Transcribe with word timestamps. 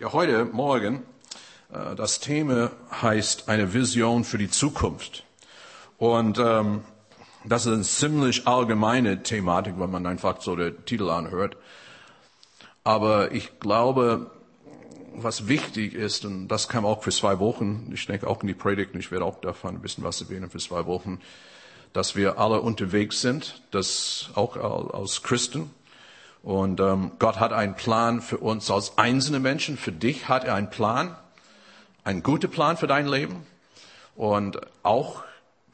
Ja, 0.00 0.12
heute 0.12 0.44
Morgen, 0.44 1.02
äh, 1.72 1.96
das 1.96 2.20
Thema 2.20 2.70
heißt 3.02 3.48
eine 3.48 3.74
Vision 3.74 4.22
für 4.22 4.38
die 4.38 4.48
Zukunft. 4.48 5.24
Und 5.96 6.38
ähm, 6.38 6.84
das 7.44 7.66
ist 7.66 7.72
eine 7.72 7.82
ziemlich 7.82 8.46
allgemeine 8.46 9.24
Thematik, 9.24 9.74
wenn 9.76 9.90
man 9.90 10.06
einfach 10.06 10.40
so 10.40 10.54
den 10.54 10.84
Titel 10.84 11.10
anhört. 11.10 11.56
Aber 12.84 13.32
ich 13.32 13.58
glaube, 13.58 14.30
was 15.16 15.48
wichtig 15.48 15.94
ist, 15.94 16.24
und 16.24 16.46
das 16.46 16.68
kam 16.68 16.86
auch 16.86 17.02
für 17.02 17.10
zwei 17.10 17.40
Wochen, 17.40 17.90
ich 17.92 18.06
denke 18.06 18.28
auch 18.28 18.42
in 18.42 18.46
die 18.46 18.54
Predigt, 18.54 18.94
ich 18.94 19.10
werde 19.10 19.24
auch 19.24 19.40
davon 19.40 19.74
ein 19.74 19.82
bisschen 19.82 20.04
was 20.04 20.20
erwähnen 20.20 20.48
für 20.48 20.58
zwei 20.58 20.86
Wochen, 20.86 21.18
dass 21.92 22.14
wir 22.14 22.38
alle 22.38 22.60
unterwegs 22.60 23.20
sind, 23.20 23.64
das 23.72 24.30
auch 24.36 24.56
als 24.94 25.24
Christen, 25.24 25.70
und 26.48 26.80
ähm, 26.80 27.12
Gott 27.18 27.40
hat 27.40 27.52
einen 27.52 27.74
Plan 27.74 28.22
für 28.22 28.38
uns 28.38 28.70
als 28.70 28.96
einzelne 28.96 29.38
Menschen. 29.38 29.76
Für 29.76 29.92
dich 29.92 30.30
hat 30.30 30.44
er 30.44 30.54
einen 30.54 30.70
Plan, 30.70 31.14
einen 32.04 32.22
guten 32.22 32.50
Plan 32.50 32.78
für 32.78 32.86
dein 32.86 33.06
Leben. 33.06 33.46
Und 34.16 34.58
auch 34.82 35.24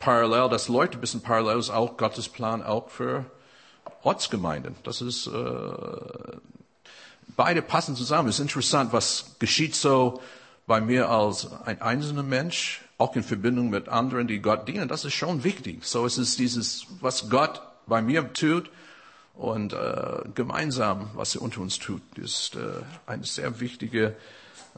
parallel, 0.01 0.49
das 0.49 0.67
Leute 0.67 0.99
ein 0.99 1.01
bisschen 1.01 1.23
parallel 1.23 1.61
ist 1.61 1.71
auch 1.71 1.97
Gottes 1.97 2.29
Plan 2.29 2.61
auch 2.61 2.89
für 2.91 3.25
Ortsgemeinden. 4.03 4.75
Das 4.83 5.01
ist, 5.01 5.29
äh, 5.29 5.31
beide 7.37 7.63
passen 7.63 7.95
zusammen. 7.95 8.29
Es 8.29 8.41
ist 8.41 8.41
interessant, 8.41 8.93
was 8.93 9.37
geschieht 9.39 9.77
so 9.77 10.21
bei 10.67 10.81
mir 10.81 11.09
als 11.09 11.53
ein 11.67 11.81
einzelner 11.83 12.25
Mensch, 12.25 12.83
auch 12.99 13.15
in 13.15 13.23
Verbindung 13.23 13.71
mit 13.71 13.89
anderen, 13.89 14.27
die 14.27 14.41
Gott 14.41 14.67
dienen. 14.67 14.89
Das 14.89 15.05
ist 15.05 15.15
schon 15.15 15.45
wichtig. 15.45 15.85
So 15.85 16.05
es 16.05 16.19
ist 16.19 16.41
dieses, 16.41 16.89
was 17.01 17.31
Gott 17.31 17.63
bei 17.87 18.03
mir 18.03 18.33
tut, 18.33 18.73
und 19.37 19.73
äh, 19.73 20.23
gemeinsam, 20.35 21.11
was 21.15 21.35
er 21.35 21.43
unter 21.43 21.61
uns 21.61 21.79
tut, 21.79 22.03
ist 22.17 22.55
äh, 22.55 22.61
eine 23.07 23.25
sehr 23.25 23.61
wichtige, 23.61 24.17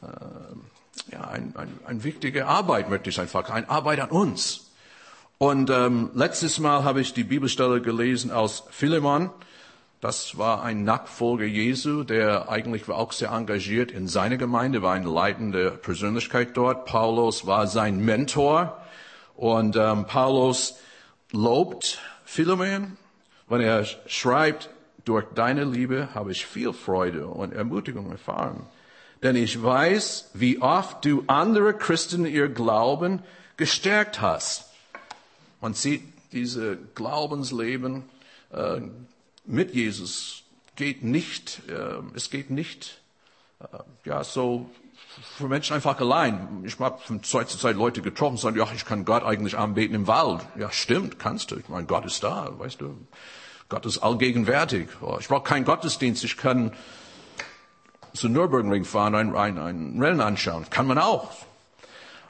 äh, 0.03 1.13
ja, 1.13 1.29
ein, 1.29 1.55
ein, 1.57 1.69
ein 1.87 2.05
wichtige 2.05 2.47
Arbeit, 2.47 2.89
möchte 2.89 3.11
ich 3.11 3.21
einfach, 3.21 3.51
eine 3.51 3.69
Arbeit 3.69 4.01
an 4.01 4.11
uns. 4.11 4.71
Und 5.39 5.69
ähm, 5.69 6.11
letztes 6.15 6.59
Mal 6.59 6.85
habe 6.85 7.03
ich 7.03 7.13
die 7.13 7.25
Bibelstelle 7.25 7.83
gelesen 7.83 8.31
aus 8.31 8.65
Philemon. 8.71 9.29
Das 10.01 10.39
war 10.39 10.63
ein 10.63 10.85
Nachfolger 10.85 11.45
Jesu, 11.45 12.05
der 12.05 12.49
eigentlich 12.49 12.89
war 12.89 12.97
auch 12.97 13.13
sehr 13.13 13.33
engagiert 13.33 13.91
in 13.91 14.09
seiner 14.09 14.39
Gemeinde, 14.39 14.81
war 14.81 14.95
eine 14.95 15.11
leitende 15.11 15.71
Persönlichkeit 15.71 16.57
dort. 16.57 16.87
Paulus 16.87 17.47
war 17.47 17.67
sein 17.67 18.03
Mentor 18.03 18.81
und 19.35 19.77
ähm, 19.77 20.07
Paulus 20.07 20.77
lobt 21.33 21.99
Philemon 22.25 22.97
wenn 23.49 23.61
er 23.61 23.85
schreibt, 24.07 24.71
durch 25.05 25.25
deine 25.35 25.65
Liebe 25.65 26.15
habe 26.15 26.33
ich 26.33 26.47
viel 26.47 26.73
Freude 26.73 27.29
und 27.29 27.53
Ermutigung 27.53 28.11
erfahren. 28.11 28.67
Denn 29.23 29.37
ich 29.37 29.63
weiß, 29.63 30.31
wie 30.35 30.61
oft 30.61 31.05
du 31.05 31.25
andere 31.29 31.75
Christen 31.75 32.27
ihr 32.27 32.49
Glauben 32.49 33.23
gestärkt 33.57 34.21
hast. 34.21 34.71
Man 35.61 35.75
sieht, 35.75 36.03
diese 36.33 36.77
Glaubensleben 36.95 38.05
äh, 38.53 38.81
mit 39.45 39.75
Jesus 39.75 40.43
geht 40.75 41.03
nicht, 41.03 41.63
äh, 41.69 42.03
es 42.15 42.31
geht 42.31 42.51
nicht 42.51 43.01
äh, 43.61 43.79
ja 44.05 44.25
so 44.25 44.69
für 45.23 45.49
Menschen 45.49 45.75
einfach 45.75 45.99
allein. 46.01 46.63
Ich 46.65 46.79
habe 46.79 46.99
von 46.99 47.23
Zeit 47.23 47.49
zu 47.49 47.59
Zeit 47.59 47.77
Leute 47.77 48.03
getroffen, 48.03 48.37
sagen, 48.37 48.57
ja, 48.57 48.67
ich 48.75 48.85
kann 48.85 49.05
Gott 49.05 49.23
eigentlich 49.23 49.57
anbeten 49.57 49.95
im 49.95 50.07
Wald. 50.07 50.47
Ja, 50.59 50.71
stimmt, 50.71 51.19
kannst 51.19 51.51
du. 51.51 51.57
Ich 51.57 51.69
meine, 51.69 51.87
Gott 51.87 52.05
ist 52.05 52.23
da, 52.23 52.51
weißt 52.59 52.81
du. 52.81 52.97
Gott 53.69 53.87
ist 53.87 53.99
allgegenwärtig. 53.99 54.89
Ich 55.19 55.29
brauche 55.29 55.43
keinen 55.43 55.65
Gottesdienst, 55.65 56.23
ich 56.23 56.37
kann 56.37 56.73
zu 58.13 58.29
Nürburgring 58.29 58.85
fahren, 58.85 59.15
ein, 59.15 59.35
ein, 59.35 59.59
ein 59.59 60.03
Rennen 60.03 60.21
anschauen. 60.21 60.67
Kann 60.71 60.87
man 60.87 60.99
auch. 60.99 61.31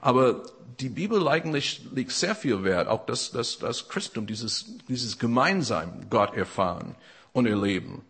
Aber 0.01 0.43
die 0.81 0.89
Bibel 0.89 1.27
eigentlich 1.29 1.83
legt 1.93 2.13
sehr 2.13 2.35
viel 2.35 2.65
Wert, 2.65 2.89
auch 2.89 3.07
das, 3.07 3.31
das, 3.31 3.59
das 3.59 3.89
Christum, 3.89 4.27
dieses, 4.27 4.67
dieses 4.89 5.19
Gemeinsam 5.19 6.09
Gott 6.11 6.35
erfahren 6.35 6.95
und 7.33 7.47
erleben. 7.47 8.03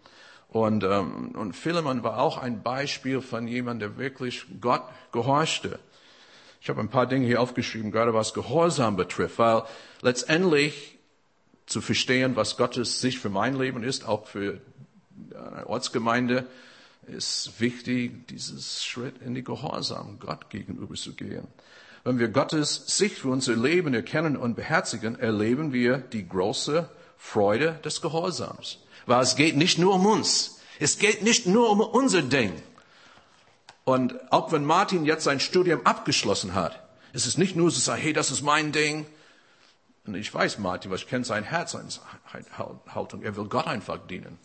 Und, 0.48 0.84
ähm, 0.84 1.32
und 1.34 1.54
Philemon 1.54 2.02
war 2.02 2.18
auch 2.18 2.38
ein 2.38 2.62
Beispiel 2.62 3.20
von 3.20 3.48
jemandem, 3.48 3.90
der 3.90 3.98
wirklich 3.98 4.46
Gott 4.60 4.82
gehorchte. 5.12 5.78
Ich 6.60 6.68
habe 6.68 6.80
ein 6.80 6.88
paar 6.88 7.06
Dinge 7.06 7.26
hier 7.26 7.40
aufgeschrieben, 7.40 7.90
gerade 7.90 8.14
was 8.14 8.34
Gehorsam 8.34 8.96
betrifft, 8.96 9.38
weil 9.38 9.62
letztendlich 10.02 10.98
zu 11.66 11.80
verstehen, 11.80 12.36
was 12.36 12.56
Gottes 12.56 13.00
Sicht 13.00 13.18
für 13.18 13.28
mein 13.28 13.58
Leben 13.58 13.82
ist, 13.82 14.06
auch 14.06 14.26
für 14.26 14.60
eine 15.34 15.66
Ortsgemeinde, 15.66 16.46
ist 17.06 17.60
wichtig, 17.60 18.26
dieses 18.28 18.84
Schritt 18.84 19.20
in 19.22 19.34
die 19.34 19.44
Gehorsam 19.44 20.18
Gott 20.18 20.50
gegenüber 20.50 20.94
zu 20.94 21.12
gehen. 21.12 21.46
Wenn 22.04 22.18
wir 22.18 22.28
Gottes 22.28 22.84
Sicht 22.86 23.18
für 23.18 23.28
unser 23.28 23.56
Leben 23.56 23.94
erkennen 23.94 24.36
und 24.36 24.54
beherzigen, 24.54 25.18
erleben 25.18 25.72
wir 25.72 25.98
die 25.98 26.26
große 26.28 26.88
Freude 27.16 27.80
des 27.84 28.00
Gehorsams. 28.00 28.78
Weil 29.06 29.22
es 29.22 29.36
geht 29.36 29.56
nicht 29.56 29.78
nur 29.78 29.94
um 29.94 30.06
uns. 30.06 30.58
Es 30.78 30.98
geht 30.98 31.22
nicht 31.22 31.46
nur 31.46 31.70
um 31.70 31.80
unser 31.80 32.22
Ding. 32.22 32.52
Und 33.84 34.14
auch 34.32 34.52
wenn 34.52 34.64
Martin 34.64 35.06
jetzt 35.06 35.24
sein 35.24 35.40
Studium 35.40 35.80
abgeschlossen 35.84 36.54
hat, 36.54 36.82
ist 37.12 37.26
es 37.26 37.38
nicht 37.38 37.56
nur 37.56 37.70
so, 37.70 37.94
hey, 37.94 38.12
das 38.12 38.30
ist 38.30 38.42
mein 38.42 38.72
Ding. 38.72 39.06
Und 40.06 40.16
ich 40.16 40.32
weiß, 40.32 40.58
Martin, 40.58 40.90
was 40.90 41.02
ich 41.02 41.08
kenne 41.08 41.24
sein 41.24 41.44
Herz, 41.44 41.72
seine 41.72 41.88
Haltung. 42.94 43.22
Er 43.22 43.36
will 43.36 43.44
Gott 43.44 43.66
einfach 43.66 43.98
dienen. 44.06 44.38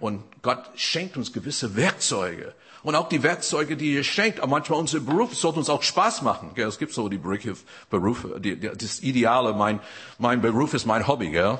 Und 0.00 0.22
Gott 0.42 0.64
schenkt 0.76 1.16
uns 1.16 1.32
gewisse 1.32 1.74
Werkzeuge. 1.74 2.54
Und 2.82 2.94
auch 2.94 3.08
die 3.08 3.22
Werkzeuge, 3.22 3.76
die 3.76 3.96
er 3.96 4.04
schenkt, 4.04 4.38
aber 4.38 4.50
manchmal 4.50 4.78
unser 4.78 5.00
Beruf, 5.00 5.34
sollte 5.34 5.58
uns 5.58 5.68
auch 5.68 5.82
Spaß 5.82 6.22
machen. 6.22 6.52
Es 6.56 6.78
gibt 6.78 6.92
so 6.92 7.08
die 7.08 7.18
Berufe, 7.18 8.40
die, 8.40 8.58
das 8.60 9.00
Ideale, 9.00 9.54
mein, 9.54 9.80
mein 10.18 10.40
Beruf 10.40 10.74
ist 10.74 10.86
mein 10.86 11.06
Hobby. 11.08 11.30
Gell? 11.30 11.58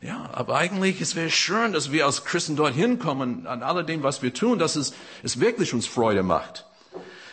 Ja, 0.00 0.30
aber 0.32 0.56
eigentlich, 0.56 1.00
es 1.00 1.16
wäre 1.16 1.30
schön, 1.30 1.72
dass 1.72 1.90
wir 1.90 2.06
als 2.06 2.24
Christen 2.24 2.54
dorthin 2.54 2.98
kommen, 2.98 3.46
an 3.46 3.62
alledem, 3.62 4.04
was 4.04 4.22
wir 4.22 4.32
tun, 4.32 4.58
dass 4.58 4.76
es, 4.76 4.94
es 5.24 5.40
wirklich 5.40 5.74
uns 5.74 5.86
Freude 5.86 6.22
macht. 6.22 6.66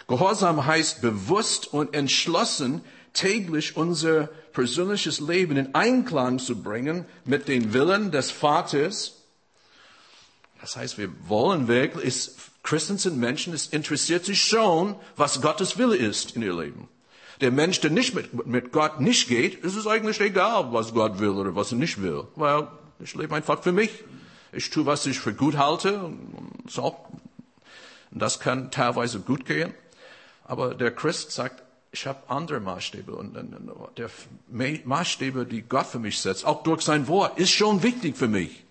Gehorsam 0.07 0.65
heißt 0.65 1.01
bewusst 1.01 1.71
und 1.71 1.93
entschlossen, 1.93 2.81
täglich 3.13 3.77
unser 3.77 4.27
persönliches 4.53 5.19
Leben 5.19 5.57
in 5.57 5.73
Einklang 5.75 6.39
zu 6.39 6.61
bringen 6.61 7.05
mit 7.23 7.47
dem 7.47 7.73
Willen 7.73 8.11
des 8.11 8.31
Vaters. 8.31 9.23
Das 10.59 10.75
heißt, 10.75 10.97
wir 10.97 11.09
wollen 11.27 11.67
wirklich, 11.67 12.05
ist, 12.05 12.35
Christen 12.63 12.97
sind 12.97 13.17
Menschen, 13.17 13.53
es 13.53 13.67
interessiert 13.67 14.25
sich 14.25 14.41
schon, 14.41 14.95
was 15.15 15.41
Gottes 15.41 15.77
Wille 15.77 15.95
ist 15.95 16.35
in 16.35 16.41
ihr 16.41 16.55
Leben. 16.55 16.89
Der 17.41 17.51
Mensch, 17.51 17.81
der 17.81 17.91
nicht 17.91 18.16
mit, 18.16 18.46
mit 18.46 18.72
Gott 18.72 19.00
nicht 19.00 19.28
geht, 19.28 19.56
ist 19.63 19.75
es 19.75 19.88
eigentlich 19.88 20.19
egal, 20.22 20.72
was 20.72 20.94
Gott 20.94 21.19
will 21.19 21.29
oder 21.29 21.56
was 21.56 21.72
er 21.72 21.78
nicht 21.78 22.01
will. 22.01 22.25
Weil 22.35 22.68
ich 23.00 23.13
lebe 23.16 23.35
einfach 23.35 23.62
für 23.62 23.72
mich. 23.72 23.91
Ich 24.51 24.69
tue, 24.69 24.85
was 24.85 25.06
ich 25.06 25.19
für 25.19 25.34
gut 25.34 25.57
halte. 25.57 26.01
Und 26.01 26.63
so. 26.68 26.95
das 28.12 28.40
kann 28.40 28.72
teilweise 28.72 29.19
gut 29.19 29.45
gehen. 29.45 29.74
Aber 30.45 30.75
der 30.75 30.91
Christ 30.91 31.31
sagt, 31.31 31.63
ich 31.91 32.07
habe 32.07 32.29
andere 32.29 32.59
Maßstäbe 32.59 33.13
und 33.13 33.35
der 33.97 34.09
Maßstäbe, 34.85 35.45
die 35.45 35.62
Gott 35.62 35.88
für 35.88 36.00
mich 36.00 36.19
setzt, 36.19 36.45
auch 36.45 36.63
durch 36.63 36.81
sein 36.81 37.07
Wort, 37.07 37.40
ist 37.40 37.51
schon 37.51 37.84
wichtig 37.84 38.18
für 38.18 38.28
mich. 38.28 38.63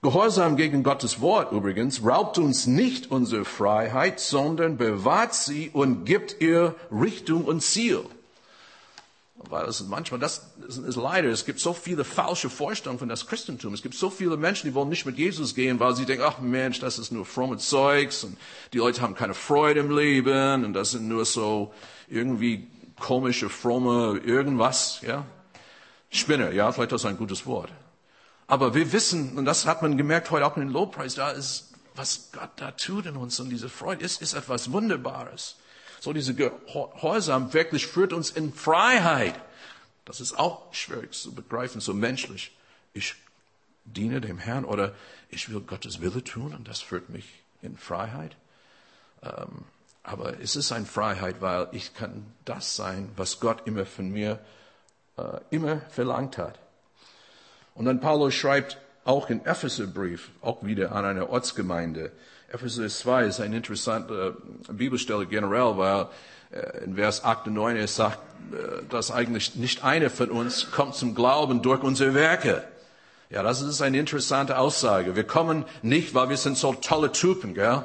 Gehorsam 0.00 0.56
gegen 0.56 0.84
Gottes 0.84 1.20
Wort 1.20 1.50
übrigens 1.50 2.04
raubt 2.04 2.38
uns 2.38 2.68
nicht 2.68 3.10
unsere 3.10 3.44
Freiheit, 3.44 4.20
sondern 4.20 4.76
bewahrt 4.76 5.34
sie 5.34 5.70
und 5.72 6.04
gibt 6.04 6.40
ihr 6.40 6.76
Richtung 6.92 7.44
und 7.44 7.62
Ziel. 7.62 8.04
Weil 9.50 9.66
es 9.66 9.84
manchmal, 9.86 10.20
das 10.20 10.52
ist 10.68 10.96
leider, 10.96 11.28
es 11.28 11.44
gibt 11.44 11.58
so 11.58 11.72
viele 11.72 12.04
falsche 12.04 12.48
Vorstellungen 12.48 13.00
von 13.00 13.08
das 13.08 13.26
Christentum. 13.26 13.74
Es 13.74 13.82
gibt 13.82 13.94
so 13.96 14.08
viele 14.08 14.36
Menschen, 14.36 14.68
die 14.68 14.74
wollen 14.74 14.88
nicht 14.88 15.04
mit 15.04 15.18
Jesus 15.18 15.56
gehen, 15.56 15.80
weil 15.80 15.96
sie 15.96 16.06
denken, 16.06 16.24
ach 16.26 16.38
Mensch, 16.38 16.78
das 16.78 17.00
ist 17.00 17.10
nur 17.10 17.24
fromme 17.24 17.56
Zeugs 17.56 18.22
und 18.22 18.36
die 18.72 18.78
Leute 18.78 19.00
haben 19.00 19.16
keine 19.16 19.34
Freude 19.34 19.80
im 19.80 19.96
Leben 19.96 20.64
und 20.64 20.74
das 20.74 20.92
sind 20.92 21.08
nur 21.08 21.24
so 21.24 21.72
irgendwie 22.08 22.68
komische, 23.00 23.48
fromme 23.48 24.18
irgendwas, 24.18 25.00
ja. 25.02 25.24
Spinner, 26.10 26.52
ja, 26.52 26.70
vielleicht 26.70 26.92
ist 26.92 27.04
das 27.04 27.10
ein 27.10 27.18
gutes 27.18 27.46
Wort. 27.46 27.70
Aber 28.48 28.74
wir 28.74 28.92
wissen, 28.92 29.36
und 29.36 29.44
das 29.44 29.66
hat 29.66 29.82
man 29.82 29.98
gemerkt 29.98 30.30
heute 30.30 30.46
auch 30.46 30.56
in 30.56 30.62
den 30.62 30.72
Lobpreis, 30.72 31.14
da 31.14 31.30
ist, 31.30 31.74
was 31.94 32.30
Gott 32.32 32.50
da 32.56 32.72
tut 32.72 33.04
in 33.06 33.16
uns 33.16 33.38
und 33.38 33.50
diese 33.50 33.68
Freude 33.68 34.04
ist, 34.04 34.22
ist 34.22 34.32
etwas 34.32 34.72
Wunderbares. 34.72 35.56
So 36.00 36.14
diese 36.14 36.34
Gehorsam 36.34 37.52
wirklich 37.52 37.86
führt 37.86 38.12
uns 38.12 38.30
in 38.30 38.52
Freiheit. 38.52 39.34
Das 40.06 40.20
ist 40.20 40.38
auch 40.38 40.72
schwierig 40.72 41.12
zu 41.12 41.34
begreifen, 41.34 41.82
so 41.82 41.92
menschlich. 41.92 42.56
Ich 42.94 43.16
diene 43.84 44.22
dem 44.22 44.38
Herrn 44.38 44.64
oder 44.64 44.94
ich 45.28 45.50
will 45.50 45.60
Gottes 45.60 46.00
Wille 46.00 46.24
tun 46.24 46.54
und 46.54 46.66
das 46.66 46.80
führt 46.80 47.10
mich 47.10 47.26
in 47.60 47.76
Freiheit. 47.76 48.34
Ähm, 49.22 49.64
aber 50.02 50.40
es 50.40 50.56
ist 50.56 50.72
eine 50.72 50.86
Freiheit, 50.86 51.42
weil 51.42 51.68
ich 51.72 51.92
kann 51.92 52.24
das 52.46 52.76
sein, 52.76 53.10
was 53.16 53.40
Gott 53.40 53.66
immer 53.66 53.84
von 53.84 54.10
mir 54.10 54.38
äh, 55.18 55.40
immer 55.50 55.82
verlangt 55.90 56.38
hat. 56.38 56.58
Und 57.78 57.84
dann 57.84 58.00
Paulus 58.00 58.34
schreibt 58.34 58.76
auch 59.04 59.30
in 59.30 59.46
Epheserbrief, 59.46 60.30
auch 60.42 60.64
wieder 60.64 60.92
an 60.92 61.04
eine 61.04 61.30
Ortsgemeinde. 61.30 62.10
Epheser 62.52 62.88
2 62.88 63.24
ist 63.24 63.40
eine 63.40 63.56
interessante 63.56 64.36
Bibelstelle 64.70 65.26
generell, 65.26 65.78
weil 65.78 66.06
äh, 66.50 66.84
in 66.84 66.96
Vers 66.96 67.24
8 67.24 67.46
und 67.46 67.54
9 67.54 67.76
es 67.76 67.94
sagt, 67.94 68.18
äh, 68.52 68.82
dass 68.90 69.12
eigentlich 69.12 69.54
nicht 69.54 69.84
einer 69.84 70.10
von 70.10 70.30
uns 70.30 70.72
kommt 70.72 70.96
zum 70.96 71.14
Glauben 71.14 71.62
durch 71.62 71.84
unsere 71.84 72.14
Werke. 72.14 72.64
Ja, 73.30 73.44
das 73.44 73.62
ist 73.62 73.80
eine 73.80 73.98
interessante 73.98 74.58
Aussage. 74.58 75.14
Wir 75.14 75.24
kommen 75.24 75.64
nicht, 75.82 76.14
weil 76.14 76.30
wir 76.30 76.36
sind 76.36 76.58
so 76.58 76.74
tolle 76.74 77.12
Typen, 77.12 77.54
gell? 77.54 77.84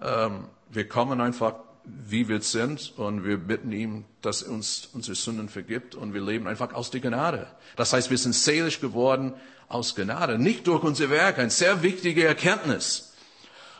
Ähm, 0.00 0.44
wir 0.70 0.88
kommen 0.88 1.20
einfach 1.20 1.54
wie 1.84 2.28
wir 2.28 2.40
sind 2.42 2.92
und 2.96 3.24
wir 3.24 3.36
bitten 3.36 3.72
ihm, 3.72 4.04
dass 4.22 4.42
er 4.42 4.52
uns 4.52 4.88
unsere 4.92 5.14
Sünden 5.14 5.48
vergibt 5.48 5.94
und 5.94 6.14
wir 6.14 6.20
leben 6.20 6.46
einfach 6.46 6.74
aus 6.74 6.90
der 6.90 7.00
Gnade. 7.00 7.46
Das 7.76 7.92
heißt, 7.92 8.10
wir 8.10 8.18
sind 8.18 8.34
seelisch 8.34 8.80
geworden 8.80 9.34
aus 9.68 9.94
Gnade, 9.94 10.38
nicht 10.38 10.66
durch 10.66 10.82
unser 10.82 11.10
Werk, 11.10 11.38
eine 11.38 11.50
sehr 11.50 11.82
wichtige 11.82 12.24
Erkenntnis. 12.24 13.14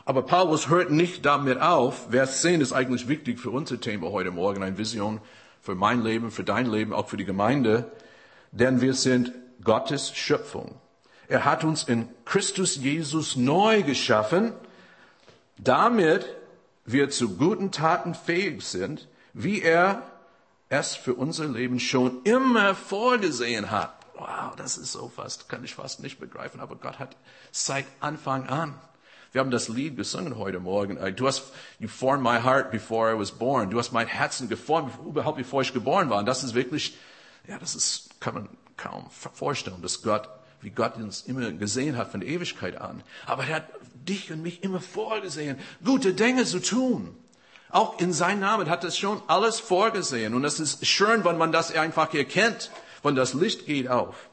Aber 0.05 0.23
Paulus 0.23 0.69
hört 0.69 0.91
nicht 0.91 1.27
damit 1.27 1.61
auf. 1.61 2.09
Vers 2.11 2.41
10 2.41 2.61
ist 2.61 2.73
eigentlich 2.73 3.07
wichtig 3.07 3.39
für 3.39 3.51
unser 3.51 3.81
Thema 3.81 4.11
heute 4.11 4.31
Morgen, 4.31 4.63
eine 4.63 4.79
Vision 4.79 5.21
für 5.61 5.75
mein 5.75 6.03
Leben, 6.03 6.31
für 6.31 6.45
dein 6.45 6.67
Leben, 6.67 6.93
auch 6.93 7.09
für 7.09 7.17
die 7.17 7.25
Gemeinde. 7.25 7.93
Denn 8.51 8.81
wir 8.81 8.95
sind 8.95 9.33
Gottes 9.63 10.13
Schöpfung. 10.15 10.81
Er 11.29 11.45
hat 11.45 11.63
uns 11.63 11.85
in 11.85 12.09
Christus 12.25 12.77
Jesus 12.77 13.37
neu 13.37 13.83
geschaffen, 13.83 14.53
damit 15.59 16.27
wir 16.93 17.11
zu 17.11 17.37
guten 17.37 17.71
Taten 17.71 18.15
fähig 18.15 18.63
sind, 18.63 19.09
wie 19.33 19.63
er 19.63 20.03
es 20.69 20.95
für 20.95 21.15
unser 21.15 21.47
Leben 21.47 21.81
schon 21.81 22.23
immer 22.25 22.75
vorgesehen 22.75 23.71
hat. 23.71 23.95
Wow, 24.15 24.55
das 24.57 24.77
ist 24.79 24.93
so 24.93 25.09
fast, 25.09 25.49
kann 25.49 25.65
ich 25.65 25.75
fast 25.75 26.01
nicht 26.01 26.21
begreifen, 26.21 26.61
aber 26.61 26.77
Gott 26.77 26.99
hat 26.99 27.17
seit 27.53 27.87
Anfang 28.01 28.47
an. 28.49 28.75
Wir 29.33 29.41
haben 29.41 29.51
das 29.51 29.69
Lied 29.69 29.97
gesungen 29.97 30.37
heute 30.37 30.59
Morgen. 30.59 30.99
Du 31.17 31.27
hast, 31.27 31.53
you 31.79 31.89
formed 31.89 32.23
my 32.23 32.41
heart 32.43 32.71
before 32.71 33.15
I 33.15 33.19
was 33.19 33.31
born. 33.31 33.71
Du 33.71 33.79
hast 33.79 33.93
mein 33.93 34.09
Herzen 34.09 34.49
geformt, 34.49 34.93
überhaupt 35.07 35.39
bevor 35.39 35.63
ich 35.63 35.73
geboren 35.73 36.11
war. 36.11 36.19
Und 36.19 36.27
das 36.27 36.43
ist 36.43 36.55
wirklich, 36.55 36.99
ja, 37.47 37.59
das 37.59 37.77
ist, 37.77 38.21
kann 38.21 38.35
man 38.35 38.49
kaum 38.77 39.09
vorstellen, 39.11 39.83
dass 39.83 40.03
Gott, 40.03 40.29
wie 40.63 40.71
Gott 40.71 40.97
uns 40.97 41.23
immer 41.23 41.51
gesehen 41.53 41.97
hat 41.97 42.11
von 42.11 42.21
der 42.21 42.29
Ewigkeit 42.29 42.81
an. 42.81 43.03
Aber 43.27 43.45
er 43.45 43.57
hat 43.57 43.69
dich 43.95 44.31
und 44.33 44.43
mich 44.43 44.63
immer 44.63 44.81
vorgesehen, 44.81 45.59
gute 45.85 46.15
Dinge 46.15 46.45
zu 46.45 46.61
tun. 46.61 47.17
Auch 47.71 48.01
in 48.01 48.13
seinem 48.13 48.41
Namen 48.41 48.69
hat 48.69 48.85
es 48.85 48.99
schon 48.99 49.23
alles 49.29 49.61
vorgesehen. 49.61 50.35
Und 50.35 50.45
es 50.45 50.59
ist 50.59 50.87
schön, 50.87 51.25
wenn 51.25 51.39
man 51.39 51.53
das 51.53 51.73
einfach 51.75 52.13
erkennt, 52.13 52.71
wenn 53.03 53.15
das 53.15 53.33
Licht 53.33 53.67
geht 53.67 53.89
auf. 53.89 54.29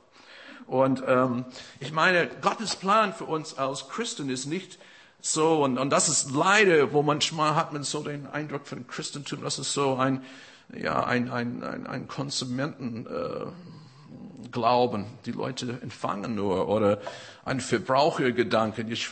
Und 0.65 1.01
ähm, 1.07 1.45
ich 1.79 1.93
meine, 1.93 2.27
Gottes 2.41 2.75
Plan 2.75 3.13
für 3.13 3.23
uns 3.23 3.57
als 3.57 3.87
Christen 3.87 4.29
ist 4.29 4.47
nicht 4.47 4.79
so, 5.21 5.63
und, 5.63 5.77
und 5.77 5.89
das 5.89 6.09
ist 6.09 6.31
leider, 6.31 6.93
wo 6.93 7.03
manchmal 7.03 7.55
hat 7.55 7.73
man 7.73 7.83
so 7.83 8.03
den 8.03 8.27
Eindruck 8.27 8.67
von 8.67 8.85
Christentum, 8.87 9.41
das 9.43 9.59
ist 9.59 9.73
so 9.73 9.95
ein, 9.95 10.23
ja, 10.75 11.03
ein, 11.05 11.31
ein, 11.31 11.63
ein, 11.63 11.87
ein 11.87 12.07
Konsumenten, 12.07 13.07
äh, 13.07 13.45
Glauben. 14.51 15.05
Die 15.25 15.31
Leute 15.31 15.79
empfangen 15.81 16.35
nur 16.35 16.67
oder 16.67 16.99
ein 17.45 17.59
Verbrauchergedanke. 17.59 18.85
Ich 18.89 19.09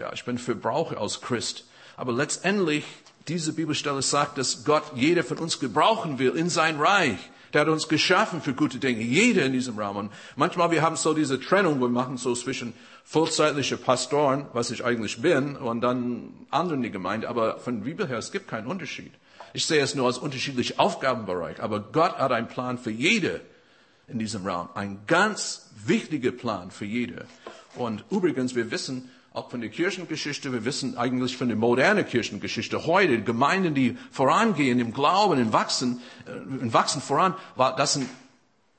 ja, 0.00 0.12
ich 0.14 0.24
bin 0.24 0.38
Verbraucher 0.38 0.98
als 0.98 1.20
Christ. 1.20 1.64
Aber 1.96 2.12
letztendlich, 2.12 2.84
diese 3.28 3.52
Bibelstelle 3.52 4.00
sagt, 4.00 4.38
dass 4.38 4.64
Gott 4.64 4.84
jeder 4.94 5.22
von 5.22 5.38
uns 5.38 5.60
gebrauchen 5.60 6.18
will 6.18 6.30
in 6.30 6.48
sein 6.48 6.80
Reich. 6.80 7.18
Der 7.52 7.62
hat 7.62 7.68
uns 7.68 7.88
geschaffen 7.88 8.40
für 8.40 8.54
gute 8.54 8.78
Dinge. 8.78 9.02
Jeder 9.02 9.44
in 9.44 9.52
diesem 9.52 9.78
Raum. 9.78 9.96
Und 9.96 10.12
manchmal, 10.36 10.70
wir 10.70 10.82
haben 10.82 10.96
so 10.96 11.12
diese 11.12 11.38
Trennung, 11.38 11.80
wir 11.80 11.88
machen 11.88 12.16
so 12.16 12.34
zwischen 12.34 12.72
vollzeitliche 13.04 13.76
Pastoren, 13.76 14.46
was 14.52 14.70
ich 14.70 14.84
eigentlich 14.84 15.20
bin, 15.20 15.56
und 15.56 15.80
dann 15.80 16.46
anderen 16.50 16.82
die 16.82 16.90
Gemeinde. 16.90 17.28
Aber 17.28 17.58
von 17.58 17.82
Bibel 17.82 18.08
her, 18.08 18.18
es 18.18 18.32
gibt 18.32 18.48
keinen 18.48 18.68
Unterschied. 18.68 19.12
Ich 19.52 19.66
sehe 19.66 19.82
es 19.82 19.94
nur 19.94 20.06
als 20.06 20.16
unterschiedliche 20.16 20.78
Aufgabenbereich. 20.78 21.60
Aber 21.60 21.80
Gott 21.80 22.16
hat 22.18 22.32
einen 22.32 22.48
Plan 22.48 22.78
für 22.78 22.90
jede 22.90 23.40
in 24.10 24.18
diesem 24.18 24.46
Raum. 24.46 24.68
Ein 24.74 25.00
ganz 25.06 25.70
wichtiger 25.84 26.32
Plan 26.32 26.70
für 26.70 26.84
jede. 26.84 27.26
Und 27.76 28.04
übrigens, 28.10 28.54
wir 28.54 28.70
wissen, 28.70 29.10
auch 29.32 29.50
von 29.50 29.60
der 29.60 29.70
Kirchengeschichte, 29.70 30.52
wir 30.52 30.64
wissen 30.64 30.98
eigentlich 30.98 31.36
von 31.36 31.48
der 31.48 31.56
modernen 31.56 32.04
Kirchengeschichte 32.04 32.86
heute, 32.86 33.22
Gemeinden, 33.22 33.74
die 33.74 33.96
vorangehen 34.10 34.80
im 34.80 34.92
Glauben, 34.92 35.40
im 35.40 35.52
Wachsen, 35.52 36.00
äh, 36.26 36.32
im 36.32 36.72
Wachsen 36.72 37.00
voran, 37.00 37.34
das 37.56 37.94
sind 37.94 38.08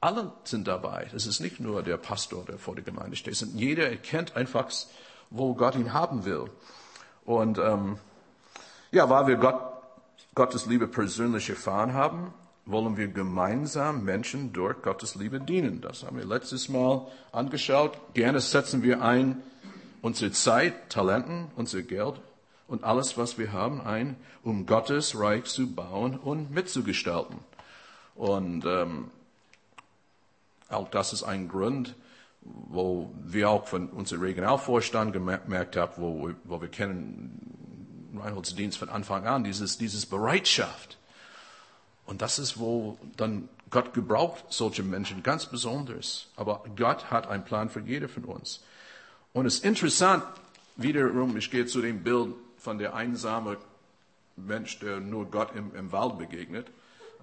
alle 0.01 0.33
sind 0.43 0.67
dabei. 0.67 1.07
Das 1.13 1.27
ist 1.27 1.39
nicht 1.39 1.59
nur 1.59 1.83
der 1.83 1.97
Pastor, 1.97 2.43
der 2.43 2.57
vor 2.57 2.73
der 2.73 2.83
Gemeinde 2.83 3.15
steht, 3.15 3.35
sondern 3.35 3.59
jeder 3.59 3.87
erkennt 3.87 4.35
einfach, 4.35 4.67
wo 5.29 5.53
Gott 5.53 5.75
ihn 5.75 5.93
haben 5.93 6.25
will. 6.25 6.49
Und 7.23 7.59
ähm, 7.59 7.99
ja, 8.91 9.09
weil 9.11 9.27
wir 9.27 9.35
Gott, 9.35 9.61
Gottes 10.33 10.65
Liebe 10.65 10.87
persönlich 10.87 11.49
erfahren 11.51 11.93
haben, 11.93 12.33
wollen 12.65 12.97
wir 12.97 13.07
gemeinsam 13.07 14.03
Menschen 14.03 14.53
durch 14.53 14.81
Gottes 14.81 15.15
Liebe 15.15 15.39
dienen. 15.39 15.81
Das 15.81 16.03
haben 16.03 16.17
wir 16.17 16.25
letztes 16.25 16.69
Mal 16.69 17.07
angeschaut. 17.31 17.97
Gerne 18.13 18.39
setzen 18.39 18.83
wir 18.83 19.01
ein 19.01 19.41
unsere 20.01 20.31
Zeit, 20.31 20.89
Talenten, 20.89 21.47
unser 21.55 21.81
Geld 21.81 22.19
und 22.67 22.83
alles, 22.83 23.17
was 23.17 23.37
wir 23.37 23.51
haben, 23.51 23.81
ein, 23.81 24.15
um 24.43 24.65
Gottes 24.65 25.19
Reich 25.19 25.45
zu 25.45 25.73
bauen 25.73 26.17
und 26.17 26.51
mitzugestalten. 26.51 27.37
Und 28.15 28.65
ähm, 28.65 29.11
auch 30.69 30.89
das 30.89 31.13
ist 31.13 31.23
ein 31.23 31.47
Grund, 31.47 31.95
wo 32.41 33.11
wir 33.23 33.49
auch 33.49 33.67
von 33.67 33.89
unserem 33.89 34.23
Regionalvorstand 34.23 35.13
gemerkt 35.13 35.75
haben, 35.75 35.93
wo, 35.97 36.31
wo 36.43 36.61
wir 36.61 36.69
kennen 36.69 38.17
Reinholdsdienst 38.17 38.77
von 38.77 38.89
Anfang 38.89 39.25
an, 39.25 39.43
dieses, 39.43 39.77
dieses 39.77 40.05
Bereitschaft. 40.05 40.97
Und 42.05 42.21
das 42.21 42.39
ist, 42.39 42.59
wo 42.59 42.97
dann 43.17 43.47
Gott 43.69 43.93
gebraucht 43.93 44.43
solche 44.49 44.83
Menschen 44.83 45.23
ganz 45.23 45.45
besonders. 45.45 46.27
Aber 46.35 46.63
Gott 46.75 47.09
hat 47.09 47.27
einen 47.27 47.45
Plan 47.45 47.69
für 47.69 47.79
jede 47.79 48.07
von 48.07 48.25
uns. 48.25 48.61
Und 49.33 49.45
es 49.45 49.55
ist 49.55 49.65
interessant, 49.65 50.23
wiederum, 50.75 51.37
ich 51.37 51.49
gehe 51.51 51.65
zu 51.65 51.81
dem 51.81 52.03
Bild 52.03 52.33
von 52.57 52.77
der 52.77 52.93
einsame 52.93 53.57
Mensch, 54.35 54.79
der 54.79 54.99
nur 54.99 55.25
Gott 55.31 55.55
im, 55.55 55.73
im 55.75 55.91
Wald 55.91 56.17
begegnet. 56.17 56.67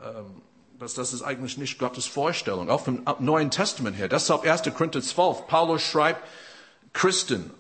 Ähm, 0.03 0.43
dass 0.79 0.95
das 0.95 1.13
ist 1.13 1.23
eigentlich 1.23 1.59
nicht 1.59 1.79
Gottes 1.79 2.07
Vorstellung, 2.07 2.71
auch 2.71 2.83
vom 2.83 3.03
Neuen 3.19 3.51
Testament 3.51 3.97
her. 3.97 4.09
Deshalb 4.09 4.45
1. 4.45 4.63
Korinther 4.75 5.03
12. 5.03 5.49
Paulus 5.49 5.83
schreibt 5.83 6.23
Christen 6.93 7.51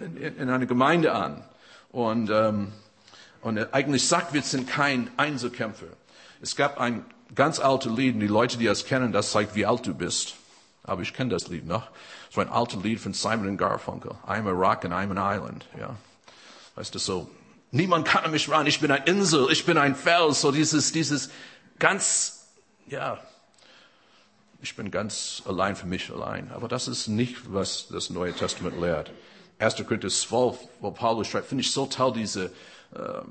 in, 0.00 0.16
in 0.16 0.48
eine 0.48 0.66
Gemeinde 0.66 1.12
an. 1.12 1.44
Und, 1.90 2.30
ähm, 2.30 2.72
und 3.42 3.56
er 3.56 3.74
eigentlich 3.74 4.06
sagt, 4.06 4.32
wir 4.32 4.42
sind 4.42 4.68
kein 4.68 5.10
Einzelkämpfer. 5.16 5.88
Es 6.42 6.56
gab 6.56 6.80
ein 6.80 7.04
ganz 7.36 7.60
altes 7.60 7.92
Lied, 7.92 8.14
und 8.14 8.20
die 8.20 8.26
Leute, 8.26 8.58
die 8.58 8.66
das 8.66 8.84
kennen, 8.84 9.12
das 9.12 9.30
zeigt, 9.30 9.54
wie 9.54 9.64
alt 9.64 9.86
du 9.86 9.94
bist. 9.94 10.34
Aber 10.82 11.00
ich 11.02 11.14
kenne 11.14 11.30
das 11.30 11.46
Lied 11.46 11.64
noch. 11.64 11.88
So 12.30 12.40
ein 12.40 12.48
altes 12.48 12.82
Lied 12.82 12.98
von 12.98 13.14
Simon 13.14 13.56
Garfunkel. 13.56 14.16
I'm 14.26 14.48
a 14.48 14.50
rock 14.50 14.84
and 14.84 14.92
I'm 14.92 15.16
an 15.16 15.18
island. 15.18 15.64
Ja. 15.78 15.94
Weißt 16.74 16.94
du, 16.94 16.98
so, 16.98 17.30
niemand 17.70 18.08
kann 18.08 18.28
mich 18.32 18.50
ran. 18.50 18.66
Ich 18.66 18.80
bin 18.80 18.90
eine 18.90 19.04
Insel. 19.04 19.52
Ich 19.52 19.64
bin 19.64 19.78
ein 19.78 19.94
Fels. 19.94 20.40
So 20.40 20.50
dieses, 20.50 20.90
dieses 20.90 21.30
ganz, 21.78 22.48
ja, 22.88 23.18
ich 24.60 24.74
bin 24.74 24.90
ganz 24.90 25.44
allein 25.46 25.76
für 25.76 25.86
mich 25.86 26.10
allein. 26.10 26.50
Aber 26.50 26.66
das 26.66 26.88
ist 26.88 27.06
nicht, 27.06 27.52
was 27.52 27.86
das 27.88 28.10
Neue 28.10 28.32
Testament 28.32 28.80
lehrt. 28.80 29.12
1. 29.60 29.76
Korinther 29.76 30.08
12, 30.08 30.58
wo 30.80 30.90
Paulus 30.90 31.28
schreibt, 31.28 31.46
finde 31.46 31.62
ich 31.62 31.70
so 31.70 31.86
toll, 31.86 32.12
diese, 32.14 32.50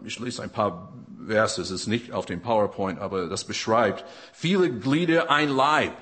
ich 0.06 0.20
lese 0.20 0.42
ein 0.42 0.50
paar 0.50 0.94
Verse, 1.28 1.62
es 1.62 1.72
ist 1.72 1.88
nicht 1.88 2.14
auf 2.14 2.26
dem 2.26 2.42
PowerPoint, 2.42 3.00
aber 3.00 3.28
das 3.28 3.44
beschreibt, 3.44 4.04
viele 4.34 4.72
Glieder 4.72 5.30
ein 5.30 5.50
Leib. 5.50 5.94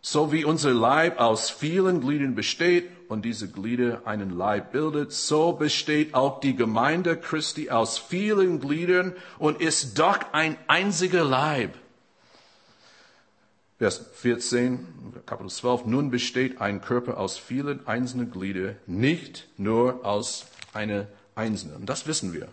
So 0.00 0.32
wie 0.32 0.44
unser 0.44 0.72
Leib 0.72 1.20
aus 1.20 1.50
vielen 1.50 2.00
Gliedern 2.00 2.34
besteht 2.34 2.88
und 3.08 3.24
diese 3.24 3.50
Glieder 3.50 4.02
einen 4.06 4.30
Leib 4.30 4.72
bildet, 4.72 5.12
so 5.12 5.52
besteht 5.52 6.14
auch 6.14 6.40
die 6.40 6.56
Gemeinde 6.56 7.16
Christi 7.16 7.70
aus 7.70 7.98
vielen 7.98 8.60
Gliedern 8.60 9.14
und 9.38 9.60
ist 9.60 9.98
doch 9.98 10.18
ein 10.32 10.56
einziger 10.66 11.24
Leib. 11.24 11.74
Vers 13.78 14.06
14, 14.14 14.86
Kapitel 15.26 15.50
12, 15.50 15.84
nun 15.84 16.10
besteht 16.10 16.60
ein 16.60 16.80
Körper 16.80 17.18
aus 17.18 17.36
vielen 17.36 17.86
einzelnen 17.86 18.30
Gliedern, 18.30 18.76
nicht 18.86 19.46
nur 19.56 20.04
aus 20.04 20.46
einer 20.72 21.06
Und 21.74 21.86
das 21.86 22.06
wissen 22.06 22.32
wir. 22.32 22.48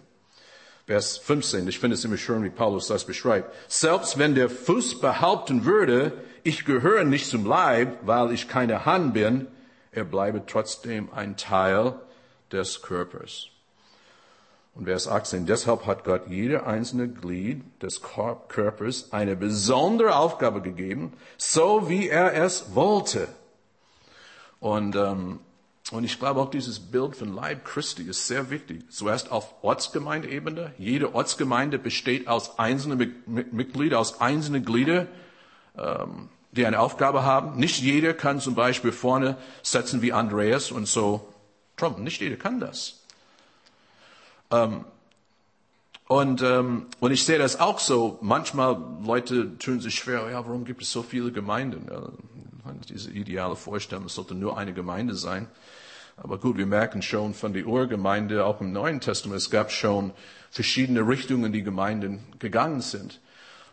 Vers 0.85 1.17
15, 1.17 1.67
ich 1.67 1.79
finde 1.79 1.95
es 1.95 2.05
immer 2.05 2.17
schön, 2.17 2.43
wie 2.43 2.51
Paulus 2.51 2.87
das 2.87 3.05
beschreibt. 3.05 3.51
Selbst 3.67 4.19
wenn 4.19 4.35
der 4.35 4.49
Fuß 4.49 5.01
behaupten 5.01 5.65
würde, 5.65 6.13
ich 6.43 6.63
gehöre 6.63 7.03
nicht 7.03 7.27
zum 7.27 7.45
Leib, 7.45 7.97
weil 8.03 8.31
ich 8.31 8.47
keine 8.47 8.85
Hand 8.85 9.15
bin, 9.15 9.47
er 9.91 10.03
bleibe 10.03 10.43
trotzdem 10.45 11.11
ein 11.11 11.37
Teil 11.37 11.95
des 12.51 12.83
Körpers. 12.83 13.47
Und 14.75 14.85
Vers 14.85 15.07
18, 15.07 15.45
deshalb 15.45 15.87
hat 15.87 16.03
Gott 16.03 16.27
jede 16.27 16.67
einzelne 16.67 17.07
Glied 17.07 17.63
des 17.81 18.01
Körpers 18.01 19.11
eine 19.11 19.35
besondere 19.35 20.17
Aufgabe 20.17 20.61
gegeben, 20.61 21.13
so 21.37 21.89
wie 21.89 22.09
er 22.09 22.33
es 22.33 22.75
wollte. 22.75 23.27
Und, 24.59 24.95
ähm, 24.95 25.39
und 25.91 26.03
ich 26.03 26.17
glaube 26.17 26.41
auch 26.41 26.49
dieses 26.49 26.79
Bild 26.79 27.15
von 27.15 27.33
Leib 27.33 27.63
Christi 27.63 28.03
ist 28.03 28.25
sehr 28.25 28.49
wichtig. 28.49 28.91
Zuerst 28.91 29.31
auf 29.31 29.53
Ortsgemeindeebene. 29.61 30.73
Jede 30.79 31.13
Ortsgemeinde 31.13 31.77
besteht 31.77 32.27
aus 32.27 32.57
einzelnen 32.57 33.15
Mitgliedern, 33.25 33.99
aus 33.99 34.19
einzelnen 34.19 34.65
Gliedern, 34.65 35.07
ähm, 35.77 36.29
die 36.53 36.65
eine 36.65 36.79
Aufgabe 36.79 37.23
haben. 37.23 37.59
Nicht 37.59 37.81
jeder 37.81 38.13
kann 38.13 38.39
zum 38.39 38.55
Beispiel 38.55 38.91
vorne 38.91 39.37
setzen 39.61 40.01
wie 40.01 40.11
Andreas 40.11 40.71
und 40.71 40.87
so 40.87 41.31
trumpen. 41.77 42.03
Nicht 42.03 42.19
jeder 42.19 42.37
kann 42.37 42.59
das. 42.59 43.03
Ähm, 44.49 44.85
und, 46.07 46.41
ähm, 46.41 46.87
und 46.99 47.11
ich 47.11 47.25
sehe 47.25 47.37
das 47.37 47.59
auch 47.59 47.77
so. 47.77 48.17
Manchmal 48.21 48.79
Leute 49.03 49.57
tun 49.59 49.79
sich 49.79 49.95
schwer, 49.95 50.29
ja, 50.31 50.45
warum 50.45 50.65
gibt 50.65 50.81
es 50.81 50.91
so 50.91 51.03
viele 51.03 51.31
Gemeinden? 51.31 51.89
Ja, 52.65 52.71
diese 52.89 53.11
ideale 53.11 53.55
Vorstellung, 53.55 54.05
es 54.05 54.15
sollte 54.15 54.33
nur 54.33 54.57
eine 54.57 54.73
Gemeinde 54.73 55.13
sein. 55.13 55.47
Aber 56.17 56.39
gut, 56.39 56.57
wir 56.57 56.65
merken 56.65 57.01
schon 57.01 57.33
von 57.33 57.53
der 57.53 57.67
Urgemeinde, 57.67 58.45
auch 58.45 58.61
im 58.61 58.71
Neuen 58.71 59.01
Testament, 59.01 59.41
es 59.41 59.51
gab 59.51 59.71
schon 59.71 60.13
verschiedene 60.49 61.01
Richtungen, 61.07 61.51
die 61.51 61.61
Gemeinden 61.61 62.23
gegangen 62.39 62.81
sind. 62.81 63.19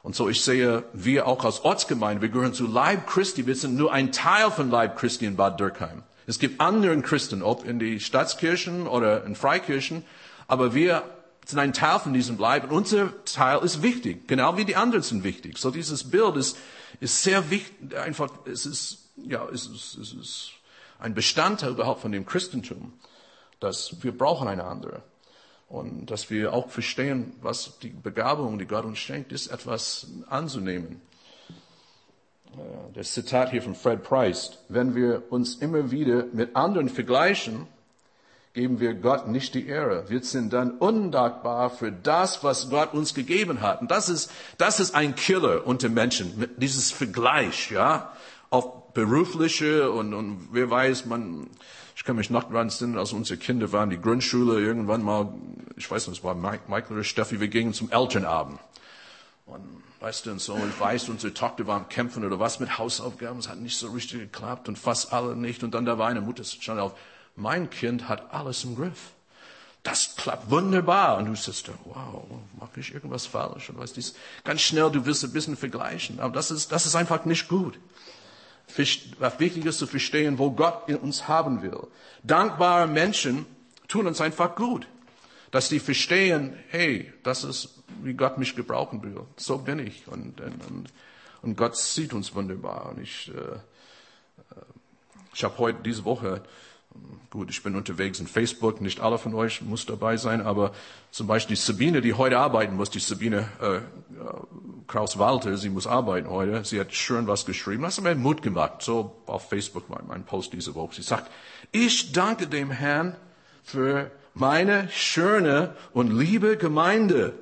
Und 0.02 0.16
so 0.16 0.28
ich 0.28 0.42
sehe, 0.42 0.82
wir 0.92 1.26
auch 1.26 1.44
als 1.44 1.64
Ortsgemeinde, 1.64 2.20
wir 2.20 2.28
gehören 2.28 2.52
zu 2.52 2.66
Leib 2.66 3.06
Christi, 3.06 3.46
wir 3.46 3.54
sind 3.54 3.76
nur 3.76 3.92
ein 3.92 4.10
Teil 4.10 4.50
von 4.50 4.70
Leib 4.70 4.98
Christi 4.98 5.24
in 5.24 5.36
Bad 5.36 5.60
Dürkheim. 5.60 6.02
Es 6.26 6.38
gibt 6.38 6.60
anderen 6.60 7.02
Christen, 7.02 7.42
ob 7.42 7.64
in 7.64 7.78
die 7.78 8.00
Stadtkirchen 8.00 8.88
oder 8.88 9.24
in 9.24 9.36
Freikirchen, 9.36 10.04
aber 10.48 10.74
wir 10.74 11.04
sind 11.46 11.60
ein 11.60 11.72
Teil 11.72 12.00
von 12.00 12.12
diesem 12.12 12.36
Leib 12.38 12.64
und 12.64 12.72
unser 12.72 13.12
Teil 13.24 13.60
ist 13.62 13.82
wichtig, 13.82 14.26
genau 14.28 14.56
wie 14.56 14.64
die 14.64 14.76
anderen 14.76 15.02
sind 15.02 15.24
wichtig. 15.24 15.58
So 15.58 15.70
dieses 15.70 16.10
Bild 16.10 16.36
ist, 16.36 16.58
ist 17.00 17.22
sehr 17.22 17.50
wichtig, 17.50 17.96
einfach, 17.96 18.30
es 18.46 18.66
ist, 18.66 19.10
ja, 19.16 19.46
es 19.48 19.66
ist, 19.66 19.96
es 19.96 20.12
ist 20.12 20.50
ein 20.98 21.14
Bestandteil 21.14 21.70
überhaupt 21.70 22.00
von 22.00 22.12
dem 22.12 22.26
Christentum, 22.26 22.92
dass 23.60 24.02
wir 24.02 24.16
brauchen 24.16 24.48
einander. 24.48 25.02
Und 25.68 26.10
dass 26.10 26.28
wir 26.28 26.52
auch 26.52 26.68
verstehen, 26.68 27.32
was 27.40 27.78
die 27.78 27.88
Begabung, 27.88 28.58
die 28.58 28.66
Gott 28.66 28.84
uns 28.84 28.98
schenkt, 28.98 29.32
ist 29.32 29.46
etwas 29.46 30.06
anzunehmen. 30.28 31.00
Das 32.92 33.14
Zitat 33.14 33.50
hier 33.50 33.62
von 33.62 33.74
Fred 33.74 34.02
Price. 34.02 34.58
Wenn 34.68 34.94
wir 34.94 35.22
uns 35.32 35.56
immer 35.56 35.90
wieder 35.90 36.26
mit 36.32 36.54
anderen 36.54 36.90
vergleichen, 36.90 37.66
geben 38.54 38.80
wir 38.80 38.94
Gott 38.94 39.28
nicht 39.28 39.54
die 39.54 39.66
Ehre. 39.66 40.08
Wir 40.08 40.22
sind 40.22 40.52
dann 40.52 40.72
undankbar 40.72 41.70
für 41.70 41.90
das, 41.90 42.44
was 42.44 42.68
Gott 42.68 42.92
uns 42.92 43.14
gegeben 43.14 43.62
hat. 43.62 43.80
Und 43.80 43.90
das 43.90 44.08
ist, 44.08 44.30
das 44.58 44.78
ist 44.78 44.94
ein 44.94 45.14
Killer 45.14 45.66
unter 45.66 45.88
Menschen, 45.88 46.50
dieses 46.58 46.90
Vergleich, 46.90 47.70
ja, 47.70 48.12
auf 48.50 48.92
berufliche 48.92 49.90
und, 49.90 50.12
und 50.12 50.48
wer 50.52 50.70
weiß, 50.70 51.06
man, 51.06 51.48
ich 51.96 52.04
kann 52.04 52.16
mich 52.16 52.28
noch 52.28 52.44
dran 52.44 52.68
erinnern, 52.68 52.98
als 52.98 53.14
unsere 53.14 53.38
Kinder 53.38 53.72
waren, 53.72 53.88
die 53.88 53.98
Grundschule, 53.98 54.60
irgendwann 54.60 55.02
mal, 55.02 55.32
ich 55.76 55.90
weiß 55.90 56.08
nicht, 56.08 56.18
es 56.18 56.24
war 56.24 56.34
Mike, 56.34 56.64
Michael 56.68 56.96
oder 56.96 57.04
Steffi, 57.04 57.40
wir 57.40 57.48
gingen 57.48 57.72
zum 57.72 57.90
Elternabend. 57.90 58.60
Und 59.46 59.82
weißt 60.00 60.26
du, 60.26 60.32
und 60.32 60.40
so, 60.42 60.52
und 60.52 60.78
weißt, 60.78 61.08
unsere 61.08 61.32
Tochter 61.32 61.66
war 61.66 61.76
am 61.76 61.88
Kämpfen 61.88 62.22
oder 62.22 62.38
was 62.38 62.60
mit 62.60 62.76
Hausaufgaben, 62.76 63.38
es 63.38 63.48
hat 63.48 63.58
nicht 63.60 63.78
so 63.78 63.90
richtig 63.92 64.20
geklappt 64.20 64.68
und 64.68 64.78
fast 64.78 65.14
alle 65.14 65.34
nicht. 65.36 65.64
Und 65.64 65.72
dann 65.72 65.86
da 65.86 65.96
war 65.96 66.08
eine 66.08 66.20
Mutter, 66.20 66.44
stand 66.44 66.78
auf, 66.78 66.94
mein 67.36 67.70
Kind 67.70 68.08
hat 68.08 68.32
alles 68.32 68.64
im 68.64 68.76
Griff. 68.76 69.12
Das 69.82 70.14
klappt 70.16 70.50
wunderbar. 70.50 71.18
Und 71.18 71.26
du 71.26 71.34
sagst, 71.34 71.70
wow, 71.84 72.24
mache 72.58 72.80
ich 72.80 72.94
irgendwas 72.94 73.26
falsch? 73.26 73.70
Und 73.70 73.78
weißt 73.78 73.96
dies, 73.96 74.14
ganz 74.44 74.60
schnell, 74.60 74.90
du 74.90 75.04
willst 75.06 75.24
ein 75.24 75.32
bisschen 75.32 75.56
vergleichen. 75.56 76.20
Aber 76.20 76.32
das 76.32 76.50
ist, 76.50 76.70
das 76.70 76.86
ist 76.86 76.94
einfach 76.94 77.24
nicht 77.24 77.48
gut. 77.48 77.78
Wichtig 78.76 79.66
ist 79.66 79.78
zu 79.78 79.86
verstehen, 79.86 80.38
wo 80.38 80.52
Gott 80.52 80.88
in 80.88 80.96
uns 80.96 81.26
haben 81.26 81.62
will. 81.62 81.88
Dankbare 82.22 82.86
Menschen 82.86 83.44
tun 83.88 84.06
uns 84.06 84.20
einfach 84.20 84.54
gut. 84.54 84.86
Dass 85.50 85.68
die 85.68 85.80
verstehen, 85.80 86.56
hey, 86.70 87.12
das 87.24 87.44
ist, 87.44 87.82
wie 88.02 88.14
Gott 88.14 88.38
mich 88.38 88.56
gebrauchen 88.56 89.02
will. 89.02 89.26
So 89.36 89.58
bin 89.58 89.80
ich. 89.80 90.06
Und, 90.08 90.40
und, 90.40 90.90
und 91.42 91.56
Gott 91.56 91.76
sieht 91.76 92.14
uns 92.14 92.34
wunderbar. 92.34 92.90
Und 92.90 93.02
ich, 93.02 93.30
äh, 93.34 93.40
äh 93.40 94.62
ich 95.34 95.44
habe 95.44 95.58
heute, 95.58 95.82
diese 95.82 96.04
Woche, 96.04 96.42
Gut, 97.30 97.48
ich 97.48 97.62
bin 97.62 97.76
unterwegs 97.76 98.20
in 98.20 98.26
Facebook, 98.26 98.82
nicht 98.82 99.00
alle 99.00 99.16
von 99.16 99.34
euch 99.34 99.62
muss 99.62 99.86
dabei 99.86 100.18
sein, 100.18 100.42
aber 100.42 100.72
zum 101.10 101.26
Beispiel 101.26 101.56
die 101.56 101.62
Sabine, 101.62 102.02
die 102.02 102.12
heute 102.12 102.38
arbeiten 102.38 102.76
muss, 102.76 102.90
die 102.90 102.98
Sabine 103.00 103.48
äh, 103.60 103.76
äh 103.76 103.80
Kraus-Walter, 104.86 105.56
sie 105.56 105.70
muss 105.70 105.86
arbeiten 105.86 106.28
heute, 106.28 106.62
sie 106.66 106.78
hat 106.78 106.92
schön 106.92 107.26
was 107.26 107.46
geschrieben, 107.46 107.84
das 107.84 107.96
hat 107.96 108.04
mir 108.04 108.14
Mut 108.14 108.42
gemacht, 108.42 108.82
so 108.82 109.16
auf 109.24 109.48
Facebook 109.48 109.88
mein, 109.88 110.06
mein 110.06 110.24
Post 110.24 110.52
diese 110.52 110.74
Woche. 110.74 110.96
Sie 110.96 111.02
sagt, 111.02 111.30
ich 111.70 112.12
danke 112.12 112.46
dem 112.46 112.70
Herrn 112.70 113.16
für 113.62 114.10
meine 114.34 114.88
schöne 114.90 115.74
und 115.94 116.12
liebe 116.12 116.58
Gemeinde. 116.58 117.32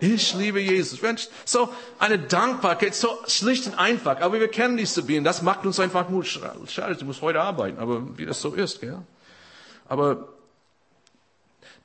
Ich 0.00 0.34
liebe 0.34 0.60
Jesus. 0.60 1.00
So 1.44 1.70
eine 1.98 2.18
Dankbarkeit, 2.18 2.94
so 2.94 3.18
schlicht 3.26 3.66
und 3.66 3.78
einfach. 3.78 4.20
Aber 4.20 4.38
wir 4.38 4.48
kennen 4.48 4.76
die 4.76 4.86
Sabine, 4.86 5.22
das 5.22 5.42
macht 5.42 5.64
uns 5.64 5.80
einfach 5.80 6.08
Mut. 6.08 6.26
Schade, 6.26 6.94
sie 6.94 7.04
muss 7.04 7.22
heute 7.22 7.40
arbeiten, 7.40 7.78
aber 7.78 8.18
wie 8.18 8.26
das 8.26 8.40
so 8.40 8.54
ist, 8.54 8.80
gell? 8.80 8.98
Aber 9.88 10.28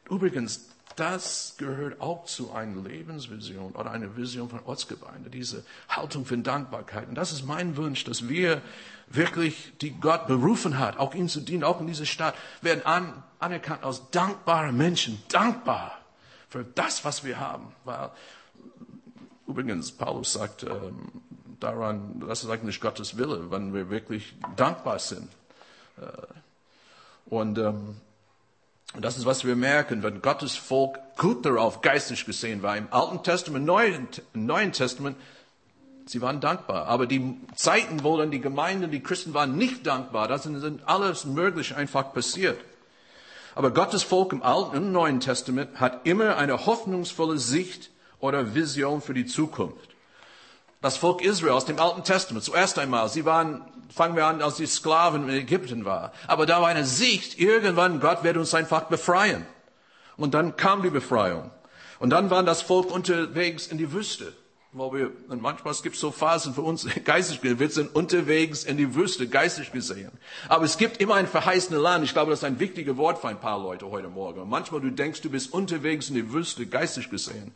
übrigens, 0.10 0.68
das 0.96 1.56
gehört 1.58 2.02
auch 2.02 2.26
zu 2.26 2.52
einer 2.52 2.82
Lebensvision 2.82 3.72
oder 3.74 3.92
einer 3.92 4.18
Vision 4.18 4.50
von 4.50 4.60
Ortsgemeinde, 4.66 5.30
diese 5.30 5.64
Haltung 5.88 6.26
von 6.26 6.44
Dankbarkeit. 6.44 7.08
Und 7.08 7.16
das 7.16 7.32
ist 7.32 7.46
mein 7.46 7.78
Wunsch, 7.78 8.04
dass 8.04 8.28
wir 8.28 8.62
wirklich, 9.08 9.74
die 9.80 9.92
Gott 9.92 10.28
berufen 10.28 10.80
hat, 10.80 10.98
auch 10.98 11.14
ihn 11.14 11.30
zu 11.30 11.40
dienen, 11.40 11.64
auch 11.64 11.80
in 11.80 11.88
dieser 11.88 12.06
Stadt, 12.06 12.36
werden 12.62 12.86
an, 12.86 13.24
anerkannt 13.40 13.84
als 13.84 14.10
dankbare 14.12 14.74
Menschen, 14.74 15.22
dankbar 15.30 16.01
für 16.52 16.66
das, 16.66 17.04
was 17.06 17.24
wir 17.24 17.40
haben. 17.40 17.74
Weil, 17.86 18.12
übrigens, 19.48 19.92
Paulus 19.92 20.34
sagt 20.34 20.64
ähm, 20.64 21.12
daran, 21.60 22.22
das 22.28 22.44
ist 22.44 22.50
eigentlich 22.50 22.82
Gottes 22.82 23.18
Wille, 23.18 23.50
wenn 23.50 23.74
wir 23.74 23.90
wirklich 23.90 24.36
dankbar 24.58 25.00
sind. 25.00 25.30
Äh, 25.98 26.04
und 27.26 27.58
ähm, 27.58 27.96
das 29.00 29.18
ist, 29.18 29.26
was 29.26 29.46
wir 29.46 29.56
merken, 29.56 30.04
wenn 30.04 30.22
Gottes 30.22 30.58
Volk 30.58 31.00
gut 31.18 31.46
darauf 31.46 31.82
geistig 31.82 32.26
gesehen 32.26 32.62
war. 32.62 32.76
Im 32.76 32.92
Alten 32.92 33.24
Testament, 33.24 33.66
Neuen, 33.66 34.10
Neuen 34.34 34.74
Testament, 34.74 35.16
sie 36.06 36.22
waren 36.22 36.42
dankbar. 36.42 36.88
Aber 36.88 37.08
die 37.08 37.38
Zeiten, 37.56 38.04
wo 38.04 38.18
dann 38.18 38.32
die 38.32 38.42
Gemeinden, 38.42 38.92
die 38.92 39.02
Christen 39.02 39.34
waren 39.34 39.56
nicht 39.56 39.88
dankbar, 39.88 40.28
das 40.28 40.44
sind 40.44 40.86
alles 40.86 41.24
möglich 41.24 41.78
einfach 41.78 42.12
passiert. 42.12 42.60
Aber 43.56 43.72
Gottes 43.72 44.04
Volk 44.04 44.34
im 44.34 44.44
Alten 44.44 44.78
und 44.78 44.92
Neuen 44.92 45.20
Testament 45.20 45.80
hat 45.80 46.06
immer 46.06 46.38
eine 46.38 46.66
hoffnungsvolle 46.66 47.38
Sicht 47.38 47.92
oder 48.20 48.56
Vision 48.56 49.02
für 49.02 49.14
die 49.14 49.26
Zukunft. 49.26 49.90
Das 50.82 50.98
Volk 50.98 51.22
Israel 51.22 51.54
aus 51.54 51.66
dem 51.66 51.80
Alten 51.80 52.04
Testament, 52.04 52.44
zuerst 52.44 52.80
einmal, 52.80 53.08
sie 53.10 53.26
waren, 53.26 53.62
fangen 53.94 54.16
wir 54.16 54.26
an, 54.26 54.42
als 54.42 54.56
die 54.56 54.66
Sklaven 54.66 55.30
in 55.30 55.36
Ägypten 55.36 55.86
waren. 55.86 56.12
Aber 56.28 56.46
da 56.46 56.62
war 56.62 56.70
eine 56.70 56.86
Sicht, 56.86 57.40
irgendwann 57.40 58.00
Gott 58.00 58.24
wird 58.24 58.38
uns 58.38 58.54
einfach 58.54 58.84
befreien. 58.84 59.46
Und 60.18 60.34
dann 60.34 60.56
kam 60.56 60.82
die 60.82 60.90
Befreiung. 60.90 61.52
Und 62.00 62.10
dann 62.10 62.30
war 62.30 62.42
das 62.44 62.62
Volk 62.62 62.92
unterwegs 62.92 63.68
in 63.68 63.78
die 63.78 63.92
Wüste 63.92 64.34
wo 64.74 64.94
wir, 64.94 65.12
und 65.28 65.42
manchmal 65.42 65.74
gibt 65.84 65.96
es 65.96 66.02
so 66.02 66.12
Phasen 66.12 66.54
für 66.54 66.62
uns 66.62 66.88
geistig 67.04 67.42
gesehen, 67.42 67.60
wir 67.60 67.70
sind 67.70 67.94
unterwegs 67.94 68.64
in 68.64 68.78
die 68.78 68.96
Wüste, 68.96 69.28
geistig 69.28 69.72
gesehen. 69.72 70.12
Aber 70.48 70.64
es 70.64 70.78
gibt 70.78 70.98
immer 70.98 71.16
ein 71.16 71.28
verheißenes 71.28 71.82
Land. 71.82 72.06
Ich 72.06 72.14
glaube, 72.14 72.32
das 72.32 72.40
ist 72.40 72.46
ein 72.46 72.60
wichtiges 72.60 72.96
Wort 72.96 73.20
für 73.20 73.28
ein 73.28 73.40
paar 73.40 73.60
Leute 73.60 73.90
heute 73.90 74.08
Morgen. 74.08 74.48
Manchmal 74.50 74.82
du 74.82 74.90
denkst, 74.90 75.22
du 75.22 75.30
bist 75.30 75.54
unterwegs 75.54 76.10
in 76.10 76.16
die 76.16 76.32
Wüste, 76.32 76.66
geistig 76.66 77.10
gesehen. 77.10 77.52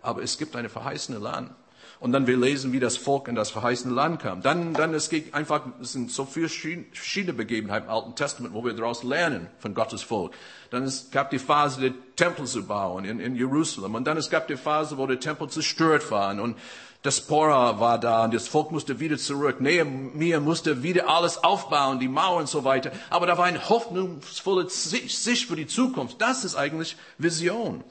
Aber 0.00 0.22
es 0.22 0.38
gibt 0.38 0.54
eine 0.54 0.68
verheißene 0.68 1.18
Land. 1.18 1.50
Und 2.00 2.12
dann 2.12 2.26
wir 2.26 2.36
lesen, 2.36 2.72
wie 2.72 2.80
das 2.80 2.96
Volk 2.96 3.28
in 3.28 3.34
das 3.34 3.50
verheißene 3.50 3.94
Land 3.94 4.20
kam. 4.20 4.42
Dann, 4.42 4.74
dann 4.74 4.94
es 4.94 5.08
geht 5.08 5.34
einfach, 5.34 5.62
es 5.80 5.92
sind 5.92 6.10
so 6.10 6.24
viele 6.24 6.48
verschiedene 6.48 7.34
Begebenheiten 7.34 7.88
im 7.88 7.94
Alten 7.94 8.14
Testament, 8.14 8.54
wo 8.54 8.64
wir 8.64 8.72
daraus 8.74 9.02
lernen 9.02 9.48
von 9.58 9.74
Gottes 9.74 10.02
Volk. 10.02 10.32
Dann 10.70 10.84
es 10.84 11.10
gab 11.10 11.30
die 11.30 11.38
Phase, 11.38 11.80
den 11.80 11.94
Tempel 12.16 12.46
zu 12.46 12.66
bauen 12.66 13.04
in, 13.04 13.20
in 13.20 13.36
Jerusalem. 13.36 13.94
Und 13.94 14.04
dann 14.04 14.16
es 14.16 14.30
gab 14.30 14.48
die 14.48 14.56
Phase, 14.56 14.98
wo 14.98 15.06
der 15.06 15.20
Tempel 15.20 15.48
zerstört 15.48 16.10
war. 16.10 16.40
Und 16.40 16.56
das 17.04 17.20
Pora 17.20 17.80
war 17.80 18.00
da 18.00 18.24
und 18.24 18.32
das 18.32 18.48
Volk 18.48 18.70
musste 18.70 18.98
wieder 18.98 19.18
zurück. 19.18 19.60
Nehemiah 19.60 20.40
musste 20.40 20.82
wieder 20.82 21.06
alles 21.06 21.36
aufbauen, 21.36 22.00
die 22.00 22.08
Mauern 22.08 22.40
und 22.40 22.48
so 22.48 22.64
weiter. 22.64 22.92
Aber 23.10 23.26
da 23.26 23.36
war 23.36 23.44
eine 23.44 23.68
hoffnungsvolle 23.68 24.70
Sicht 24.70 25.46
für 25.46 25.54
die 25.54 25.66
Zukunft. 25.66 26.22
Das 26.22 26.46
ist 26.46 26.54
eigentlich 26.54 26.96
Vision. 27.18 27.84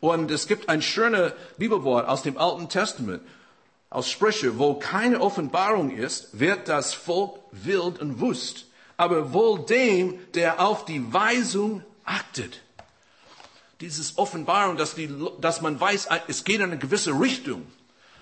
Und 0.00 0.30
es 0.30 0.46
gibt 0.46 0.68
ein 0.68 0.82
schönes 0.82 1.32
Bibelwort 1.56 2.06
aus 2.06 2.22
dem 2.22 2.36
Alten 2.36 2.68
Testament 2.68 3.22
aus 3.90 4.10
Sprüche, 4.10 4.58
wo 4.58 4.74
keine 4.74 5.20
Offenbarung 5.20 5.90
ist, 5.90 6.38
wird 6.38 6.68
das 6.68 6.94
Volk 6.94 7.38
wild 7.52 8.00
und 8.00 8.20
wust. 8.20 8.66
Aber 8.96 9.32
wohl 9.32 9.64
dem, 9.64 10.18
der 10.34 10.60
auf 10.60 10.84
die 10.84 11.12
Weisung 11.12 11.82
achtet. 12.04 12.60
Dieses 13.80 14.18
Offenbarung, 14.18 14.76
dass, 14.76 14.94
die, 14.94 15.08
dass 15.40 15.60
man 15.60 15.80
weiß, 15.80 16.08
es 16.26 16.44
geht 16.44 16.56
in 16.56 16.64
eine 16.64 16.78
gewisse 16.78 17.12
Richtung. 17.12 17.66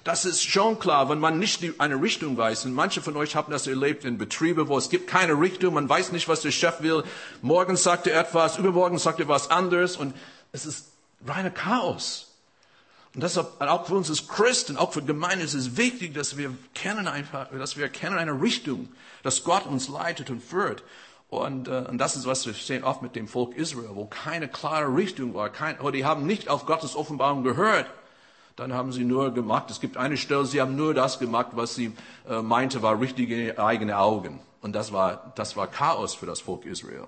Das 0.04 0.24
ist 0.24 0.42
schon 0.44 0.78
klar, 0.78 1.08
wenn 1.08 1.18
man 1.18 1.38
nicht 1.40 1.64
eine 1.80 2.00
Richtung 2.00 2.36
weiß. 2.36 2.66
Und 2.66 2.74
manche 2.74 3.02
von 3.02 3.16
euch 3.16 3.34
haben 3.34 3.50
das 3.50 3.66
erlebt 3.66 4.04
in 4.04 4.18
Betriebe, 4.18 4.68
wo 4.68 4.78
es 4.78 4.88
gibt 4.88 5.08
keine 5.08 5.32
Richtung, 5.32 5.74
man 5.74 5.88
weiß 5.88 6.12
nicht, 6.12 6.28
was 6.28 6.42
der 6.42 6.52
Chef 6.52 6.80
will. 6.80 7.02
Morgen 7.42 7.76
sagt 7.76 8.06
er 8.06 8.20
etwas, 8.20 8.58
übermorgen 8.58 8.98
sagt 8.98 9.18
er 9.18 9.26
was 9.26 9.50
anderes 9.50 9.96
und 9.96 10.14
es 10.52 10.64
ist 10.64 10.92
reine 11.26 11.50
Chaos. 11.50 12.25
Und 13.16 13.22
deshalb, 13.22 13.60
auch 13.60 13.86
für 13.86 13.94
uns 13.94 14.10
als 14.10 14.28
Christen, 14.28 14.76
auch 14.76 14.92
für 14.92 15.02
Gemeinden, 15.02 15.44
ist 15.44 15.54
es 15.54 15.76
wichtig, 15.76 16.14
dass 16.14 16.36
wir 16.36 16.54
kennen 16.74 17.08
einfach, 17.08 17.48
dass 17.50 17.76
wir 17.76 17.84
erkennen 17.84 18.18
eine 18.18 18.40
Richtung, 18.40 18.90
dass 19.24 19.42
Gott 19.42 19.66
uns 19.66 19.88
leitet 19.88 20.30
und 20.30 20.40
führt. 20.40 20.84
Und, 21.28 21.66
äh, 21.66 21.86
und 21.88 21.98
das 21.98 22.14
ist, 22.14 22.26
was 22.26 22.46
wir 22.46 22.54
sehen 22.54 22.84
oft 22.84 23.02
mit 23.02 23.16
dem 23.16 23.26
Volk 23.26 23.56
Israel, 23.56 23.90
wo 23.94 24.04
keine 24.04 24.46
klare 24.46 24.94
Richtung 24.94 25.34
war. 25.34 25.48
Kein, 25.48 25.80
oder 25.80 25.90
die 25.90 26.04
haben 26.04 26.24
nicht 26.26 26.48
auf 26.48 26.66
Gottes 26.66 26.94
Offenbarung 26.94 27.42
gehört 27.42 27.86
dann 28.56 28.72
haben 28.72 28.90
sie 28.90 29.04
nur 29.04 29.34
gemacht, 29.34 29.70
es 29.70 29.80
gibt 29.80 29.98
eine 29.98 30.16
Stelle, 30.16 30.46
sie 30.46 30.62
haben 30.62 30.76
nur 30.76 30.94
das 30.94 31.18
gemacht, 31.18 31.48
was 31.52 31.74
sie 31.74 31.92
äh, 32.26 32.40
meinte, 32.40 32.80
war 32.80 32.98
richtige 32.98 33.58
eigene 33.58 33.98
Augen. 33.98 34.40
Und 34.62 34.74
das 34.74 34.92
war, 34.92 35.32
das 35.36 35.56
war 35.58 35.66
Chaos 35.66 36.14
für 36.14 36.24
das 36.24 36.40
Volk 36.40 36.64
Israel. 36.64 37.06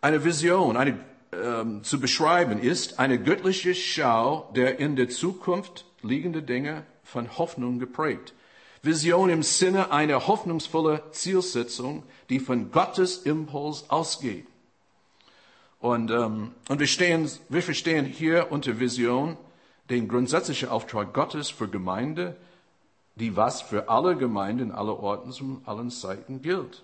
Eine 0.00 0.24
Vision 0.24 0.78
eine, 0.78 0.98
ähm, 1.42 1.84
zu 1.84 2.00
beschreiben 2.00 2.58
ist 2.58 2.98
eine 2.98 3.18
göttliche 3.22 3.74
Schau 3.74 4.50
der 4.54 4.78
in 4.78 4.96
der 4.96 5.08
Zukunft 5.08 5.84
liegende 6.02 6.42
Dinge 6.42 6.84
von 7.02 7.38
Hoffnung 7.38 7.78
geprägt. 7.78 8.34
Vision 8.82 9.30
im 9.30 9.42
Sinne 9.42 9.90
einer 9.90 10.26
hoffnungsvollen 10.26 11.00
Zielsetzung, 11.10 12.04
die 12.30 12.38
von 12.38 12.70
Gottes 12.70 13.18
Impuls 13.18 13.90
ausgeht. 13.90 14.46
Und, 15.80 16.10
ähm, 16.10 16.52
und 16.68 16.80
wir, 16.80 16.86
stehen, 16.86 17.30
wir 17.48 17.62
verstehen 17.62 18.06
hier 18.06 18.50
unter 18.50 18.80
Vision 18.80 19.36
den 19.90 20.08
grundsätzlichen 20.08 20.68
Auftrag 20.68 21.12
Gottes 21.14 21.50
für 21.50 21.68
Gemeinde, 21.68 22.36
die 23.16 23.36
was 23.36 23.62
für 23.62 23.88
alle 23.88 24.16
Gemeinden 24.16 24.72
aller 24.72 24.98
Orten 24.98 25.32
zu 25.32 25.62
allen 25.64 25.90
Zeiten 25.90 26.42
gilt. 26.42 26.82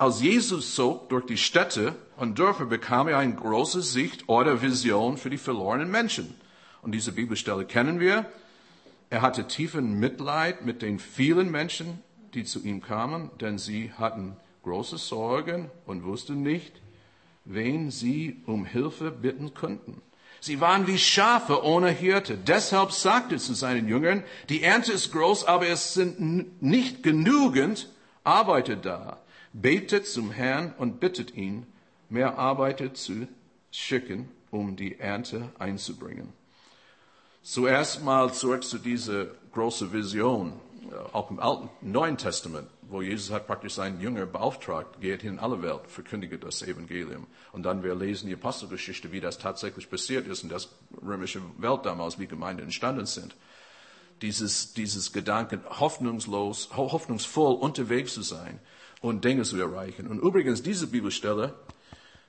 Als 0.00 0.22
Jesus 0.22 0.76
zog 0.76 1.08
durch 1.08 1.26
die 1.26 1.36
Städte 1.36 1.96
und 2.16 2.38
Dörfer, 2.38 2.66
bekam 2.66 3.08
er 3.08 3.18
eine 3.18 3.34
große 3.34 3.82
Sicht 3.82 4.28
oder 4.28 4.62
Vision 4.62 5.16
für 5.16 5.28
die 5.28 5.38
verlorenen 5.38 5.90
Menschen. 5.90 6.36
Und 6.82 6.92
diese 6.92 7.10
Bibelstelle 7.10 7.64
kennen 7.64 7.98
wir. 7.98 8.24
Er 9.10 9.22
hatte 9.22 9.48
tiefen 9.48 9.98
Mitleid 9.98 10.64
mit 10.64 10.82
den 10.82 11.00
vielen 11.00 11.50
Menschen, 11.50 11.98
die 12.34 12.44
zu 12.44 12.62
ihm 12.62 12.80
kamen, 12.80 13.32
denn 13.40 13.58
sie 13.58 13.92
hatten 13.98 14.36
große 14.62 14.98
Sorgen 14.98 15.68
und 15.84 16.04
wussten 16.04 16.44
nicht, 16.44 16.80
wen 17.44 17.90
sie 17.90 18.40
um 18.46 18.64
Hilfe 18.66 19.10
bitten 19.10 19.52
könnten. 19.52 20.00
Sie 20.38 20.60
waren 20.60 20.86
wie 20.86 20.98
Schafe 20.98 21.64
ohne 21.64 21.90
Hirte. 21.90 22.38
Deshalb 22.38 22.92
sagte 22.92 23.34
er 23.34 23.40
zu 23.40 23.54
seinen 23.54 23.88
Jüngern, 23.88 24.22
die 24.48 24.62
Ernte 24.62 24.92
ist 24.92 25.10
groß, 25.10 25.46
aber 25.46 25.66
es 25.66 25.94
sind 25.94 26.62
nicht 26.62 27.02
genügend 27.02 27.88
Arbeiter 28.22 28.76
da. 28.76 29.18
Betet 29.52 30.06
zum 30.06 30.30
Herrn 30.30 30.74
und 30.78 31.00
bittet 31.00 31.34
ihn, 31.34 31.66
mehr 32.08 32.38
Arbeiter 32.38 32.94
zu 32.94 33.28
schicken, 33.70 34.28
um 34.50 34.76
die 34.76 34.98
Ernte 34.98 35.50
einzubringen. 35.58 36.32
Zuerst 37.42 38.02
mal 38.02 38.32
zurück 38.32 38.64
zu 38.64 38.78
dieser 38.78 39.26
großen 39.52 39.92
Vision, 39.92 40.54
äh, 40.90 40.94
auch 41.12 41.30
im 41.30 41.38
Alten, 41.38 41.68
Neuen 41.80 42.16
Testament 42.16 42.68
wo 42.88 43.02
Jesus 43.02 43.30
hat 43.30 43.46
praktisch 43.46 43.74
seinen 43.74 44.00
Jünger 44.00 44.26
beauftragt, 44.26 45.00
geht 45.00 45.22
in 45.22 45.38
alle 45.38 45.62
Welt, 45.62 45.82
verkündige 45.88 46.38
das 46.38 46.62
Evangelium. 46.62 47.26
Und 47.52 47.64
dann 47.64 47.82
wir 47.82 47.94
lesen 47.94 48.28
die 48.28 48.34
Apostelgeschichte, 48.34 49.12
wie 49.12 49.20
das 49.20 49.38
tatsächlich 49.38 49.90
passiert 49.90 50.26
ist 50.26 50.42
und 50.42 50.50
das 50.50 50.70
römische 51.02 51.42
Welt 51.58 51.84
damals, 51.84 52.18
wie 52.18 52.26
Gemeinden 52.26 52.64
entstanden 52.64 53.06
sind. 53.06 53.36
Dieses, 54.22 54.72
dieses 54.72 55.12
Gedanken, 55.12 55.60
hoffnungslos, 55.68 56.70
hoffnungsvoll 56.74 57.54
unterwegs 57.54 58.14
zu 58.14 58.22
sein 58.22 58.58
und 59.00 59.24
Dinge 59.24 59.42
zu 59.42 59.58
erreichen. 59.60 60.06
Und 60.06 60.20
übrigens, 60.20 60.62
diese 60.62 60.86
Bibelstelle 60.86 61.54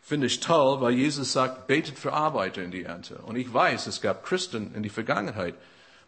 finde 0.02 0.28
ich 0.28 0.40
toll, 0.40 0.82
weil 0.82 0.94
Jesus 0.94 1.34
sagt, 1.34 1.68
betet 1.68 1.98
für 1.98 2.14
Arbeiter 2.14 2.64
in 2.64 2.72
die 2.72 2.84
Ernte. 2.84 3.20
Und 3.20 3.36
ich 3.36 3.54
weiß, 3.54 3.88
es 3.88 4.02
gab 4.02 4.24
Christen 4.24 4.74
in 4.76 4.84
die 4.84 4.90
Vergangenheit, 4.90 5.56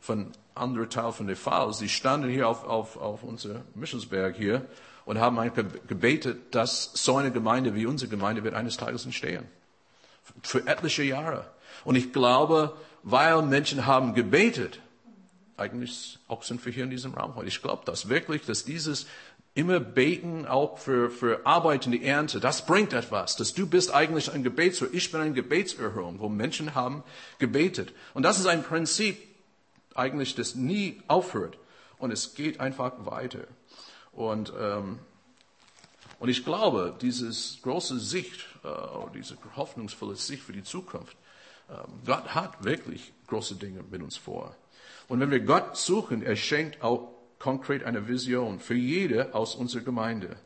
von 0.01 0.31
anderen 0.55 0.89
Teil 0.89 1.11
von 1.11 1.27
der 1.27 1.37
Fall. 1.37 1.71
Sie 1.73 1.87
standen 1.87 2.29
hier 2.29 2.47
auf, 2.47 2.65
auf, 2.65 2.97
auf 2.97 3.23
unser 3.23 3.61
Missionsberg 3.75 4.35
hier 4.35 4.65
und 5.05 5.19
haben 5.19 5.39
gebetet, 5.87 6.55
dass 6.55 6.91
so 6.95 7.17
eine 7.17 7.31
Gemeinde 7.31 7.75
wie 7.75 7.85
unsere 7.85 8.09
Gemeinde 8.09 8.43
wird 8.43 8.55
eines 8.55 8.77
Tages 8.77 9.05
entstehen. 9.05 9.45
Für 10.41 10.65
etliche 10.67 11.03
Jahre. 11.03 11.45
Und 11.83 11.95
ich 11.95 12.11
glaube, 12.11 12.75
weil 13.03 13.41
Menschen 13.43 13.85
haben 13.85 14.13
gebetet, 14.13 14.79
eigentlich 15.57 16.17
auch 16.27 16.43
sind 16.43 16.65
wir 16.65 16.73
hier 16.73 16.83
in 16.83 16.89
diesem 16.89 17.13
Raum 17.13 17.35
heute. 17.35 17.47
Ich 17.47 17.61
glaube 17.61 17.83
das 17.85 18.09
wirklich, 18.09 18.43
dass 18.45 18.65
dieses 18.65 19.05
immer 19.53 19.79
beten 19.79 20.45
auch 20.45 20.77
für, 20.77 21.09
für 21.09 21.45
Arbeit 21.45 21.85
in 21.85 21.91
die 21.91 22.05
Ernte, 22.05 22.39
das 22.39 22.65
bringt 22.65 22.93
etwas. 22.93 23.35
Dass 23.35 23.53
du 23.53 23.67
bist 23.67 23.93
eigentlich 23.93 24.31
ein 24.31 24.43
Gebetshörer. 24.43 24.93
Ich 24.93 25.11
bin 25.11 25.21
ein 25.21 25.33
Gebetserhörung, 25.33 26.19
wo 26.19 26.29
Menschen 26.29 26.73
haben 26.73 27.03
gebetet. 27.39 27.93
Und 28.13 28.23
das 28.23 28.39
ist 28.39 28.45
ein 28.45 28.63
Prinzip, 28.63 29.17
eigentlich 29.93 30.35
das 30.35 30.55
nie 30.55 31.01
aufhört. 31.07 31.57
Und 31.97 32.11
es 32.11 32.33
geht 32.33 32.59
einfach 32.59 32.93
weiter. 33.05 33.45
Und, 34.13 34.53
ähm, 34.57 34.99
und 36.19 36.29
ich 36.29 36.45
glaube, 36.45 36.95
dieses 37.01 37.59
große 37.61 37.99
Sicht, 37.99 38.45
äh, 38.63 38.69
diese 39.13 39.37
hoffnungsvolle 39.55 40.15
Sicht 40.15 40.43
für 40.43 40.53
die 40.53 40.63
Zukunft, 40.63 41.17
äh, 41.69 41.73
Gott 42.05 42.33
hat 42.33 42.63
wirklich 42.63 43.11
große 43.27 43.55
Dinge 43.55 43.83
mit 43.89 44.01
uns 44.01 44.17
vor. 44.17 44.55
Und 45.09 45.19
wenn 45.19 45.31
wir 45.31 45.41
Gott 45.41 45.75
suchen, 45.75 46.23
er 46.23 46.37
schenkt 46.37 46.81
auch 46.81 47.10
konkret 47.41 47.83
eine 47.83 48.07
Vision 48.07 48.59
für 48.59 48.75
jede 48.75 49.33
aus 49.33 49.55
unserer 49.55 49.81
Gemeinde. 49.81 50.37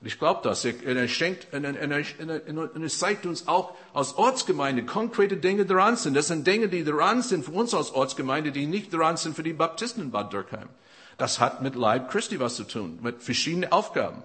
Und 0.00 0.06
ich 0.06 0.18
glaube 0.18 0.40
das. 0.44 0.64
Er, 0.64 0.74
er 0.84 1.08
schenkt, 1.08 1.48
er, 1.52 1.62
er, 1.64 1.90
er, 1.90 2.88
zeigt 2.88 3.26
uns 3.26 3.48
auch 3.48 3.74
als 3.92 4.16
Ortsgemeinde 4.16 4.84
konkrete 4.84 5.36
Dinge 5.36 5.66
dran 5.66 5.96
sind. 5.96 6.14
Das 6.14 6.28
sind 6.28 6.46
Dinge, 6.46 6.68
die 6.68 6.84
dran 6.84 7.22
sind 7.22 7.44
für 7.44 7.52
uns 7.52 7.74
als 7.74 7.90
Ortsgemeinde, 7.90 8.52
die 8.52 8.66
nicht 8.66 8.92
dran 8.92 9.16
sind 9.16 9.34
für 9.34 9.42
die 9.42 9.52
Baptisten 9.52 10.02
in 10.02 10.10
Bad 10.10 10.32
Dürkheim. 10.32 10.68
Das 11.16 11.40
hat 11.40 11.62
mit 11.62 11.74
Leib 11.74 12.10
Christi 12.10 12.38
was 12.38 12.56
zu 12.56 12.64
tun, 12.64 12.98
mit 13.02 13.22
verschiedenen 13.22 13.72
Aufgaben. 13.72 14.22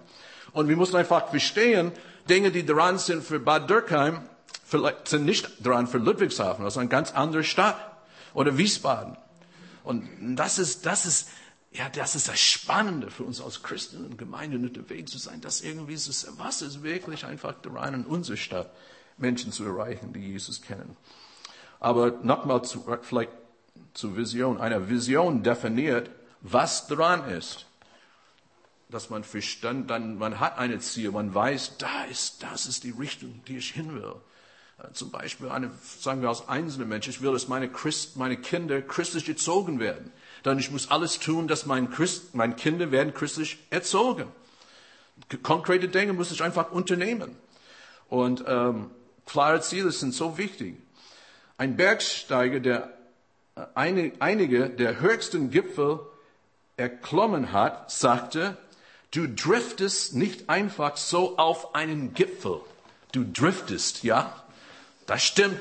Und 0.51 0.67
wir 0.67 0.75
müssen 0.75 0.95
einfach 0.95 1.29
verstehen, 1.29 1.91
Dinge, 2.29 2.51
die 2.51 2.65
dran 2.65 2.97
sind 2.97 3.23
für 3.23 3.39
Bad 3.39 3.69
Dürkheim, 3.69 4.21
sind 5.05 5.25
nicht 5.25 5.65
dran 5.65 5.87
für 5.87 5.97
Ludwigshafen. 5.97 6.63
Das 6.63 6.73
ist 6.73 6.77
eine 6.77 6.89
ganz 6.89 7.13
andere 7.13 7.43
Stadt. 7.43 7.77
Oder 8.35 8.59
Wiesbaden. 8.59 9.17
Und 9.83 10.07
das 10.35 10.59
ist, 10.59 10.85
das 10.85 11.07
ist, 11.07 11.29
ja, 11.71 11.87
das 11.89 12.15
ist 12.15 12.27
das 12.27 12.39
Spannende 12.39 13.11
für 13.11 13.23
uns 13.23 13.41
als 13.41 13.61
Christen 13.61 14.05
und 14.05 14.17
Gemeinden 14.17 14.65
unterwegs 14.65 15.11
zu 15.11 15.17
sein, 15.19 15.39
dass 15.41 15.61
irgendwie 15.61 15.97
so, 15.97 16.11
was 16.37 16.61
ist 16.61 16.81
wirklich 16.81 17.25
einfach 17.25 17.53
daran 17.61 17.93
in 17.93 18.05
unserer 18.05 18.37
Stadt, 18.37 18.71
Menschen 19.17 19.51
zu 19.51 19.65
erreichen, 19.65 20.13
die 20.13 20.31
Jesus 20.31 20.61
kennen. 20.61 20.95
Aber 21.79 22.11
nochmal 22.23 22.63
zu, 22.63 22.85
vielleicht 23.01 23.31
zur 23.93 24.15
Vision. 24.15 24.59
Eine 24.59 24.89
Vision 24.89 25.43
definiert, 25.43 26.09
was 26.41 26.87
dran 26.87 27.29
ist. 27.29 27.65
Dass 28.89 29.09
man 29.09 29.23
verstand, 29.23 29.89
dann, 29.91 30.17
man 30.17 30.39
hat 30.39 30.57
eine 30.57 30.79
Ziel, 30.79 31.11
man 31.11 31.33
weiß, 31.33 31.77
da 31.77 32.05
ist, 32.05 32.41
das 32.41 32.65
ist 32.65 32.83
die 32.83 32.91
Richtung, 32.91 33.41
die 33.47 33.57
ich 33.57 33.71
hin 33.71 33.93
will. 33.93 34.15
Äh, 34.81 34.93
zum 34.93 35.11
Beispiel 35.11 35.49
eine, 35.49 35.71
sagen 35.99 36.21
wir 36.21 36.29
als 36.29 36.47
einzelne 36.47 36.85
Mensch, 36.85 37.07
ich 37.07 37.21
will, 37.21 37.31
dass 37.31 37.47
meine, 37.47 37.69
Christ, 37.69 38.17
meine 38.17 38.37
Kinder 38.37 38.81
christlich 38.81 39.27
erzogen 39.27 39.79
werden 39.79 40.11
dann 40.43 40.59
ich 40.59 40.71
muss 40.71 40.91
alles 40.91 41.19
tun, 41.19 41.47
dass 41.47 41.65
mein, 41.65 41.89
Christ, 41.89 42.35
meine 42.35 42.55
Kinder 42.55 42.91
werden 42.91 43.13
christlich 43.13 43.59
erzogen. 43.69 44.27
Konkrete 45.43 45.89
Dinge 45.89 46.13
muss 46.13 46.31
ich 46.31 46.41
einfach 46.41 46.71
unternehmen. 46.71 47.35
Und 48.07 48.43
ähm, 48.47 48.89
klare 49.25 49.61
Ziele 49.61 49.91
sind 49.91 50.13
so 50.13 50.37
wichtig. 50.37 50.77
Ein 51.57 51.75
Bergsteiger, 51.75 52.59
der 52.59 52.93
äh, 53.55 53.65
eine, 53.75 54.13
einige 54.19 54.69
der 54.69 55.01
höchsten 55.01 55.51
Gipfel 55.51 55.99
erklommen 56.77 57.51
hat, 57.51 57.91
sagte, 57.91 58.57
du 59.11 59.27
driftest 59.27 60.15
nicht 60.15 60.49
einfach 60.49 60.95
so 60.95 61.37
auf 61.37 61.75
einen 61.75 62.13
Gipfel. 62.13 62.61
Du 63.11 63.25
driftest, 63.25 64.03
ja? 64.03 64.43
Das 65.09 65.23
stimmt. 65.23 65.59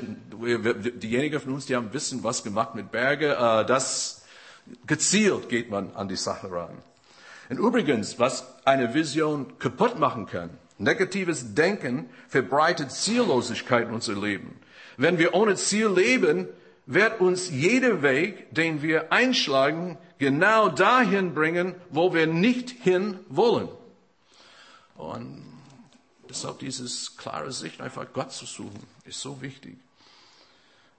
Diejenigen 1.02 1.40
von 1.40 1.54
uns, 1.54 1.64
die 1.64 1.74
haben 1.74 1.88
bisschen 1.88 2.22
was 2.22 2.44
gemacht 2.44 2.74
mit 2.74 2.92
Berge, 2.92 3.34
äh, 3.34 3.64
das 3.64 4.26
Gezielt 4.86 5.48
geht 5.48 5.70
man 5.70 5.94
an 5.94 6.06
die 6.06 6.16
Sache 6.16 6.52
ran. 6.52 6.76
Und 7.48 7.58
übrigens, 7.58 8.18
was 8.18 8.44
eine 8.66 8.92
Vision 8.92 9.58
kaputt 9.58 9.98
machen 9.98 10.26
kann, 10.26 10.50
negatives 10.76 11.54
Denken 11.54 12.10
verbreitet 12.28 12.92
Ziellosigkeit 12.92 13.88
in 13.88 13.94
unser 13.94 14.20
Leben. 14.20 14.60
Wenn 14.98 15.16
wir 15.16 15.32
ohne 15.32 15.54
Ziel 15.54 15.88
leben, 15.88 16.46
wird 16.84 17.18
uns 17.18 17.48
jeder 17.48 18.02
Weg, 18.02 18.54
den 18.54 18.82
wir 18.82 19.14
einschlagen, 19.14 19.96
genau 20.18 20.68
dahin 20.68 21.32
bringen, 21.32 21.74
wo 21.88 22.12
wir 22.12 22.26
nicht 22.26 22.68
hin 22.68 23.20
wollen. 23.30 23.70
Und 24.94 25.47
deshalb 26.38 26.60
dieses 26.60 27.16
klare 27.16 27.50
Sicht, 27.50 27.80
einfach 27.80 28.06
Gott 28.12 28.32
zu 28.32 28.46
suchen, 28.46 28.78
ist 29.04 29.20
so 29.20 29.42
wichtig. 29.42 29.76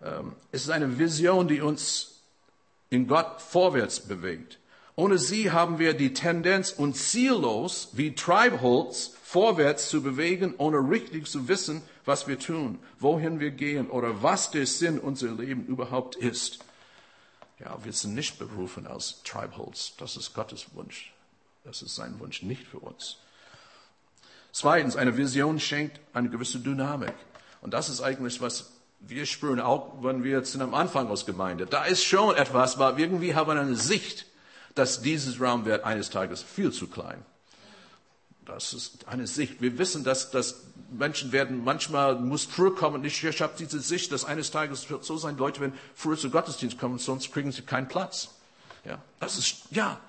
Ähm, 0.01 0.33
es 0.51 0.63
ist 0.63 0.69
eine 0.69 0.99
Vision, 0.99 1.47
die 1.47 1.61
uns 1.61 2.19
in 2.89 3.07
Gott 3.07 3.41
vorwärts 3.41 4.01
bewegt. 4.01 4.59
Ohne 4.95 5.17
sie 5.17 5.51
haben 5.51 5.79
wir 5.79 5.93
die 5.93 6.13
Tendenz, 6.13 6.71
uns 6.71 7.11
ziellos 7.11 7.89
wie 7.93 8.15
Treibholz 8.15 9.11
vorwärts 9.23 9.89
zu 9.89 10.01
bewegen, 10.01 10.55
ohne 10.57 10.77
richtig 10.77 11.27
zu 11.27 11.47
wissen, 11.47 11.83
was 12.03 12.27
wir 12.27 12.37
tun, 12.37 12.79
wohin 12.99 13.39
wir 13.39 13.51
gehen 13.51 13.89
oder 13.89 14.21
was 14.21 14.51
der 14.51 14.65
Sinn 14.65 14.99
unser 14.99 15.31
Leben 15.31 15.65
überhaupt 15.67 16.17
ist. 16.17 16.59
Ja, 17.59 17.77
wir 17.85 17.93
sind 17.93 18.13
nicht 18.13 18.39
berufen 18.39 18.87
als 18.87 19.23
Treibholz. 19.23 19.93
Das 19.97 20.17
ist 20.17 20.33
Gottes 20.33 20.73
Wunsch. 20.73 21.13
Das 21.63 21.81
ist 21.81 21.95
sein 21.95 22.19
Wunsch 22.19 22.41
nicht 22.41 22.63
für 22.63 22.79
uns. 22.79 23.19
Zweitens, 24.51 24.95
eine 24.95 25.15
Vision 25.17 25.59
schenkt 25.59 25.99
eine 26.13 26.29
gewisse 26.29 26.59
Dynamik. 26.59 27.13
Und 27.61 27.73
das 27.73 27.89
ist 27.89 28.01
eigentlich, 28.01 28.41
was 28.41 28.71
wir 28.99 29.25
spüren, 29.25 29.59
auch 29.59 30.03
wenn 30.03 30.23
wir 30.23 30.31
jetzt 30.31 30.59
am 30.59 30.73
Anfang 30.73 31.07
aus 31.07 31.25
Gemeinde. 31.25 31.65
Da 31.65 31.85
ist 31.85 32.03
schon 32.03 32.35
etwas, 32.35 32.79
weil 32.79 32.99
irgendwie 32.99 33.35
haben 33.35 33.47
wir 33.47 33.59
eine 33.59 33.75
Sicht, 33.75 34.25
dass 34.75 35.01
dieses 35.01 35.39
Raum 35.39 35.65
wird 35.65 35.83
eines 35.83 36.09
Tages 36.09 36.41
viel 36.43 36.71
zu 36.71 36.87
klein. 36.87 37.25
Das 38.45 38.73
ist 38.73 39.07
eine 39.07 39.27
Sicht. 39.27 39.61
Wir 39.61 39.77
wissen, 39.77 40.03
dass, 40.03 40.31
dass 40.31 40.63
Menschen 40.91 41.31
werden 41.31 41.63
manchmal 41.63 42.15
muss 42.15 42.45
früh 42.45 42.71
kommen. 42.71 43.03
Ich, 43.05 43.23
ich 43.23 43.41
habe 43.41 43.53
diese 43.57 43.79
Sicht, 43.79 44.11
dass 44.11 44.25
eines 44.25 44.51
Tages 44.51 44.89
wird 44.89 45.05
so 45.05 45.17
sein, 45.17 45.37
Leute 45.37 45.61
werden 45.61 45.77
früh 45.93 46.17
zu 46.17 46.31
Gottesdienst 46.31 46.79
kommen, 46.79 46.97
sonst 46.97 47.31
kriegen 47.31 47.51
sie 47.51 47.61
keinen 47.61 47.87
Platz. 47.87 48.29
Ja, 48.85 48.99
das 49.19 49.37
ist 49.37 49.65
ja, 49.71 49.99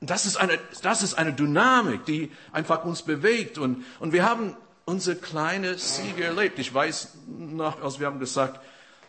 das 0.00 0.26
ist 0.26 0.36
eine, 0.36 0.58
das 0.82 1.02
ist 1.02 1.14
eine 1.14 1.32
Dynamik, 1.32 2.04
die 2.04 2.30
einfach 2.52 2.84
uns 2.84 3.02
bewegt. 3.02 3.58
Und, 3.58 3.84
und 4.00 4.12
wir 4.12 4.24
haben 4.24 4.56
unsere 4.84 5.16
kleine 5.16 5.78
Siege 5.78 6.24
erlebt. 6.24 6.58
Ich 6.58 6.72
weiß 6.72 7.14
noch, 7.26 7.82
als 7.82 8.00
wir 8.00 8.06
haben 8.06 8.20
gesagt, 8.20 8.60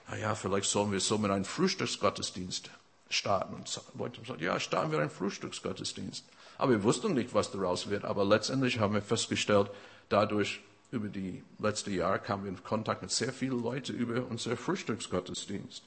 na 0.10 0.18
ja, 0.18 0.36
vielleicht 0.36 0.70
sollen 0.70 0.92
wir 0.92 1.00
so 1.00 1.18
mit 1.18 1.32
einem 1.32 1.46
Frühstücksgottesdienst 1.46 2.70
starten. 3.10 3.56
Und 3.56 3.82
Leute 3.98 4.18
haben 4.18 4.24
gesagt, 4.24 4.42
ja, 4.42 4.60
starten 4.60 4.92
wir 4.92 5.00
einen 5.00 5.10
Frühstücksgottesdienst. 5.10 6.26
Aber 6.58 6.72
wir 6.72 6.84
wussten 6.84 7.14
nicht, 7.14 7.34
was 7.34 7.52
daraus 7.52 7.90
wird. 7.90 8.06
Aber 8.06 8.24
letztendlich 8.24 8.80
haben 8.80 8.94
wir 8.94 9.02
festgestellt, 9.02 9.70
dadurch 10.10 10.62
über 10.92 11.10
die 11.10 11.44
letzten 11.60 11.94
Jahre 11.94 12.20
kamen 12.20 12.44
wir 12.44 12.52
in 12.52 12.64
Kontakt 12.64 13.02
mit 13.02 13.12
sehr 13.12 13.34
vielen 13.34 13.62
Leuten 13.62 13.94
über 13.94 14.26
unser 14.30 14.56
Frühstücksgottesdienst. 14.56 15.84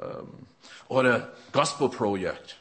Ähm, 0.00 0.28
oder 0.88 1.32
Gospelprojekt. 1.52 2.56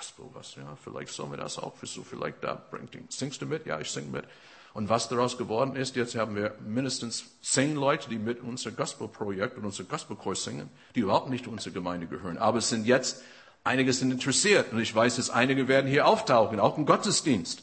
Gospel, 0.00 0.24
was, 0.32 0.54
ja, 0.54 0.76
vielleicht 0.82 1.12
sollen 1.12 1.30
wir 1.30 1.38
das 1.38 1.58
auch 1.58 1.76
versuchen. 1.76 2.06
Vielleicht 2.08 2.42
da 2.42 2.54
bringt, 2.70 3.12
singst 3.12 3.42
du 3.42 3.46
mit? 3.46 3.66
Ja, 3.66 3.78
ich 3.80 3.90
singe 3.90 4.08
mit. 4.08 4.24
Und 4.72 4.88
was 4.88 5.08
daraus 5.08 5.36
geworden 5.36 5.76
ist, 5.76 5.96
jetzt 5.96 6.14
haben 6.14 6.34
wir 6.36 6.54
mindestens 6.66 7.24
zehn 7.42 7.76
Leute, 7.76 8.08
die 8.08 8.18
mit 8.18 8.40
unser 8.40 8.70
Gospelprojekt 8.70 9.58
und 9.58 9.64
unser 9.64 9.84
Gospelkurs 9.84 10.44
singen, 10.44 10.70
die 10.94 11.00
überhaupt 11.00 11.28
nicht 11.28 11.44
zu 11.44 11.50
unserer 11.50 11.74
Gemeinde 11.74 12.06
gehören. 12.06 12.38
Aber 12.38 12.58
es 12.58 12.68
sind 12.68 12.86
jetzt 12.86 13.22
Einige 13.62 13.92
sind 13.92 14.10
interessiert 14.10 14.72
und 14.72 14.80
ich 14.80 14.94
weiß, 14.94 15.16
dass 15.16 15.28
einige 15.28 15.68
werden 15.68 15.86
hier 15.86 16.06
auftauchen, 16.06 16.58
auch 16.60 16.78
im 16.78 16.86
Gottesdienst. 16.86 17.62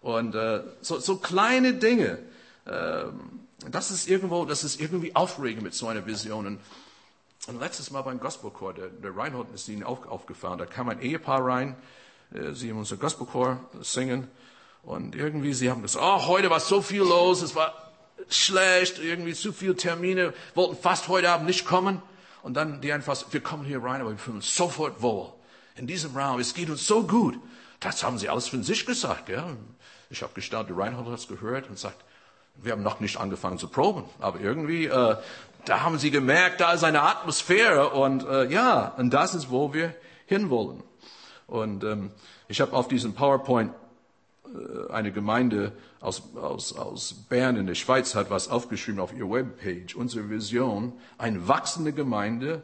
Und 0.00 0.34
äh, 0.36 0.62
so, 0.80 1.00
so 1.00 1.16
kleine 1.16 1.74
Dinge, 1.74 2.18
äh, 2.64 3.04
das 3.68 3.90
ist 3.90 4.08
irgendwo, 4.08 4.44
das 4.44 4.62
ist 4.62 4.80
irgendwie 4.80 5.16
aufregend 5.16 5.64
mit 5.64 5.74
so 5.74 5.88
einer 5.88 6.06
Vision. 6.06 6.46
Und, 6.46 6.60
und 7.48 7.60
letztes 7.60 7.90
Mal 7.90 8.02
beim 8.02 8.20
Gospelchor, 8.20 8.74
der, 8.74 8.88
der 8.88 9.16
Reinhold 9.16 9.48
ist 9.54 9.68
ihnen 9.68 9.82
auch 9.82 10.06
aufgefahren, 10.06 10.58
da 10.58 10.66
kam 10.66 10.88
ein 10.88 11.00
Ehepaar 11.00 11.44
rein, 11.44 11.76
äh, 12.34 12.52
sie 12.52 12.70
haben 12.70 12.78
unser 12.78 12.96
Gospelchor 12.96 13.60
singen 13.80 14.28
und 14.82 15.14
irgendwie 15.14 15.52
sie 15.52 15.70
haben 15.70 15.82
gesagt, 15.82 16.04
oh, 16.04 16.26
heute 16.26 16.50
war 16.50 16.60
so 16.60 16.82
viel 16.82 17.02
los, 17.02 17.42
es 17.42 17.54
war 17.54 17.92
schlecht, 18.28 18.98
irgendwie 18.98 19.34
zu 19.34 19.52
viele 19.52 19.76
Termine, 19.76 20.32
wollten 20.54 20.76
fast 20.76 21.08
heute 21.08 21.30
Abend 21.30 21.46
nicht 21.46 21.66
kommen. 21.66 22.02
Und 22.42 22.54
dann 22.54 22.80
die 22.80 22.92
einfach, 22.92 23.16
wir 23.30 23.40
kommen 23.40 23.64
hier 23.64 23.82
rein, 23.82 24.00
aber 24.00 24.10
wir 24.10 24.18
fühlen 24.18 24.36
uns 24.36 24.54
sofort 24.54 25.00
wohl. 25.00 25.32
In 25.76 25.86
diesem 25.86 26.16
Raum, 26.16 26.40
es 26.40 26.54
geht 26.54 26.70
uns 26.70 26.86
so 26.86 27.06
gut. 27.06 27.38
Das 27.78 28.02
haben 28.02 28.18
sie 28.18 28.28
alles 28.28 28.48
von 28.48 28.62
sich 28.62 28.84
gesagt. 28.84 29.28
Ja. 29.28 29.56
Ich 30.10 30.22
habe 30.22 30.32
gestaunt, 30.34 30.68
die 30.68 30.74
Reinhold 30.74 31.06
hat 31.06 31.18
es 31.18 31.28
gehört 31.28 31.68
und 31.68 31.78
sagt, 31.78 32.04
wir 32.56 32.72
haben 32.72 32.82
noch 32.82 33.00
nicht 33.00 33.16
angefangen 33.16 33.58
zu 33.58 33.68
proben, 33.68 34.04
aber 34.18 34.40
irgendwie, 34.40 34.84
äh, 34.84 35.16
da 35.64 35.82
haben 35.82 35.98
sie 35.98 36.10
gemerkt, 36.10 36.60
da 36.60 36.72
ist 36.72 36.84
eine 36.84 37.02
Atmosphäre 37.02 37.90
und 37.90 38.24
äh, 38.24 38.50
ja, 38.50 38.94
und 38.96 39.10
das 39.10 39.34
ist, 39.34 39.50
wo 39.50 39.72
wir 39.72 39.94
hinwollen. 40.26 40.82
Und 41.46 41.84
ähm, 41.84 42.10
ich 42.48 42.60
habe 42.60 42.72
auf 42.72 42.88
diesem 42.88 43.14
PowerPoint 43.14 43.72
äh, 44.46 44.92
eine 44.92 45.12
Gemeinde 45.12 45.72
aus, 46.00 46.34
aus, 46.36 46.76
aus 46.76 47.14
Bern 47.28 47.56
in 47.56 47.66
der 47.66 47.74
Schweiz 47.74 48.14
hat 48.14 48.30
was 48.30 48.48
aufgeschrieben 48.48 49.00
auf 49.00 49.12
ihrer 49.12 49.30
Webpage. 49.30 49.94
Unsere 49.94 50.28
Vision, 50.28 50.92
eine 51.18 51.46
wachsende 51.48 51.92
Gemeinde, 51.92 52.62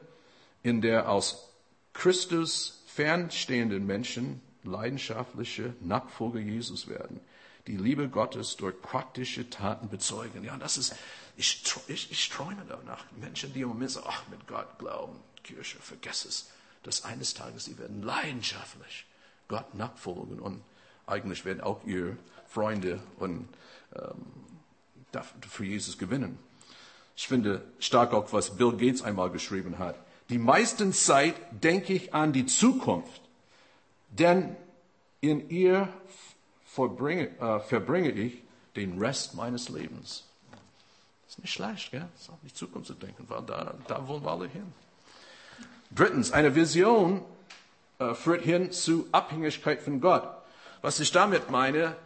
in 0.62 0.80
der 0.80 1.10
aus 1.10 1.54
Christus 1.92 2.82
fernstehenden 2.86 3.86
Menschen 3.86 4.40
leidenschaftliche 4.64 5.74
Nachfolger 5.80 6.40
Jesus 6.40 6.88
werden, 6.88 7.20
die 7.68 7.76
Liebe 7.76 8.08
Gottes 8.08 8.56
durch 8.56 8.80
praktische 8.80 9.48
Taten 9.50 9.90
bezeugen. 9.90 10.42
Ja, 10.42 10.56
das 10.56 10.78
ist, 10.78 10.94
ich, 11.36 11.62
ich, 11.86 12.10
ich 12.10 12.28
träume 12.30 12.64
danach. 12.66 13.04
Menschen, 13.20 13.52
die 13.52 13.60
im 13.60 13.68
Moment 13.68 13.90
sagen, 13.90 14.06
ach, 14.08 14.26
mit 14.28 14.46
Gott 14.48 14.78
glauben, 14.78 15.16
Kirche, 15.44 15.78
vergess 15.78 16.24
es, 16.24 16.50
dass 16.82 17.04
eines 17.04 17.34
Tages 17.34 17.66
sie 17.66 17.78
werden 17.78 18.02
leidenschaftlich 18.02 19.06
Gott 19.48 19.74
nachfolgen 19.74 20.40
und 20.40 20.62
eigentlich 21.06 21.44
werden 21.44 21.60
auch 21.60 21.84
ihre 21.84 22.16
Freunde 22.48 23.00
und 23.18 23.48
ähm, 23.94 25.22
für 25.48 25.64
Jesus 25.64 25.98
gewinnen. 25.98 26.38
Ich 27.16 27.28
finde 27.28 27.64
stark 27.80 28.14
auch, 28.14 28.32
was 28.32 28.56
Bill 28.56 28.72
Gates 28.72 29.02
einmal 29.02 29.30
geschrieben 29.30 29.78
hat. 29.78 29.96
Die 30.30 30.38
meisten 30.38 30.92
Zeit 30.92 31.34
denke 31.50 31.92
ich 31.92 32.14
an 32.14 32.32
die 32.32 32.46
Zukunft, 32.46 33.20
denn 34.10 34.56
in 35.20 35.50
ihr 35.50 35.92
verbringe, 36.78 37.28
äh, 37.40 37.58
verbringe 37.58 38.12
ich 38.12 38.44
den 38.76 38.98
Rest 38.98 39.34
meines 39.34 39.68
Lebens. 39.68 40.24
Das 41.24 41.34
ist 41.34 41.38
nicht 41.40 41.52
schlecht, 41.52 41.90
gell? 41.90 42.06
Ist 42.16 42.30
auch 42.30 42.42
nicht 42.42 42.56
Zukunft 42.56 42.86
zu 42.86 42.94
denken, 42.94 43.24
weil 43.28 43.42
da, 43.42 43.74
da 43.88 44.06
wollen 44.06 44.22
wir 44.22 44.30
alle 44.30 44.46
hin. 44.46 44.72
Drittens, 45.90 46.30
eine 46.30 46.54
Vision 46.54 47.22
äh, 47.98 48.14
führt 48.14 48.42
hin 48.42 48.70
zu 48.70 49.08
Abhängigkeit 49.10 49.82
von 49.82 50.00
Gott. 50.00 50.28
Was 50.80 51.00
ich 51.00 51.10
damit 51.10 51.50
meine, 51.50 51.96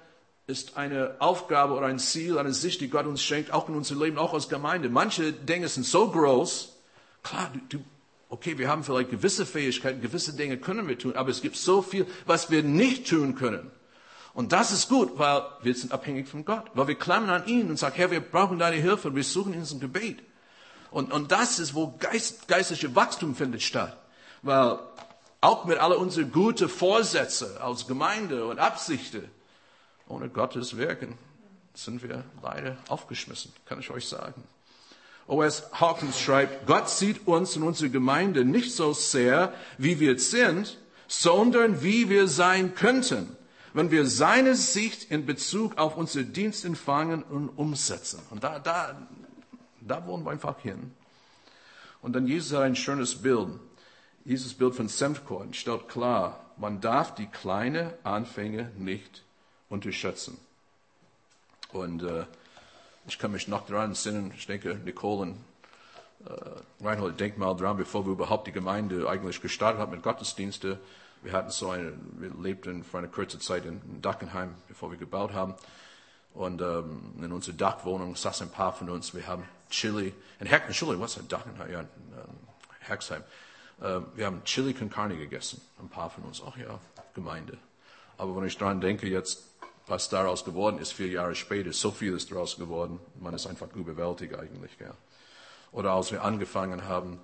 ist 0.46 0.78
eine 0.78 1.16
Aufgabe 1.18 1.74
oder 1.74 1.86
ein 1.86 1.98
Ziel, 1.98 2.38
eine 2.38 2.54
Sicht, 2.54 2.80
die 2.80 2.88
Gott 2.88 3.06
uns 3.06 3.22
schenkt, 3.22 3.52
auch 3.52 3.68
in 3.68 3.76
unser 3.76 3.96
Leben, 3.96 4.16
auch 4.16 4.32
als 4.32 4.48
Gemeinde. 4.48 4.88
Manche 4.88 5.32
Dinge 5.32 5.68
sind 5.68 5.84
so 5.84 6.10
groß, 6.10 6.74
klar, 7.22 7.52
du, 7.52 7.78
du, 7.78 7.84
okay, 8.30 8.56
wir 8.56 8.68
haben 8.68 8.82
vielleicht 8.82 9.10
gewisse 9.10 9.44
Fähigkeiten, 9.44 10.00
gewisse 10.00 10.34
Dinge 10.34 10.56
können 10.56 10.88
wir 10.88 10.98
tun, 10.98 11.14
aber 11.14 11.28
es 11.28 11.42
gibt 11.42 11.56
so 11.56 11.82
viel, 11.82 12.06
was 12.24 12.50
wir 12.50 12.62
nicht 12.62 13.08
tun 13.08 13.34
können. 13.34 13.70
Und 14.34 14.52
das 14.52 14.72
ist 14.72 14.88
gut, 14.88 15.18
weil 15.18 15.42
wir 15.62 15.74
sind 15.74 15.92
abhängig 15.92 16.28
von 16.28 16.44
Gott, 16.44 16.64
weil 16.74 16.88
wir 16.88 16.94
klammern 16.94 17.30
an 17.30 17.46
ihn 17.46 17.68
und 17.68 17.78
sagen, 17.78 17.96
Herr, 17.96 18.10
wir 18.10 18.20
brauchen 18.20 18.58
deine 18.58 18.76
Hilfe, 18.76 19.14
wir 19.14 19.24
suchen 19.24 19.52
in 19.52 19.60
unserem 19.60 19.80
Gebet. 19.80 20.22
Und, 20.90 21.12
und 21.12 21.32
das 21.32 21.58
ist, 21.58 21.74
wo 21.74 21.94
Geist, 21.98 22.48
geistliche 22.48 22.94
Wachstum 22.94 23.34
findet 23.34 23.62
statt. 23.62 23.96
Weil 24.42 24.78
auch 25.40 25.64
mit 25.64 25.78
all 25.78 25.92
unseren 25.92 26.32
guten 26.32 26.68
Vorsätze 26.68 27.60
als 27.60 27.86
Gemeinde 27.86 28.46
und 28.46 28.58
Absichten. 28.58 29.28
Ohne 30.08 30.28
Gottes 30.28 30.76
Wirken 30.76 31.18
sind 31.74 32.02
wir 32.02 32.24
leider 32.42 32.76
aufgeschmissen, 32.88 33.52
kann 33.66 33.80
ich 33.80 33.90
euch 33.90 34.06
sagen. 34.06 34.44
O.S. 35.26 35.70
Hawkins 35.72 36.20
schreibt, 36.20 36.66
Gott 36.66 36.88
sieht 36.90 37.26
uns 37.26 37.56
in 37.56 37.62
unserer 37.62 37.88
Gemeinde 37.88 38.44
nicht 38.44 38.74
so 38.74 38.92
sehr, 38.92 39.52
wie 39.78 40.00
wir 40.00 40.18
sind, 40.18 40.78
sondern 41.06 41.82
wie 41.82 42.08
wir 42.08 42.28
sein 42.28 42.74
könnten, 42.74 43.36
wenn 43.74 43.90
wir 43.90 44.06
seine 44.06 44.54
Sicht 44.54 45.10
in 45.10 45.26
Bezug 45.26 45.78
auf 45.78 45.96
unser 45.96 46.22
Dienst 46.22 46.64
empfangen 46.64 47.22
und 47.22 47.48
umsetzen. 47.50 48.20
Und 48.30 48.44
da, 48.44 48.58
da, 48.58 48.96
da 49.80 50.06
wollen 50.06 50.24
wir 50.24 50.30
einfach 50.30 50.58
hin. 50.60 50.92
Und 52.02 52.14
dann 52.14 52.26
Jesus 52.26 52.56
hat 52.56 52.64
ein 52.64 52.76
schönes 52.76 53.22
Bild. 53.22 53.58
Dieses 54.24 54.54
Bild 54.54 54.74
von 54.74 54.88
Senfkorn 54.88 55.54
stellt 55.54 55.88
klar, 55.88 56.38
man 56.56 56.80
darf 56.80 57.14
die 57.14 57.26
kleinen 57.26 57.90
Anfänge 58.04 58.70
nicht 58.76 59.24
unterschätzen. 59.68 60.38
Und 61.72 62.02
äh, 62.02 62.24
ich 63.06 63.18
kann 63.18 63.32
mich 63.32 63.48
noch 63.48 63.66
daran 63.66 63.94
erinnern, 63.94 64.32
ich 64.36 64.46
denke, 64.46 64.74
Nicole 64.84 65.22
und 65.22 65.36
äh, 66.26 66.84
Reinhold, 66.84 67.18
denk 67.18 67.38
mal 67.38 67.54
dran, 67.54 67.76
bevor 67.76 68.06
wir 68.06 68.12
überhaupt 68.12 68.46
die 68.46 68.52
Gemeinde 68.52 69.08
eigentlich 69.08 69.40
gestartet 69.40 69.80
haben 69.80 69.92
mit 69.92 70.02
Gottesdienste. 70.02 70.78
Wir 71.22 71.32
hatten 71.32 71.50
so 71.50 71.70
eine, 71.70 71.92
wir 72.18 72.30
lebten 72.30 72.82
für 72.82 72.98
eine 72.98 73.08
kurze 73.08 73.38
Zeit 73.38 73.64
in, 73.64 74.02
Dackenheim, 74.02 74.54
bevor 74.68 74.90
wir 74.90 74.98
gebaut 74.98 75.32
haben. 75.32 75.54
Und 76.34 76.62
ähm, 76.62 77.14
in 77.22 77.30
unserer 77.30 77.56
Dachwohnung 77.56 78.16
saßen 78.16 78.48
ein 78.48 78.52
paar 78.52 78.72
von 78.72 78.88
uns. 78.90 79.14
Wir 79.14 79.26
haben 79.26 79.44
Chili, 79.70 80.12
in 80.40 80.46
Heck, 80.46 80.64
Entschuldigung, 80.66 81.02
was 81.02 81.16
ist 81.16 81.30
Dackenheim? 81.30 81.70
Ja, 81.70 81.80
in, 81.80 81.86
ähm, 81.86 82.36
Hexheim. 82.80 83.22
Ähm, 83.82 84.06
wir 84.14 84.26
haben 84.26 84.42
Chili 84.44 84.74
con 84.74 84.90
Carne 84.90 85.16
gegessen. 85.16 85.60
Ein 85.78 85.88
paar 85.88 86.10
von 86.10 86.24
uns. 86.24 86.42
Ach 86.44 86.56
ja, 86.56 86.78
Gemeinde. 87.14 87.58
Aber 88.16 88.36
wenn 88.36 88.46
ich 88.46 88.58
daran 88.58 88.80
denke, 88.80 89.08
jetzt, 89.08 89.44
was 89.86 90.08
daraus 90.08 90.44
geworden 90.44 90.78
ist, 90.78 90.92
vier 90.92 91.08
Jahre 91.08 91.34
später, 91.34 91.72
so 91.72 91.90
viel 91.90 92.14
ist 92.14 92.30
daraus 92.30 92.56
geworden. 92.56 92.98
Man 93.20 93.34
ist 93.34 93.46
einfach 93.46 93.68
überwältigt 93.74 94.34
eigentlich. 94.34 94.72
Ja. 94.80 94.94
Oder 95.72 95.92
als 95.92 96.12
wir 96.12 96.22
angefangen 96.22 96.86
haben, 96.86 97.20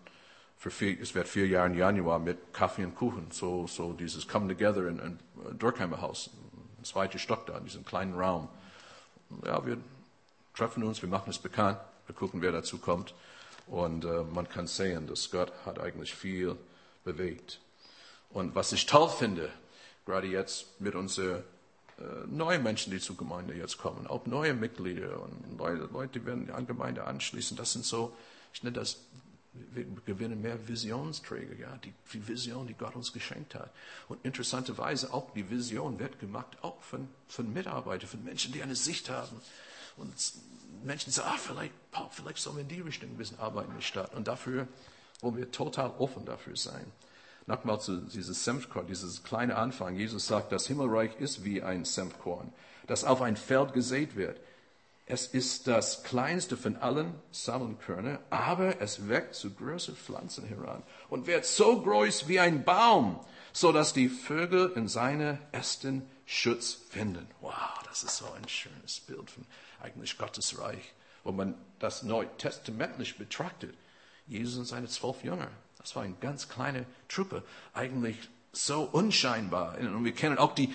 für 0.59 0.71
vier, 0.71 1.01
es 1.01 1.14
wird 1.14 1.29
vier 1.29 1.47
Jahre 1.47 1.68
im 1.68 1.79
Januar 1.79 2.18
mit 2.18 2.53
Kaffee 2.53 2.85
und 2.85 2.97
Kuchen, 2.97 3.31
so, 3.31 3.66
so 3.68 3.92
dieses 3.92 4.27
Come 4.27 4.49
Together 4.49 4.88
in, 4.88 4.99
in 4.99 5.18
Durkheimer 5.59 6.01
Haus, 6.01 6.31
ein 6.79 6.85
zweiter 6.85 7.18
Stock 7.18 7.47
da, 7.47 7.57
in 7.59 7.64
diesem 7.64 7.85
kleinen 7.85 8.14
Raum. 8.14 8.49
Ja, 9.44 9.64
wir 9.64 9.79
treffen 10.55 10.83
uns, 10.83 11.01
wir 11.01 11.09
machen 11.09 11.31
es 11.31 11.38
bekannt, 11.38 11.79
wir 12.07 12.14
gucken, 12.14 12.42
wer 12.42 12.51
dazu 12.51 12.79
kommt. 12.79 13.14
Und 13.68 14.05
äh, 14.05 14.25
man 14.25 14.49
kann 14.49 14.66
sehen, 14.66 15.07
dass 15.07 15.31
Gott 15.31 15.53
hat 15.64 15.79
eigentlich 15.79 16.14
viel 16.14 16.57
bewegt. 17.05 17.61
Und 18.31 18.55
was 18.55 18.73
ich 18.73 18.87
toll 18.87 19.11
finde, 19.11 19.51
gerade 20.07 20.27
jetzt 20.27 20.81
mit 20.81 20.94
unseren 20.94 21.44
äh, 21.99 22.27
neuen 22.27 22.62
Menschen, 22.62 22.90
die 22.90 22.99
zur 22.99 23.16
Gemeinde 23.16 23.55
jetzt 23.55 23.79
kommen, 23.79 24.07
auch 24.07 24.27
neue 24.27 24.55
Mitglieder 24.55 25.23
und 25.23 25.59
Leute, 25.59 25.88
Leute 25.92 26.18
die 26.18 26.27
werden 26.27 26.51
an 26.51 26.66
Gemeinde 26.66 27.05
anschließen, 27.05 27.57
das 27.57 27.75
sind 27.75 27.85
so, 27.85 28.16
ich 28.53 28.62
nenne 28.62 28.79
das, 28.79 28.99
wir 29.73 29.85
gewinnen 30.05 30.40
mehr 30.40 30.68
Visionsträger, 30.68 31.55
ja, 31.55 31.77
die, 31.79 31.92
die 32.12 32.27
Vision, 32.27 32.66
die 32.66 32.75
Gott 32.75 32.97
uns 32.97 33.12
geschenkt 33.12 33.55
hat. 33.55 33.71
Und 34.09 34.25
interessanterweise 34.25 35.12
auch 35.12 35.33
die 35.35 35.51
Vision 35.51 35.99
wird 35.99 36.18
gemacht, 36.18 36.57
auch 36.62 36.81
von, 36.83 37.09
von 37.29 37.53
Mitarbeitern, 37.53 38.09
von 38.09 38.25
Menschen, 38.25 38.53
die 38.53 38.62
eine 38.62 38.77
Sicht 38.77 39.11
haben. 39.11 39.40
Und 39.97 40.14
Menschen 40.85 41.12
sagen, 41.12 41.29
ah, 41.33 41.38
vielleicht, 41.38 41.73
vielleicht 42.11 42.38
sollen 42.38 42.57
wir 42.57 42.62
in 42.62 42.68
die 42.68 42.81
Richtung 42.81 43.11
ein 43.11 43.16
bisschen 43.16 43.38
arbeiten 43.38 43.81
Stadt. 43.83 44.14
Und 44.14 44.29
dafür 44.29 44.68
wollen 45.21 45.37
wir 45.37 45.51
total 45.51 45.90
offen 45.99 46.25
dafür 46.25 46.57
sein. 46.57 46.87
Nochmal 47.47 47.81
zu 47.81 48.03
dieses 48.03 48.44
Senfkorn, 48.44 48.87
dieses 48.87 49.23
kleine 49.23 49.57
Anfang. 49.57 49.97
Jesus 49.97 50.27
sagt, 50.27 50.53
das 50.53 50.66
Himmelreich 50.66 51.18
ist 51.18 51.44
wie 51.44 51.62
ein 51.62 51.85
Senfkorn, 51.85 52.53
das 52.87 53.05
auf 53.05 53.23
ein 53.23 53.37
Feld 53.37 53.73
gesät 53.73 54.16
wird. 54.16 54.38
Es 55.11 55.27
ist 55.27 55.66
das 55.66 56.03
kleinste 56.03 56.59
von 56.59 56.77
allen 56.77 57.14
Samenkörner, 57.31 58.18
aber 58.29 58.83
es 58.83 59.09
wächst 59.09 59.40
zu 59.40 59.55
größeren 59.55 59.97
Pflanzen 59.97 60.44
heran 60.44 60.83
und 61.09 61.27
wird 61.27 61.47
so 61.47 61.81
groß 61.81 62.29
wie 62.29 62.38
ein 62.38 62.62
Baum, 62.62 63.18
so 63.55 63.73
dass 63.73 63.94
die 63.94 64.11
Vögel 64.11 64.71
in 64.77 64.87
seine 64.87 65.38
Ästen 65.51 66.03
Schutz 66.27 66.77
finden. 66.90 67.27
Wow, 67.40 67.55
das 67.88 68.03
ist 68.03 68.18
so 68.18 68.27
ein 68.33 68.47
schönes 68.51 69.01
Bild 69.01 69.31
von 69.31 69.47
eigentlich 69.81 70.18
Gottes 70.18 70.59
Reich, 70.61 70.92
wo 71.25 71.33
man 71.33 71.55
das 71.79 72.03
neutestamentlich 72.03 73.16
betrachtet. 73.16 73.75
Jesus 74.27 74.59
und 74.59 74.66
seine 74.66 74.88
zwölf 74.88 75.25
Jünger, 75.25 75.49
das 75.79 75.97
war 75.97 76.03
eine 76.03 76.16
ganz 76.21 76.51
kleine 76.51 76.85
Truppe, 77.09 77.42
eigentlich 77.73 78.16
so 78.53 78.83
unscheinbar. 78.83 79.79
Und 79.79 80.05
wir 80.05 80.12
kennen 80.12 80.37
auch 80.37 80.55
die, 80.55 80.75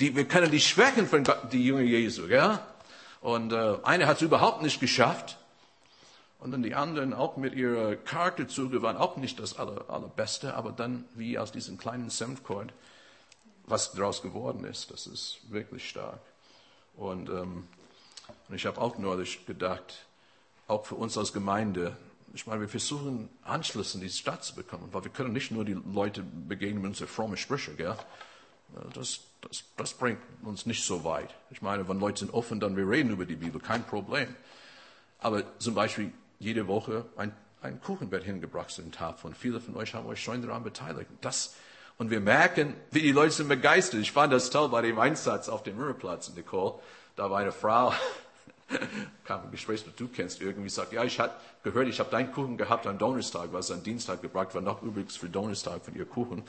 die 0.00 0.16
wir 0.16 0.26
kennen 0.26 0.50
die 0.50 0.58
Schwächen 0.58 1.06
von 1.06 1.22
Gott, 1.22 1.52
die 1.52 1.64
Jünger 1.64 1.82
Jesu, 1.82 2.26
ja? 2.26 2.66
Und 3.20 3.52
äh, 3.52 3.78
eine 3.82 4.06
hat 4.06 4.16
es 4.16 4.22
überhaupt 4.22 4.62
nicht 4.62 4.80
geschafft. 4.80 5.38
Und 6.38 6.52
dann 6.52 6.62
die 6.62 6.74
anderen 6.74 7.12
auch 7.12 7.36
mit 7.36 7.54
ihrer 7.54 7.96
Charakterzüge 7.96 8.80
waren 8.80 8.96
auch 8.96 9.16
nicht 9.16 9.40
das 9.40 9.58
aller, 9.58 9.90
allerbeste, 9.90 10.54
aber 10.54 10.70
dann 10.70 11.04
wie 11.14 11.36
aus 11.38 11.50
diesem 11.50 11.78
kleinen 11.78 12.10
Senfkorn, 12.10 12.70
was 13.66 13.92
daraus 13.92 14.22
geworden 14.22 14.64
ist, 14.64 14.92
das 14.92 15.06
ist 15.08 15.40
wirklich 15.50 15.88
stark. 15.88 16.20
Und, 16.96 17.28
ähm, 17.28 17.66
und 18.48 18.54
ich 18.54 18.66
habe 18.66 18.80
auch 18.80 18.98
neulich 18.98 19.46
gedacht, 19.46 20.06
auch 20.68 20.86
für 20.86 20.94
uns 20.94 21.18
als 21.18 21.32
Gemeinde, 21.32 21.96
ich 22.34 22.46
meine, 22.46 22.60
wir 22.60 22.68
versuchen 22.68 23.28
Anschluss 23.42 23.94
in 23.94 24.00
die 24.00 24.10
Stadt 24.10 24.44
zu 24.44 24.54
bekommen, 24.54 24.88
weil 24.92 25.02
wir 25.02 25.10
können 25.10 25.32
nicht 25.32 25.50
nur 25.50 25.64
die 25.64 25.72
Leute 25.92 26.22
begegnen 26.22 26.82
mit 26.82 26.90
unseren 26.90 27.08
frommen 27.08 27.36
Sprüche, 27.36 27.74
gell? 27.74 27.96
Das, 28.94 29.20
das, 29.40 29.64
das 29.76 29.94
bringt 29.94 30.20
uns 30.42 30.66
nicht 30.66 30.84
so 30.84 31.04
weit. 31.04 31.34
Ich 31.50 31.62
meine, 31.62 31.88
wenn 31.88 32.00
Leute 32.00 32.20
sind 32.20 32.34
offen, 32.34 32.60
dann 32.60 32.76
wir 32.76 32.88
reden 32.88 33.10
über 33.10 33.26
die 33.26 33.36
Bibel, 33.36 33.60
kein 33.60 33.84
Problem. 33.84 34.34
Aber 35.18 35.58
zum 35.58 35.74
Beispiel 35.74 36.12
jede 36.38 36.66
Woche 36.66 37.04
ein, 37.16 37.34
ein 37.62 37.80
Kuchen 37.80 38.10
hingebracht 38.10 38.70
zu 38.70 38.82
den 38.82 38.92
Tafel 38.92 39.28
und 39.28 39.36
viele 39.36 39.60
von 39.60 39.76
euch 39.76 39.94
haben 39.94 40.06
euch 40.06 40.22
schon 40.22 40.42
daran 40.42 40.62
beteiligt. 40.62 41.10
Das, 41.20 41.54
und 41.98 42.10
wir 42.10 42.20
merken, 42.20 42.74
wie 42.90 43.02
die 43.02 43.12
Leute 43.12 43.32
sind 43.32 43.48
begeistert. 43.48 44.00
Ich 44.00 44.12
fand 44.12 44.32
das 44.32 44.50
toll 44.50 44.68
bei 44.68 44.82
dem 44.82 44.98
Einsatz 44.98 45.48
auf 45.48 45.62
dem 45.62 45.76
Mürreplatz 45.76 46.32
Nicole. 46.34 46.74
Da 47.16 47.30
war 47.30 47.40
eine 47.40 47.52
Frau, 47.52 47.92
kam 49.24 49.42
ein 49.42 49.50
Gespräch, 49.50 49.84
das 49.84 49.94
du 49.96 50.08
kennst, 50.08 50.40
irgendwie 50.40 50.68
sagt, 50.68 50.92
ja, 50.92 51.04
ich 51.04 51.20
habe 51.20 51.32
gehört, 51.62 51.88
ich 51.88 52.00
habe 52.00 52.10
deinen 52.10 52.32
Kuchen 52.32 52.56
gehabt 52.56 52.86
am 52.86 52.98
Donnerstag, 52.98 53.48
was 53.52 53.70
am 53.70 53.82
Dienstag 53.82 54.22
gebracht 54.22 54.54
war, 54.54 54.62
noch 54.62 54.82
übrigens 54.82 55.16
für 55.16 55.28
Donnerstag 55.28 55.84
von 55.84 55.94
ihr 55.94 56.04
Kuchen. 56.04 56.42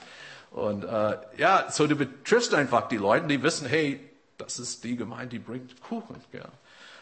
Und 0.52 0.84
äh, 0.84 1.18
ja, 1.38 1.72
so 1.72 1.88
du 1.88 1.96
betriffst 1.96 2.54
einfach 2.54 2.88
die 2.88 2.98
Leute, 2.98 3.28
die 3.28 3.42
wissen, 3.42 3.68
hey, 3.68 4.00
das 4.38 4.60
ist 4.60 4.84
die 4.84 4.96
Gemeinde, 4.96 5.30
die 5.30 5.40
bringt 5.40 5.82
Kuchen. 5.82 6.16
Ja. 6.32 6.46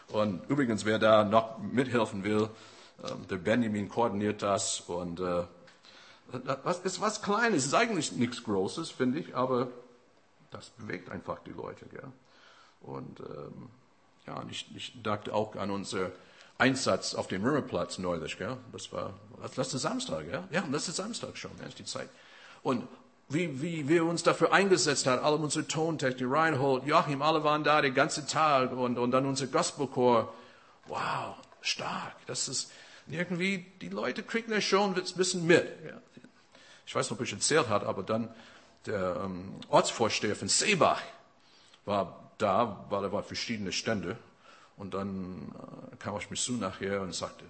Und 0.08 0.48
übrigens, 0.48 0.84
wer 0.84 0.98
da 0.98 1.24
noch 1.24 1.58
mithelfen 1.58 2.24
will, 2.24 2.48
äh, 3.02 3.10
der 3.30 3.36
Benjamin 3.36 3.88
koordiniert 3.88 4.42
das 4.42 4.80
und 4.80 5.20
äh, 5.20 5.44
was 6.62 6.80
ist 6.80 7.00
was 7.00 7.22
Kleines, 7.22 7.64
ist 7.64 7.74
eigentlich 7.74 8.12
nichts 8.12 8.42
Großes, 8.42 8.90
finde 8.90 9.18
ich, 9.18 9.34
aber 9.34 9.68
das 10.50 10.70
bewegt 10.70 11.10
einfach 11.10 11.38
die 11.40 11.52
Leute. 11.52 11.86
Gell? 11.86 12.12
Und 12.82 13.20
ähm, 13.20 13.70
ja, 14.28 14.44
ich, 14.50 14.66
ich 14.76 15.02
dachte 15.02 15.34
auch 15.34 15.56
an 15.56 15.70
unser 15.70 16.12
Einsatz 16.58 17.14
auf 17.14 17.28
dem 17.28 17.44
Römerplatz 17.44 17.98
neulich. 17.98 18.36
Gell? 18.36 18.56
Das 18.72 18.92
war 18.92 19.14
letzte 19.56 19.78
Samstag, 19.78 20.26
ja? 20.30 20.44
Ja, 20.50 20.64
letzte 20.70 20.92
Samstag 20.92 21.36
schon, 21.36 21.52
ja, 21.60 21.66
ist 21.66 21.78
die 21.78 21.84
Zeit. 21.84 22.08
Und 22.62 22.86
wie, 23.28 23.62
wie 23.62 23.88
wir 23.88 24.04
uns 24.04 24.22
dafür 24.22 24.52
eingesetzt 24.52 25.06
haben, 25.06 25.22
alle 25.22 25.36
unsere 25.36 25.66
Tontechnik, 25.66 26.30
Reinhold, 26.30 26.84
Joachim, 26.84 27.22
alle 27.22 27.44
waren 27.44 27.64
da 27.64 27.80
den 27.80 27.94
ganzen 27.94 28.26
Tag 28.26 28.72
und, 28.72 28.98
und 28.98 29.10
dann 29.10 29.26
unser 29.26 29.46
Gospelchor. 29.46 30.32
Wow, 30.86 31.36
stark. 31.60 32.14
Das 32.26 32.48
ist 32.48 32.70
irgendwie, 33.08 33.66
die 33.80 33.88
Leute 33.88 34.22
kriegen 34.22 34.50
das 34.50 34.64
schon 34.64 34.94
ein 34.94 35.02
bisschen 35.16 35.46
mit. 35.46 35.66
Ich 36.86 36.94
weiß 36.94 37.10
nicht, 37.10 37.18
ob 37.18 37.24
ich 37.24 37.32
erzählt 37.32 37.68
habe, 37.68 37.86
aber 37.86 38.02
dann 38.02 38.28
der 38.86 39.20
ähm, 39.24 39.60
Ortsvorsteher 39.68 40.34
von 40.34 40.48
Seebach 40.48 41.02
war 41.84 42.27
da, 42.38 42.86
weil 42.88 43.04
er 43.04 43.12
war 43.12 43.22
verschiedene 43.22 43.72
Stände. 43.72 44.16
Und 44.76 44.94
dann 44.94 45.52
äh, 45.92 45.96
kam 45.96 46.14
er 46.14 46.22
mich 46.30 46.40
zu 46.40 46.52
nachher 46.52 47.02
und 47.02 47.14
sagte, 47.14 47.44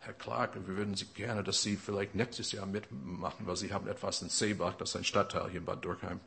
Herr 0.00 0.14
Clark, 0.14 0.54
wir 0.54 0.76
würden 0.76 0.96
Sie 0.96 1.06
gerne, 1.06 1.44
dass 1.44 1.62
Sie 1.62 1.76
vielleicht 1.76 2.14
nächstes 2.14 2.52
Jahr 2.52 2.66
mitmachen, 2.66 3.46
weil 3.46 3.56
Sie 3.56 3.72
haben 3.72 3.86
etwas 3.88 4.22
in 4.22 4.28
Seebach, 4.28 4.74
das 4.74 4.90
ist 4.90 4.96
ein 4.96 5.04
Stadtteil 5.04 5.48
hier 5.48 5.60
in 5.60 5.64
Bad 5.64 5.84
Dürkheim, 5.84 6.18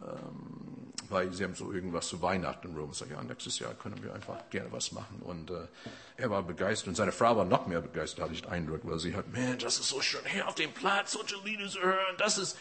ähm, 0.00 0.92
weil 1.08 1.32
Sie 1.32 1.42
haben 1.42 1.54
so 1.56 1.72
irgendwas 1.72 2.08
zu 2.08 2.22
Weihnachten 2.22 2.76
rum. 2.76 2.90
Ich 2.92 2.98
sage, 2.98 3.14
ja, 3.14 3.22
nächstes 3.22 3.58
Jahr 3.58 3.74
können 3.74 4.00
wir 4.02 4.14
einfach 4.14 4.48
gerne 4.50 4.70
was 4.70 4.92
machen. 4.92 5.22
Und 5.22 5.50
äh, 5.50 5.66
er 6.16 6.30
war 6.30 6.42
begeistert 6.44 6.88
und 6.88 6.94
seine 6.94 7.10
Frau 7.10 7.36
war 7.36 7.44
noch 7.44 7.66
mehr 7.66 7.80
begeistert, 7.80 8.24
hatte 8.24 8.34
ich 8.34 8.42
den 8.42 8.50
Eindruck, 8.50 8.80
weil 8.84 9.00
sie 9.00 9.16
hat, 9.16 9.28
Mensch, 9.28 9.62
das 9.64 9.80
ist 9.80 9.88
so 9.88 10.00
schön, 10.00 10.20
hier 10.26 10.46
auf 10.46 10.54
dem 10.54 10.72
Platz 10.72 11.12
solche 11.12 11.36
Lieder 11.44 11.68
zu 11.68 11.80
hören, 11.80 12.16
das 12.18 12.38
ist, 12.38 12.56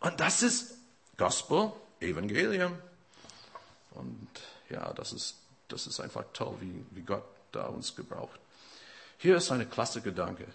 und 0.00 0.18
das 0.20 0.42
ist 0.42 0.78
Gospel, 1.18 1.72
Evangelium. 2.00 2.78
Und 3.94 4.28
ja, 4.68 4.92
das 4.92 5.12
ist, 5.12 5.36
das 5.68 5.86
ist 5.86 6.00
einfach 6.00 6.24
toll, 6.32 6.56
wie, 6.60 6.84
wie 6.90 7.02
Gott 7.02 7.24
da 7.52 7.66
uns 7.66 7.94
gebraucht. 7.94 8.40
Hier 9.18 9.36
ist 9.36 9.50
eine 9.50 9.66
klasse 9.66 10.02
Gedanke. 10.02 10.46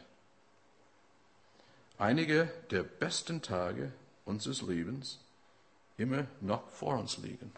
Einige 1.98 2.52
der 2.72 2.84
besten 2.84 3.42
Tage 3.42 3.92
unseres 4.26 4.62
Lebens 4.62 5.20
immer 5.98 6.28
noch 6.42 6.70
vor 6.70 6.98
uns 6.98 7.18
liegen. 7.18 7.52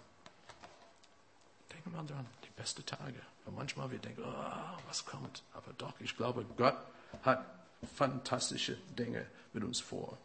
Denken 1.71 1.91
wir 1.91 2.03
daran, 2.03 2.25
die 2.43 2.49
besten 2.55 2.85
Tage. 2.85 3.21
Und 3.45 3.55
manchmal 3.55 3.91
wir 3.91 3.99
denken, 3.99 4.23
oh, 4.25 4.77
was 4.87 5.05
kommt? 5.05 5.43
Aber 5.53 5.73
doch, 5.77 5.93
ich 5.99 6.15
glaube, 6.15 6.45
Gott 6.57 6.77
hat 7.23 7.45
fantastische 7.95 8.77
Dinge 8.97 9.25
mit 9.53 9.63
uns 9.63 9.79
vor. 9.79 10.17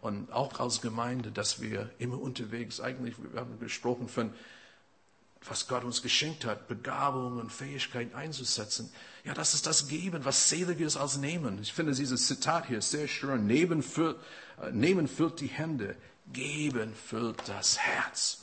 Und 0.00 0.32
auch 0.32 0.60
als 0.60 0.80
Gemeinde, 0.80 1.30
dass 1.32 1.60
wir 1.60 1.90
immer 1.98 2.20
unterwegs, 2.20 2.80
eigentlich, 2.80 3.16
wir 3.18 3.40
haben 3.40 3.58
gesprochen 3.58 4.08
von 4.08 4.32
was 5.46 5.68
Gott 5.68 5.84
uns 5.84 6.02
geschenkt 6.02 6.44
hat, 6.44 6.68
Begabungen 6.68 7.40
und 7.40 7.52
Fähigkeiten 7.52 8.14
einzusetzen. 8.14 8.92
Ja, 9.24 9.34
das 9.34 9.54
ist 9.54 9.66
das 9.66 9.88
Geben, 9.88 10.24
was 10.24 10.48
seliges 10.48 10.96
als 10.96 11.16
Nehmen. 11.16 11.60
Ich 11.62 11.72
finde 11.72 11.94
dieses 11.94 12.26
Zitat 12.26 12.66
hier 12.66 12.82
sehr 12.82 13.08
schön. 13.08 13.46
Nehmen 13.46 13.82
füllt, 13.82 14.16
äh, 14.62 14.70
nehmen 14.70 15.08
füllt 15.08 15.40
die 15.40 15.46
Hände, 15.46 15.96
geben 16.32 16.94
füllt 16.94 17.48
das 17.48 17.78
Herz. 17.78 18.42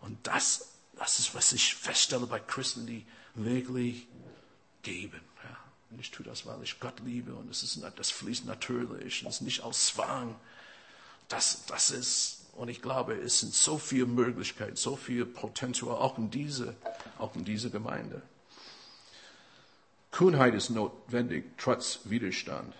Und 0.00 0.26
das, 0.26 0.68
das 0.96 1.18
ist, 1.18 1.34
was 1.34 1.52
ich 1.52 1.74
feststelle 1.74 2.26
bei 2.26 2.40
Christen, 2.40 2.86
die 2.86 3.04
wirklich 3.34 4.06
geben. 4.82 5.20
Ja. 5.42 5.56
Und 5.90 6.00
ich 6.00 6.10
tue 6.10 6.24
das, 6.24 6.46
weil 6.46 6.62
ich 6.62 6.78
Gott 6.80 7.00
liebe 7.04 7.34
und 7.34 7.50
es 7.50 7.62
ist, 7.62 7.82
das 7.96 8.10
fließt 8.10 8.46
natürlich 8.46 9.22
und 9.22 9.28
es 9.28 9.36
ist 9.36 9.42
nicht 9.42 9.62
aus 9.62 9.86
Zwang. 9.86 10.36
Das, 11.28 11.64
das 11.66 11.90
ist 11.90 12.45
und 12.56 12.68
ich 12.68 12.80
glaube, 12.80 13.14
es 13.14 13.40
sind 13.40 13.52
so 13.52 13.78
viele 13.78 14.06
Möglichkeiten, 14.06 14.76
so 14.76 14.96
viel 14.96 15.26
Potenzial, 15.26 15.96
auch 15.96 16.16
in 16.18 16.30
diese, 16.30 16.74
auch 17.18 17.34
in 17.36 17.44
diese 17.44 17.70
Gemeinde. 17.70 18.22
Kühnheit 20.10 20.54
ist 20.54 20.70
notwendig, 20.70 21.44
trotz 21.58 22.00
Widerstand, 22.04 22.72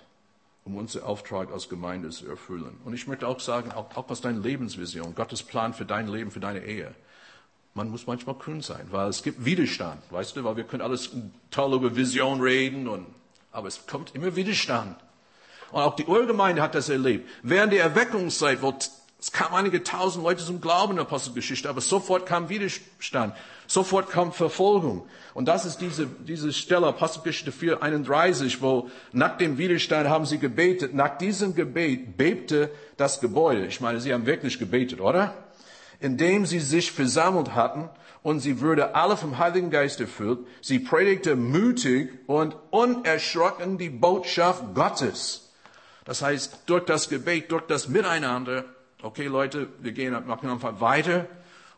um 0.65 0.77
unseren 0.77 1.03
Auftrag 1.03 1.53
als 1.53 1.69
Gemeinde 1.69 2.09
zu 2.09 2.27
erfüllen. 2.27 2.81
Und 2.85 2.95
ich 2.95 3.07
möchte 3.07 3.29
auch 3.29 3.41
sagen, 3.41 3.71
auch, 3.73 3.95
auch 3.95 4.09
aus 4.09 4.23
deiner 4.23 4.41
Lebensvision, 4.41 5.15
Gottes 5.15 5.43
Plan 5.43 5.75
für 5.75 5.85
dein 5.85 6.09
Leben, 6.09 6.31
für 6.31 6.41
deine 6.41 6.65
Ehe. 6.65 6.95
Man 7.75 7.91
muss 7.91 8.07
manchmal 8.07 8.37
kühn 8.37 8.63
sein, 8.63 8.87
weil 8.91 9.11
es 9.11 9.23
gibt 9.23 9.45
Widerstand, 9.45 10.01
weißt 10.11 10.37
du, 10.37 10.45
weil 10.45 10.57
wir 10.57 10.65
können 10.65 10.81
alles 10.81 11.11
toll 11.51 11.75
über 11.75 11.95
Vision 11.95 12.41
reden 12.41 12.89
und, 12.89 13.07
aber 13.53 13.69
es 13.69 13.87
kommt 13.87 14.15
immer 14.15 14.35
Widerstand. 14.35 14.97
Und 15.73 15.83
auch 15.83 15.97
die 15.97 16.07
Urgemeinde 16.07 16.63
hat 16.63 16.75
das 16.75 16.89
erlebt. 16.89 17.29
Während 17.43 17.75
der 17.75 17.83
Erweckungszeit, 17.83 18.63
wo 18.63 18.73
es 19.19 19.33
kamen 19.33 19.55
einige 19.55 19.83
tausend 19.83 20.25
Leute 20.25 20.45
zum 20.45 20.61
Glauben 20.61 20.93
in 20.93 20.97
der 20.97 21.07
Apostelgeschichte, 21.07 21.69
aber 21.71 21.81
sofort 21.81 22.27
kam 22.27 22.51
Widerstand, 22.51 23.35
sofort 23.67 24.11
kam 24.11 24.31
Verfolgung. 24.31 25.07
Und 25.33 25.49
das 25.49 25.65
ist 25.65 25.79
diese, 25.79 26.07
diese 26.07 26.53
Stelle, 26.53 26.87
Apostelgeschichte 26.87 27.51
4, 27.51 27.83
31, 27.83 28.61
wo 28.61 28.91
nach 29.13 29.39
dem 29.39 29.57
Widerstand 29.57 30.09
haben 30.09 30.27
sie 30.27 30.39
gebetet. 30.39 30.95
Nach 30.95 31.17
diesem 31.17 31.55
Gebet 31.55 32.19
bebte 32.19 32.71
das 32.99 33.21
Gebäude. 33.21 33.67
Ich 33.67 33.81
meine, 33.81 34.01
sie 34.01 34.13
haben 34.13 34.27
wirklich 34.27 34.59
gebetet, 34.59 35.01
oder? 35.01 35.35
Indem 35.99 36.45
sie 36.45 36.61
sich 36.61 36.93
versammelt 36.93 37.55
hatten 37.55 37.89
und 38.23 38.41
sie 38.41 38.61
würde 38.61 38.95
alle 38.95 39.17
vom 39.17 39.39
Heiligen 39.39 39.71
Geist 39.71 39.99
erfüllt. 39.99 40.41
Sie 40.61 40.79
predigte 40.79 41.37
mutig 41.37 42.11
und 42.27 42.55
unerschrocken 42.71 43.79
die 43.79 43.89
Botschaft 43.89 44.75
Gottes. 44.75 45.53
Das 46.05 46.21
heißt, 46.21 46.65
durch 46.67 46.85
das 46.85 47.09
Gebet, 47.09 47.51
durch 47.51 47.67
das 47.67 47.89
Miteinander 47.89 48.67
okay 49.07 49.27
Leute, 49.27 49.69
wir 49.79 49.93
gehen, 49.93 50.13
machen 50.27 50.51
einfach 50.51 50.81
weiter. 50.81 51.27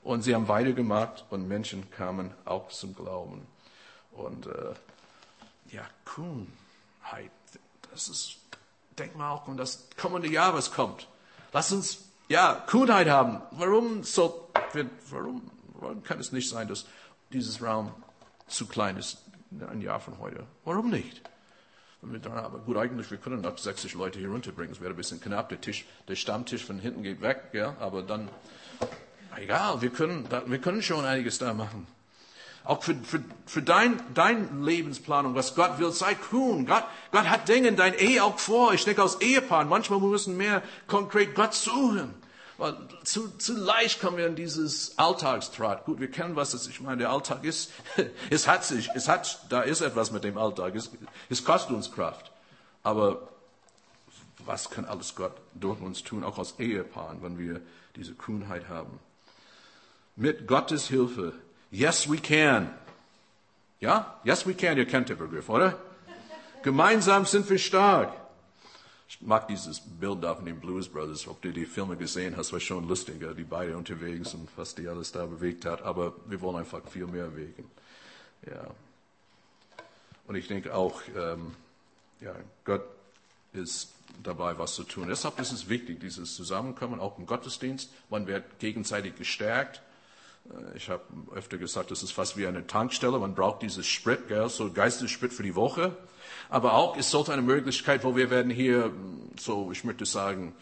Und 0.03 0.23
sie 0.23 0.35
haben 0.35 0.49
weitergemacht 0.49 1.27
und 1.31 1.49
Menschen 1.49 1.91
kamen 1.91 2.33
auch 2.45 2.69
zum 2.69 2.95
Glauben. 2.95 3.47
Und 4.13 4.47
äh, 4.47 4.75
ja, 5.71 5.83
Kühnheit, 6.05 7.31
das 7.91 8.09
ist, 8.09 8.39
denk 8.99 9.17
mal 9.17 9.31
auch, 9.33 9.47
wenn 9.49 9.57
das 9.57 9.89
kommende 10.01 10.29
Jahr 10.29 10.55
was 10.55 10.73
kommt. 10.73 11.09
Lass 11.53 11.73
uns 11.73 12.11
ja 12.29 12.55
Kühnheit 12.67 13.09
haben. 13.09 13.43
Warum 13.51 14.03
so, 14.03 14.49
warum, 15.11 15.51
warum 15.75 16.03
kann 16.03 16.21
es 16.21 16.33
nicht 16.33 16.49
sein, 16.49 16.69
dass 16.69 16.87
dieses 17.33 17.63
Raum 17.63 17.93
zu 18.47 18.67
klein 18.67 18.97
ist, 18.97 19.19
ein 19.69 19.81
Jahr 19.81 20.01
von 20.01 20.19
heute? 20.19 20.47
Warum 20.65 20.91
nicht? 20.91 21.23
Aber 22.01 22.59
gut, 22.61 22.77
eigentlich, 22.77 23.11
wir 23.11 23.19
können 23.19 23.41
noch 23.41 23.59
60 23.59 23.95
Leute 23.95 24.19
hier 24.19 24.29
runterbringen. 24.29 24.73
Es 24.73 24.81
wäre 24.81 24.91
ein 24.91 24.97
bisschen 24.97 25.21
knapp. 25.21 25.49
Der 25.49 25.61
Tisch, 25.61 25.85
der 26.07 26.15
Stammtisch 26.15 26.65
von 26.65 26.79
hinten 26.79 27.03
geht 27.03 27.21
weg, 27.21 27.51
ja. 27.53 27.75
Aber 27.81 28.03
dann, 28.03 28.29
egal, 29.37 29.83
wir 29.83 29.91
können, 29.91 30.29
wir 30.47 30.59
können 30.59 30.81
schon 30.81 31.05
einiges 31.05 31.39
da 31.39 31.53
machen. 31.55 31.87
Auch 32.65 32.83
für, 32.83 32.95
für, 32.95 33.25
für 33.47 33.63
dein, 33.63 34.01
dein 34.15 34.63
Lebensplanung, 34.63 35.35
was 35.35 35.55
Gott 35.55 35.79
will, 35.79 35.91
sei 35.91 36.15
kühn. 36.15 36.67
Gott, 36.67 36.85
Gott 37.11 37.29
hat 37.29 37.49
Dinge 37.49 37.69
in 37.69 37.77
dein 37.77 37.95
Ehe 37.95 38.23
auch 38.23 38.39
vor. 38.39 38.75
Ich 38.75 38.85
denke 38.85 39.03
aus 39.03 39.21
Ehepaaren. 39.21 39.69
Manchmal 39.69 39.99
müssen 40.01 40.39
wir 40.39 40.47
mehr 40.47 40.63
konkret 40.87 41.35
Gott 41.35 41.55
suchen. 41.55 42.15
Weil 42.59 42.77
zu, 43.05 43.29
zu 43.39 43.57
leicht 43.57 44.01
kommen 44.01 44.17
wir 44.17 44.27
in 44.27 44.35
dieses 44.35 44.99
Alltagstrat. 44.99 45.85
Gut, 45.85 46.01
wir 46.01 46.11
kennen, 46.11 46.35
was 46.35 46.51
das, 46.51 46.67
ich 46.67 46.81
meine, 46.81 46.99
der 46.99 47.11
Alltag 47.11 47.45
ist. 47.45 47.71
Es 48.31 48.49
hat 48.49 48.65
sich, 48.65 48.91
es 48.95 49.09
hat, 49.09 49.47
da 49.49 49.63
ist 49.63 49.81
etwas 49.81 50.11
mit 50.11 50.25
dem 50.25 50.37
Alltag. 50.37 50.75
Es, 50.75 50.91
es 51.31 51.45
kostet 51.45 51.75
uns 51.75 51.93
Kraft. 51.93 52.33
Aber 52.83 53.29
was 54.45 54.71
kann 54.71 54.85
alles 54.85 55.15
Gott 55.15 55.37
durch 55.55 55.81
uns 55.81 56.03
tun, 56.03 56.25
auch 56.25 56.39
als 56.39 56.59
Ehepaaren, 56.59 57.23
wenn 57.23 57.39
wir 57.39 57.61
diese 57.95 58.15
Kühnheit 58.15 58.69
haben? 58.69 58.99
Mit 60.17 60.49
Gottes 60.49 60.89
Hilfe. 60.89 61.35
Yes, 61.71 62.11
we 62.11 62.17
can. 62.17 62.75
Ja? 63.79 64.19
Yes, 64.25 64.47
we 64.49 64.55
can. 64.55 64.77
Ihr 64.77 64.87
kennt 64.87 65.11
den 65.11 65.19
Begriff, 65.19 65.49
oder? 65.49 65.79
Gemeinsam 66.65 67.25
sind 67.25 67.49
wir 67.49 67.59
stark. 67.59 68.13
Ich 69.09 69.23
mag 69.23 69.49
dieses 69.49 69.81
Bild 69.81 70.23
da 70.23 70.35
von 70.35 70.45
den 70.45 70.61
Blues 70.61 70.87
Brothers. 70.87 71.27
Ob 71.29 71.41
du 71.41 71.51
die 71.51 71.65
Filme 71.65 71.97
gesehen 71.97 72.37
hast, 72.37 72.53
war 72.53 72.61
schon 72.61 72.87
lustig, 72.87 73.25
die 73.37 73.45
beide 73.45 73.75
unterwegs 73.75 74.35
und 74.35 74.49
was 74.57 74.75
die 74.75 74.87
alles 74.87 75.13
da 75.13 75.25
bewegt 75.25 75.65
hat. 75.65 75.81
Aber 75.81 76.13
wir 76.27 76.41
wollen 76.43 76.57
einfach 76.57 76.87
viel 76.87 77.07
mehr 77.07 77.29
bewegen. 77.29 77.71
Ja. 78.47 78.67
Und 80.27 80.35
ich 80.35 80.47
denke 80.47 80.75
auch, 80.75 81.01
ähm, 81.17 81.55
ja, 82.21 82.35
Gott 82.65 82.85
ist 83.55 83.95
dabei, 84.23 84.59
was 84.59 84.75
zu 84.75 84.85
tun. 84.85 85.09
Deshalb 85.09 85.39
ist 85.41 85.53
es 85.53 85.71
wichtig, 85.71 86.01
dieses 86.01 86.35
Zusammenkommen, 86.35 87.01
auch 87.01 87.19
im 87.19 87.25
Gottesdienst. 87.25 87.91
Man 88.11 88.27
wird 88.27 88.59
gegenseitig 88.59 89.17
gestärkt. 89.17 89.81
Äh, 90.51 90.77
ich 90.77 90.91
habe 90.91 91.03
öfter 91.35 91.57
gesagt, 91.57 91.91
das 91.91 92.03
ist 92.03 92.13
fast 92.13 92.37
wie 92.37 92.47
eine 92.47 92.67
Tankstelle. 92.67 93.19
Man 93.19 93.35
braucht 93.35 93.63
dieses 93.63 93.87
Sprit, 93.87 94.29
gell, 94.29 94.51
so 94.51 94.71
Geistessprit 94.71 95.33
für 95.33 95.43
die 95.43 95.55
Woche. 95.55 95.97
Aber 96.49 96.75
auch, 96.75 96.97
es 96.97 97.11
sollte 97.11 97.33
eine 97.33 97.43
Möglichkeit, 97.43 98.05
wo 98.05 98.17
wir 98.17 98.31
werden 98.31 98.51
hier, 98.51 98.91
so, 99.39 99.71
ich 99.71 99.85
möchte 99.85 100.07
sagen, 100.07 100.55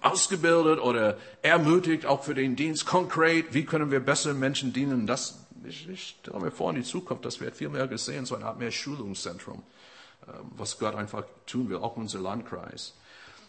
ausgebildet 0.00 0.80
oder 0.80 1.16
ermutigt, 1.42 2.06
auch 2.06 2.22
für 2.24 2.34
den 2.34 2.56
Dienst 2.56 2.86
konkret. 2.86 3.54
Wie 3.54 3.64
können 3.64 3.90
wir 3.90 4.00
besser 4.00 4.34
Menschen 4.34 4.72
dienen? 4.72 5.06
Das, 5.06 5.46
ich, 5.64 5.88
ich 5.88 6.16
stelle 6.20 6.40
mir 6.40 6.50
vor, 6.50 6.70
in 6.70 6.76
die 6.76 6.82
Zukunft, 6.82 7.24
das 7.24 7.40
wird 7.40 7.56
viel 7.56 7.68
mehr 7.68 7.86
gesehen, 7.86 8.26
so 8.26 8.34
eine 8.34 8.46
Art 8.46 8.58
mehr 8.58 8.70
Schulungszentrum, 8.70 9.62
ähm, 10.26 10.34
was 10.56 10.78
Gott 10.78 10.94
einfach 10.94 11.24
tun 11.46 11.68
will, 11.68 11.78
auch 11.78 11.96
unser 11.96 12.20
Landkreis. 12.20 12.94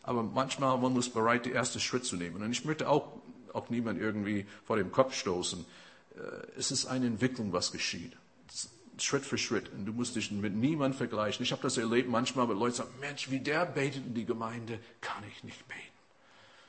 Aber 0.03 0.23
manchmal, 0.23 0.77
man 0.77 0.93
muss 0.93 1.09
bereit, 1.09 1.45
den 1.45 1.53
ersten 1.53 1.79
Schritt 1.79 2.05
zu 2.05 2.15
nehmen. 2.15 2.41
Und 2.41 2.51
ich 2.51 2.65
möchte 2.65 2.89
auch, 2.89 3.07
auch 3.53 3.69
niemand 3.69 3.99
irgendwie 3.99 4.45
vor 4.65 4.77
dem 4.77 4.91
Kopf 4.91 5.13
stoßen. 5.13 5.65
Äh, 6.15 6.19
es 6.57 6.71
ist 6.71 6.85
eine 6.85 7.07
Entwicklung, 7.07 7.53
was 7.53 7.71
geschieht. 7.71 8.13
Schritt 9.03 9.25
für 9.25 9.37
Schritt. 9.37 9.71
Und 9.73 9.85
du 9.85 9.93
musst 9.93 10.15
dich 10.15 10.31
mit 10.31 10.53
niemandem 10.53 10.97
vergleichen. 10.97 11.43
Ich 11.43 11.51
habe 11.51 11.61
das 11.61 11.77
erlebt 11.77 12.09
manchmal, 12.09 12.49
wenn 12.49 12.57
Leute 12.57 12.77
sagen, 12.77 12.93
Mensch, 12.99 13.29
wie 13.29 13.39
der 13.39 13.65
betet 13.65 14.05
in 14.05 14.13
die 14.13 14.25
Gemeinde, 14.25 14.79
kann 15.01 15.23
ich 15.29 15.43
nicht 15.43 15.67
beten. 15.67 15.81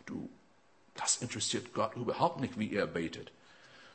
Du, 0.06 0.28
das 0.94 1.16
interessiert 1.16 1.72
Gott 1.74 1.96
überhaupt 1.96 2.40
nicht, 2.40 2.58
wie 2.58 2.72
er 2.72 2.86
betet. 2.86 3.32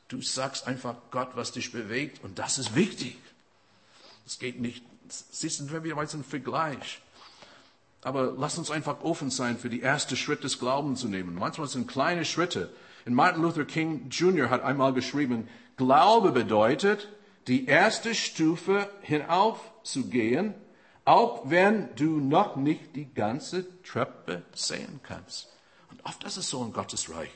Du 0.07 0.21
sagst 0.21 0.67
einfach 0.67 0.95
Gott, 1.11 1.31
was 1.35 1.51
dich 1.51 1.71
bewegt, 1.71 2.23
und 2.23 2.39
das 2.39 2.57
ist 2.57 2.75
wichtig. 2.75 3.17
Es 4.25 4.39
geht 4.39 4.59
nicht, 4.59 4.83
siehst 5.09 5.59
du, 5.59 5.71
wenn 5.71 5.83
wir 5.83 5.95
jetzt 5.95 6.13
einen 6.13 6.23
Vergleich. 6.23 7.01
Aber 8.01 8.33
lass 8.37 8.57
uns 8.57 8.71
einfach 8.71 9.01
offen 9.01 9.29
sein, 9.29 9.57
für 9.57 9.69
die 9.69 9.81
erste 9.81 10.15
Schritt 10.15 10.43
des 10.43 10.59
Glaubens 10.59 11.01
zu 11.01 11.07
nehmen. 11.07 11.35
Manchmal 11.35 11.67
sind 11.67 11.87
kleine 11.87 12.23
Schritte. 12.23 12.73
Und 13.05 13.13
Martin 13.13 13.41
Luther 13.41 13.65
King 13.65 14.09
Jr. 14.09 14.49
hat 14.49 14.63
einmal 14.63 14.93
geschrieben, 14.93 15.49
Glaube 15.77 16.31
bedeutet, 16.31 17.09
die 17.47 17.65
erste 17.65 18.13
Stufe 18.13 18.89
hinauf 19.01 19.59
zu 19.83 20.07
gehen, 20.07 20.53
auch 21.05 21.49
wenn 21.49 21.95
du 21.95 22.19
noch 22.19 22.57
nicht 22.57 22.95
die 22.95 23.13
ganze 23.13 23.81
Treppe 23.83 24.43
sehen 24.53 24.99
kannst. 25.03 25.47
Und 25.89 26.03
oft 26.05 26.23
ist 26.25 26.37
es 26.37 26.49
so 26.49 26.63
in 26.63 26.73
Gottes 26.73 27.09
Reich. 27.13 27.31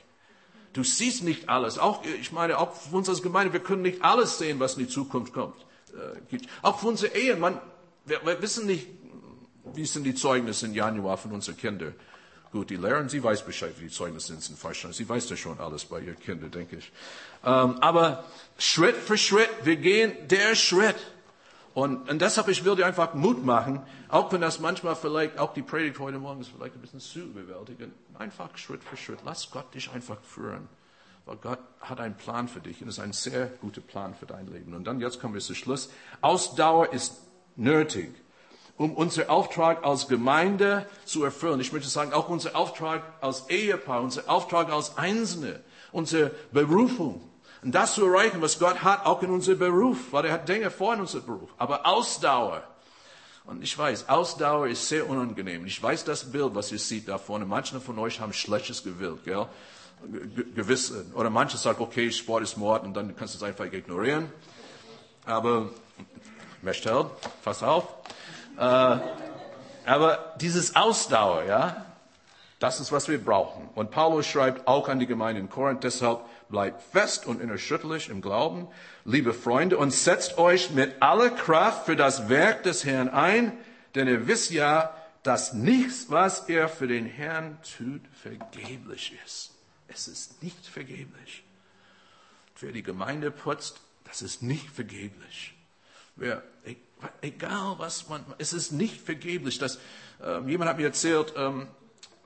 Du 0.74 0.84
siehst 0.84 1.24
nicht 1.24 1.50
alles. 1.50 1.78
Auch, 1.78 2.04
ich 2.04 2.32
meine, 2.32 2.58
auch 2.58 2.74
für 2.74 2.96
uns 2.96 3.10
als 3.10 3.22
Gemeinde, 3.22 3.54
wir 3.54 3.62
können 3.62 3.82
nicht 3.82 4.04
alles 4.04 4.38
sehen, 4.38 4.60
was 4.60 4.74
in 4.76 4.86
die 4.86 4.90
Zukunft 4.90 5.34
kommt. 5.34 5.66
Äh, 5.94 6.38
auch 6.62 6.80
für 6.80 6.88
unsere 6.88 7.16
Ehen. 7.16 7.40
Man, 7.40 7.60
wir, 8.06 8.26
wir 8.26 8.42
wissen 8.42 8.66
nicht, 8.66 8.88
wie 9.74 9.86
sind 9.86 10.04
die 10.04 10.16
Zeugnisse 10.16 10.66
im 10.66 10.74
Januar 10.74 11.18
von 11.18 11.32
unseren 11.32 11.58
Kindern. 11.58 11.96
Gut, 12.52 12.70
die 12.70 12.76
Lehrerin, 12.76 13.08
sie 13.08 13.24
weiß 13.24 13.46
Bescheid, 13.46 13.74
wie 13.80 13.88
die 13.88 14.04
in 14.04 14.58
Freistand. 14.58 14.94
Sie 14.94 15.08
weiß 15.08 15.30
ja 15.30 15.38
schon 15.38 15.60
alles 15.60 15.86
bei 15.86 16.02
ihren 16.02 16.20
Kindern, 16.20 16.52
denke 16.52 16.76
ich. 16.78 16.92
Ähm, 17.46 17.78
aber 17.80 18.26
Schritt 18.58 18.98
für 18.98 19.18
Schritt, 19.18 19.50
wir 19.64 19.78
gehen 19.78 20.12
der 20.28 20.56
Schritt. 20.56 20.98
Und, 21.74 22.10
und 22.10 22.22
deshalb, 22.22 22.50
ich 22.50 22.66
will 22.66 22.76
dir 22.76 22.86
einfach 22.86 23.14
Mut 23.14 23.46
machen, 23.46 23.82
auch 24.10 24.34
wenn 24.34 24.42
das 24.42 24.60
manchmal 24.60 24.98
vielleicht, 24.98 25.40
auch 25.40 25.54
die 25.54 25.62
Predigt 25.62 25.98
heute 26.00 26.20
Morgen 26.20 26.42
ist 26.42 26.50
vielleicht 26.50 26.76
ein 26.76 26.82
bisschen 26.82 27.00
zu 27.00 27.20
überwältigend. 27.20 27.94
Einfach 28.20 28.58
Schritt 28.58 28.84
für 28.84 28.98
Schritt. 28.98 29.20
Lass 29.24 29.50
Gott 29.50 29.74
dich 29.74 29.90
einfach 29.92 30.22
führen. 30.22 30.68
Weil 31.26 31.38
Gott 31.38 31.60
hat 31.80 32.02
einen 32.02 32.16
Plan 32.16 32.50
für 32.50 32.60
dich 32.60 32.82
und 32.82 32.90
es 32.90 32.98
ist 32.98 33.04
ein 33.04 33.14
sehr 33.14 33.46
guter 33.46 33.80
Plan 33.80 34.14
für 34.14 34.26
dein 34.26 34.52
Leben. 34.52 34.74
Und 34.74 34.84
dann, 34.84 35.00
jetzt 35.00 35.22
kommen 35.22 35.34
wir 35.34 35.40
zu 35.40 35.56
Schluss. 35.56 35.90
Ausdauer 36.20 36.92
ist 36.92 37.22
nötig 37.56 38.14
um 38.82 38.96
unseren 38.96 39.30
Auftrag 39.30 39.86
als 39.86 40.08
Gemeinde 40.08 40.88
zu 41.06 41.24
erfüllen. 41.24 41.60
Ich 41.60 41.72
möchte 41.72 41.88
sagen, 41.88 42.14
auch 42.14 42.30
unser 42.30 42.56
Auftrag 42.56 43.04
als 43.22 43.48
Ehepaar, 43.48 44.02
unser 44.02 44.28
Auftrag 44.28 44.72
als 44.72 44.98
Einzelne, 44.98 45.60
unsere 45.92 46.32
Berufung. 46.52 47.22
Und 47.62 47.76
das 47.76 47.94
zu 47.94 48.08
erreichen, 48.08 48.42
was 48.42 48.58
Gott 48.58 48.82
hat, 48.82 49.06
auch 49.06 49.22
in 49.22 49.30
unserem 49.30 49.60
Beruf, 49.60 49.98
weil 50.10 50.26
er 50.26 50.34
hat 50.34 50.50
Dinge 50.50 50.72
vor 50.72 50.96
in 50.96 51.02
unserem 51.02 51.28
Beruf. 51.28 51.50
Aber 51.60 51.86
Ausdauer. 51.86 52.64
Und 53.46 53.62
ich 53.62 53.78
weiß, 53.78 54.10
Ausdauer 54.10 54.68
ist 54.68 54.88
sehr 54.88 55.08
unangenehm. 55.08 55.68
Ich 55.68 55.82
weiß 55.82 56.04
das 56.04 56.32
Bild, 56.32 56.56
was 56.56 56.72
ihr 56.72 56.80
seht 56.80 57.08
da 57.08 57.20
vorne. 57.20 57.46
Manche 57.46 57.80
von 57.80 58.00
euch 58.00 58.20
haben 58.20 58.34
schlechtes 58.34 58.84
Gewillt, 58.84 59.24
gell? 59.26 59.46
Gewisse. 60.56 61.06
Oder 61.14 61.30
manche 61.30 61.58
sagen, 61.58 61.84
okay, 61.84 62.12
Sport 62.12 62.42
ist 62.42 62.58
Mord 62.58 62.84
und 62.84 62.96
dann 62.96 63.16
kannst 63.16 63.36
du 63.36 63.38
es 63.38 63.44
einfach 63.44 63.66
ignorieren. 63.66 64.32
Aber, 65.24 65.70
Mechtel, 66.64 67.06
pass 67.44 67.62
auf. 67.62 67.88
Äh, 68.58 69.00
aber 69.86 70.36
dieses 70.40 70.76
Ausdauer, 70.76 71.44
ja, 71.44 71.86
das 72.60 72.80
ist, 72.80 72.92
was 72.92 73.08
wir 73.08 73.24
brauchen. 73.24 73.68
Und 73.74 73.90
Paulus 73.90 74.28
schreibt 74.28 74.68
auch 74.68 74.88
an 74.88 75.00
die 75.00 75.08
Gemeinde 75.08 75.42
in 75.42 75.50
Korinth, 75.50 75.84
deshalb 75.84 76.22
bleibt 76.50 76.84
fest 76.84 77.26
und 77.26 77.42
unerschütterlich 77.42 78.10
im 78.10 78.22
Glauben, 78.22 78.68
liebe 79.04 79.34
Freunde, 79.34 79.80
und 79.80 79.92
setzt 79.92 80.38
euch 80.38 80.70
mit 80.70 81.02
aller 81.02 81.32
Kraft 81.32 81.86
für 81.88 81.96
das 81.96 82.30
Werk 82.30 82.62
des 82.62 82.86
Herrn 82.86 83.10
ein, 83.10 83.52
denn 83.96 84.08
ihr 84.08 84.28
wisst 84.28 84.52
ja, 84.52 84.96
dass 85.24 85.54
nichts, 85.54 86.08
was 86.10 86.50
ihr 86.50 86.68
für 86.68 86.88
den 86.88 87.06
Herrn 87.06 87.58
tut, 87.78 88.02
vergeblich 88.22 89.14
ist. 89.26 89.52
Es 89.88 90.08
ist 90.08 90.44
nicht 90.44 90.66
vergeblich. 90.66 91.44
Wer 92.60 92.72
die 92.72 92.84
Gemeinde 92.84 93.32
putzt, 93.32 93.82
das 94.06 94.22
ist 94.22 94.44
nicht 94.44 94.70
vergeblich. 94.70 95.56
Wer, 96.16 96.44
egal 97.22 97.76
was 97.78 98.10
man, 98.10 98.24
es 98.38 98.54
ist 98.54 98.72
nicht 98.72 99.02
vergeblich. 99.02 99.58
Dass, 99.60 99.80
ähm, 100.24 100.48
jemand 100.48 100.70
hat 100.70 100.78
mir 100.78 100.86
erzählt 100.86 101.34
ähm, 101.36 101.68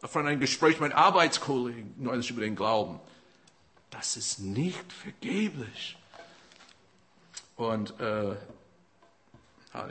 von 0.04 0.28
einem 0.28 0.40
Gespräch 0.40 0.80
mit 0.80 0.94
Arbeitskollegen 0.94 1.96
neulich 1.98 2.30
über 2.30 2.42
den 2.42 2.56
Glauben. 2.56 3.00
Das 3.90 4.18
ist 4.18 4.40
nicht 4.40 4.92
vergeblich. 4.92 5.98
Und 7.56 8.00
äh, 8.00 8.36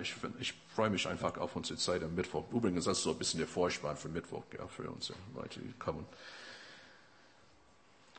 ich, 0.00 0.14
ich 0.40 0.54
freue 0.74 0.90
mich 0.90 1.06
einfach 1.06 1.36
auf 1.38 1.56
unsere 1.56 1.78
Zeit 1.78 2.02
am 2.02 2.14
Mittwoch. 2.14 2.44
Übrigens, 2.52 2.84
das 2.84 2.98
ist 2.98 3.04
so 3.04 3.10
ein 3.10 3.18
bisschen 3.18 3.38
der 3.38 3.48
Vorspann 3.48 3.96
für 3.96 4.08
Mittwoch, 4.08 4.44
ja, 4.56 4.66
für 4.66 4.90
unsere 4.90 5.18
Leute, 5.34 5.60
die 5.60 5.72
kommen. 5.78 6.06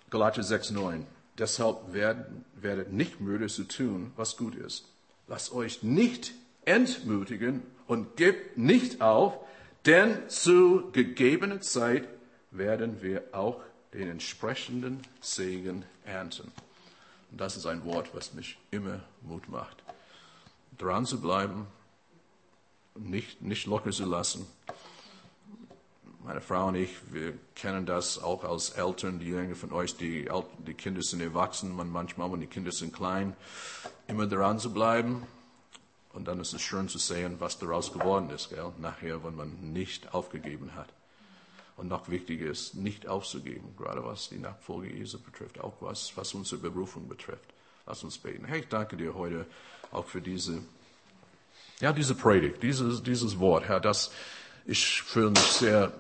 Galater 0.10 0.44
6, 0.44 0.72
9. 0.72 1.06
Deshalb 1.38 1.94
werden, 1.94 2.46
werdet 2.56 2.94
nicht 2.94 3.20
müde 3.20 3.48
zu 3.48 3.66
tun, 3.66 4.14
was 4.16 4.38
gut 4.38 4.56
ist. 4.56 4.86
Lasst 5.28 5.52
euch 5.52 5.84
nicht 5.84 6.34
entmutigen 6.66 7.62
und 7.88 8.18
gebt 8.18 8.58
nicht 8.58 9.02
auf, 9.02 9.38
denn 9.86 10.30
zu 10.30 10.90
gegebener 10.92 11.62
Zeit 11.62 12.08
werden 12.52 13.02
wir 13.02 13.24
auch 13.32 13.62
den 13.94 14.10
entsprechenden 14.10 15.02
Segen 15.22 15.86
ernten. 16.04 16.52
Und 17.32 17.42
das 17.42 17.58
ist 17.58 17.66
ein 17.66 17.84
Wort, 17.86 18.10
was 18.14 18.34
mich 18.34 18.58
immer 18.72 19.02
Mut 19.22 19.48
macht. 19.50 19.84
Dran 20.78 21.06
zu 21.06 21.22
bleiben, 21.22 21.68
nicht, 22.96 23.42
nicht 23.42 23.66
locker 23.66 23.92
zu 23.92 24.06
lassen. 24.06 24.46
Meine 26.24 26.42
Frau 26.42 26.70
und 26.70 26.76
ich, 26.76 26.90
wir 27.12 27.34
kennen 27.54 27.86
das 27.86 28.18
auch 28.18 28.44
als 28.44 28.72
Eltern, 28.72 29.20
die 29.20 29.28
Jünger 29.28 29.54
von 29.54 29.72
euch, 29.72 29.96
die, 29.96 30.28
die 30.66 30.74
Kinder 30.74 31.04
sind 31.04 31.22
erwachsen, 31.22 31.76
man 31.76 31.92
manchmal, 31.92 32.32
wenn 32.32 32.40
die 32.40 32.48
Kinder 32.48 32.72
sind 32.72 32.94
klein, 32.94 33.36
immer 34.08 34.26
dran 34.26 34.58
zu 34.58 34.74
bleiben. 34.74 35.24
Und 36.16 36.30
dann 36.30 36.40
ist 36.40 36.54
es 36.54 36.62
schön 36.62 36.88
zu 36.88 36.98
sehen, 36.98 37.36
was 37.40 37.60
daraus 37.60 37.92
geworden 37.92 38.30
ist, 38.30 38.50
gell? 38.50 38.72
nachher, 38.80 39.24
wenn 39.26 39.36
man 39.36 39.74
nicht 39.74 40.14
aufgegeben 40.14 40.74
hat. 40.74 40.88
Und 41.76 41.90
noch 41.90 42.08
wichtiger 42.08 42.50
ist, 42.50 42.76
nicht 42.76 43.06
aufzugeben, 43.06 43.76
gerade 43.78 44.04
was 44.06 44.30
die 44.30 44.38
Nachfolge 44.38 44.94
Jesu 44.94 45.20
betrifft, 45.20 45.60
auch 45.60 45.74
was, 45.82 46.16
was 46.16 46.34
unsere 46.34 46.62
Berufung 46.62 47.10
betrifft. 47.10 47.54
Lass 47.86 48.02
uns 48.06 48.18
beten. 48.18 48.46
Hey, 48.46 48.62
ich 48.62 48.70
danke 48.70 48.96
dir 48.96 49.14
heute 49.14 49.46
auch 49.92 50.06
für 50.06 50.22
diese, 50.22 50.62
ja, 51.82 51.92
diese 51.92 52.16
Predigt, 52.16 52.64
dieses, 52.64 53.04
dieses 53.04 53.38
Wort, 53.40 53.66
Herr, 53.66 53.82
das, 53.82 54.12
ich 54.66 55.02
fühle 55.02 55.32
mich 55.32 55.40
sehr 55.40 55.92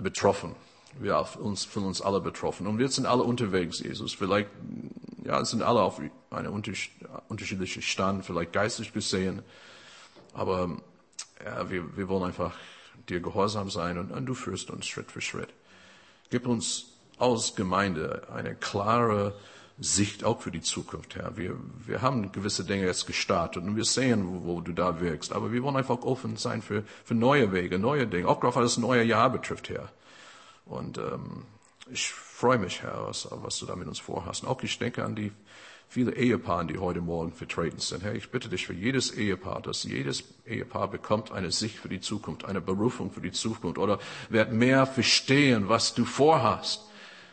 betroffen. 0.00 0.56
Wir 0.98 1.22
fühlen 1.24 1.86
uns 1.86 2.00
alle 2.00 2.20
betroffen. 2.20 2.66
Und 2.66 2.78
wir 2.78 2.88
sind 2.88 3.04
alle 3.04 3.22
unterwegs, 3.22 3.80
Jesus. 3.80 4.14
Vielleicht, 4.14 4.48
ja, 5.24 5.44
sind 5.44 5.62
alle 5.62 5.82
auf 5.82 6.00
einem 6.30 6.52
unterschiedlichen 6.52 7.82
Stand, 7.82 8.24
vielleicht 8.24 8.52
geistig 8.52 8.92
gesehen. 8.92 9.42
Aber, 10.32 10.76
ja, 11.44 11.70
wir, 11.70 11.96
wir 11.96 12.08
wollen 12.08 12.24
einfach 12.24 12.54
dir 13.08 13.20
gehorsam 13.20 13.70
sein 13.70 13.98
und, 13.98 14.12
und 14.12 14.26
du 14.26 14.34
führst 14.34 14.70
uns 14.70 14.86
Schritt 14.86 15.10
für 15.10 15.20
Schritt. 15.20 15.48
Gib 16.30 16.46
uns 16.46 16.86
als 17.18 17.54
Gemeinde 17.54 18.28
eine 18.32 18.54
klare 18.54 19.34
Sicht 19.78 20.24
auch 20.24 20.42
für 20.42 20.50
die 20.50 20.60
Zukunft, 20.60 21.16
Herr. 21.16 21.36
Wir, 21.36 21.56
wir 21.86 22.02
haben 22.02 22.32
gewisse 22.32 22.64
Dinge 22.64 22.84
jetzt 22.84 23.06
gestartet 23.06 23.64
und 23.64 23.76
wir 23.76 23.84
sehen, 23.84 24.26
wo, 24.26 24.44
wo 24.44 24.60
du 24.60 24.72
da 24.72 25.00
wirkst. 25.00 25.32
Aber 25.32 25.52
wir 25.52 25.62
wollen 25.62 25.76
einfach 25.76 26.02
offen 26.02 26.36
sein 26.36 26.60
für, 26.60 26.84
für 27.04 27.14
neue 27.14 27.52
Wege, 27.52 27.78
neue 27.78 28.06
Dinge, 28.06 28.28
auch 28.28 28.40
gerade 28.40 28.56
was 28.56 28.74
das 28.74 28.78
neue 28.78 29.02
Jahr 29.02 29.30
betrifft, 29.30 29.70
Herr. 29.70 29.88
Und 30.66 30.98
ähm, 30.98 31.44
ich 31.92 32.10
freue 32.10 32.58
mich, 32.58 32.82
Herr, 32.82 33.06
was, 33.06 33.28
was 33.30 33.58
du 33.58 33.66
da 33.66 33.76
mit 33.76 33.88
uns 33.88 33.98
vorhast. 33.98 34.42
Und 34.42 34.48
auch 34.48 34.62
ich 34.62 34.78
denke 34.78 35.04
an 35.04 35.14
die 35.14 35.32
viele 35.88 36.14
Ehepaare, 36.14 36.66
die 36.66 36.78
heute 36.78 37.00
Morgen 37.00 37.32
vertreten 37.32 37.80
sind. 37.80 38.04
Herr, 38.04 38.14
ich 38.14 38.30
bitte 38.30 38.48
dich 38.48 38.66
für 38.66 38.72
jedes 38.72 39.10
Ehepaar, 39.10 39.60
dass 39.60 39.82
jedes 39.82 40.22
Ehepaar 40.46 40.88
bekommt 40.88 41.32
eine 41.32 41.50
Sicht 41.50 41.76
für 41.78 41.88
die 41.88 42.00
Zukunft, 42.00 42.44
eine 42.44 42.60
Berufung 42.60 43.10
für 43.10 43.20
die 43.20 43.32
Zukunft 43.32 43.76
oder 43.76 43.98
wird 44.28 44.52
mehr 44.52 44.86
verstehen, 44.86 45.68
was 45.68 45.94
du 45.94 46.04
vorhast. 46.04 46.82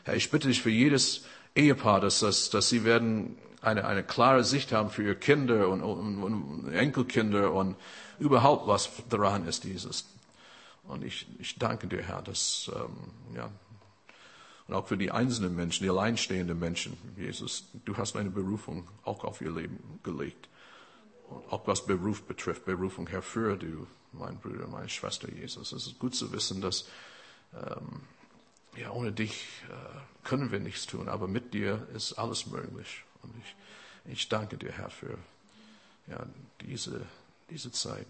Herr, 0.06 0.16
ich 0.16 0.32
bitte 0.32 0.48
dich 0.48 0.62
für 0.62 0.72
jedes 0.72 1.26
Ehepaar, 1.56 2.02
dass, 2.02 2.20
dass, 2.20 2.50
dass 2.50 2.70
sie 2.70 2.84
werden 2.84 3.38
eine, 3.62 3.86
eine 3.86 4.04
klare 4.04 4.44
Sicht 4.44 4.72
haben 4.72 4.90
für 4.90 5.04
ihre 5.04 5.16
Kinder 5.16 5.70
und, 5.70 5.84
und, 5.84 6.24
und 6.24 6.74
Enkelkinder 6.74 7.54
und 7.54 7.76
überhaupt 8.18 8.68
was 8.68 8.90
daran 9.10 9.48
ist 9.48 9.66
dieses. 9.66 10.06
Und 10.88 11.04
ich, 11.04 11.28
ich 11.38 11.60
danke 11.60 11.88
dir, 11.88 12.02
Herr, 12.02 12.24
dass, 12.24 12.72
ähm, 12.74 13.36
ja, 13.36 13.50
und 14.68 14.74
auch 14.74 14.88
für 14.88 14.98
die 14.98 15.12
einzelnen 15.12 15.56
Menschen, 15.56 15.84
die 15.84 15.90
alleinstehenden 15.90 16.60
Menschen, 16.60 16.98
Jesus, 17.16 17.70
du 17.86 17.96
hast 17.96 18.16
eine 18.16 18.30
Berufung 18.30 18.88
auch 19.04 19.24
auf 19.24 19.42
ihr 19.42 19.52
Leben 19.52 20.00
gelegt. 20.04 20.50
Und 21.30 21.52
auch 21.52 21.68
was 21.68 21.86
Beruf 21.86 22.24
betrifft, 22.24 22.66
Berufung 22.66 23.08
herfür, 23.08 23.58
du, 23.58 23.88
mein 24.12 24.38
Bruder, 24.40 24.68
meine 24.68 24.90
Schwester, 24.90 25.30
Jesus. 25.32 25.72
Es 25.72 25.88
ist 25.88 26.00
gut 26.00 26.16
zu 26.16 26.32
wissen, 26.32 26.62
dass, 26.62 26.88
ähm, 27.54 28.02
ja, 28.76 28.92
ohne 28.92 29.12
dich 29.12 29.48
äh, 29.70 30.28
können 30.28 30.52
wir 30.52 30.60
nichts 30.60 30.86
tun, 30.86 31.08
aber 31.08 31.28
mit 31.28 31.54
dir 31.54 31.88
ist 31.94 32.14
alles 32.14 32.46
möglich. 32.48 33.04
Und 33.24 33.34
ich, 33.42 34.14
ich 34.14 34.30
danke 34.30 34.58
dir, 34.58 34.72
Herr, 34.72 34.90
für 34.90 35.18
ja, 36.08 36.26
diese, 36.62 37.02
diese 37.50 37.72
Zeit. 37.72 38.08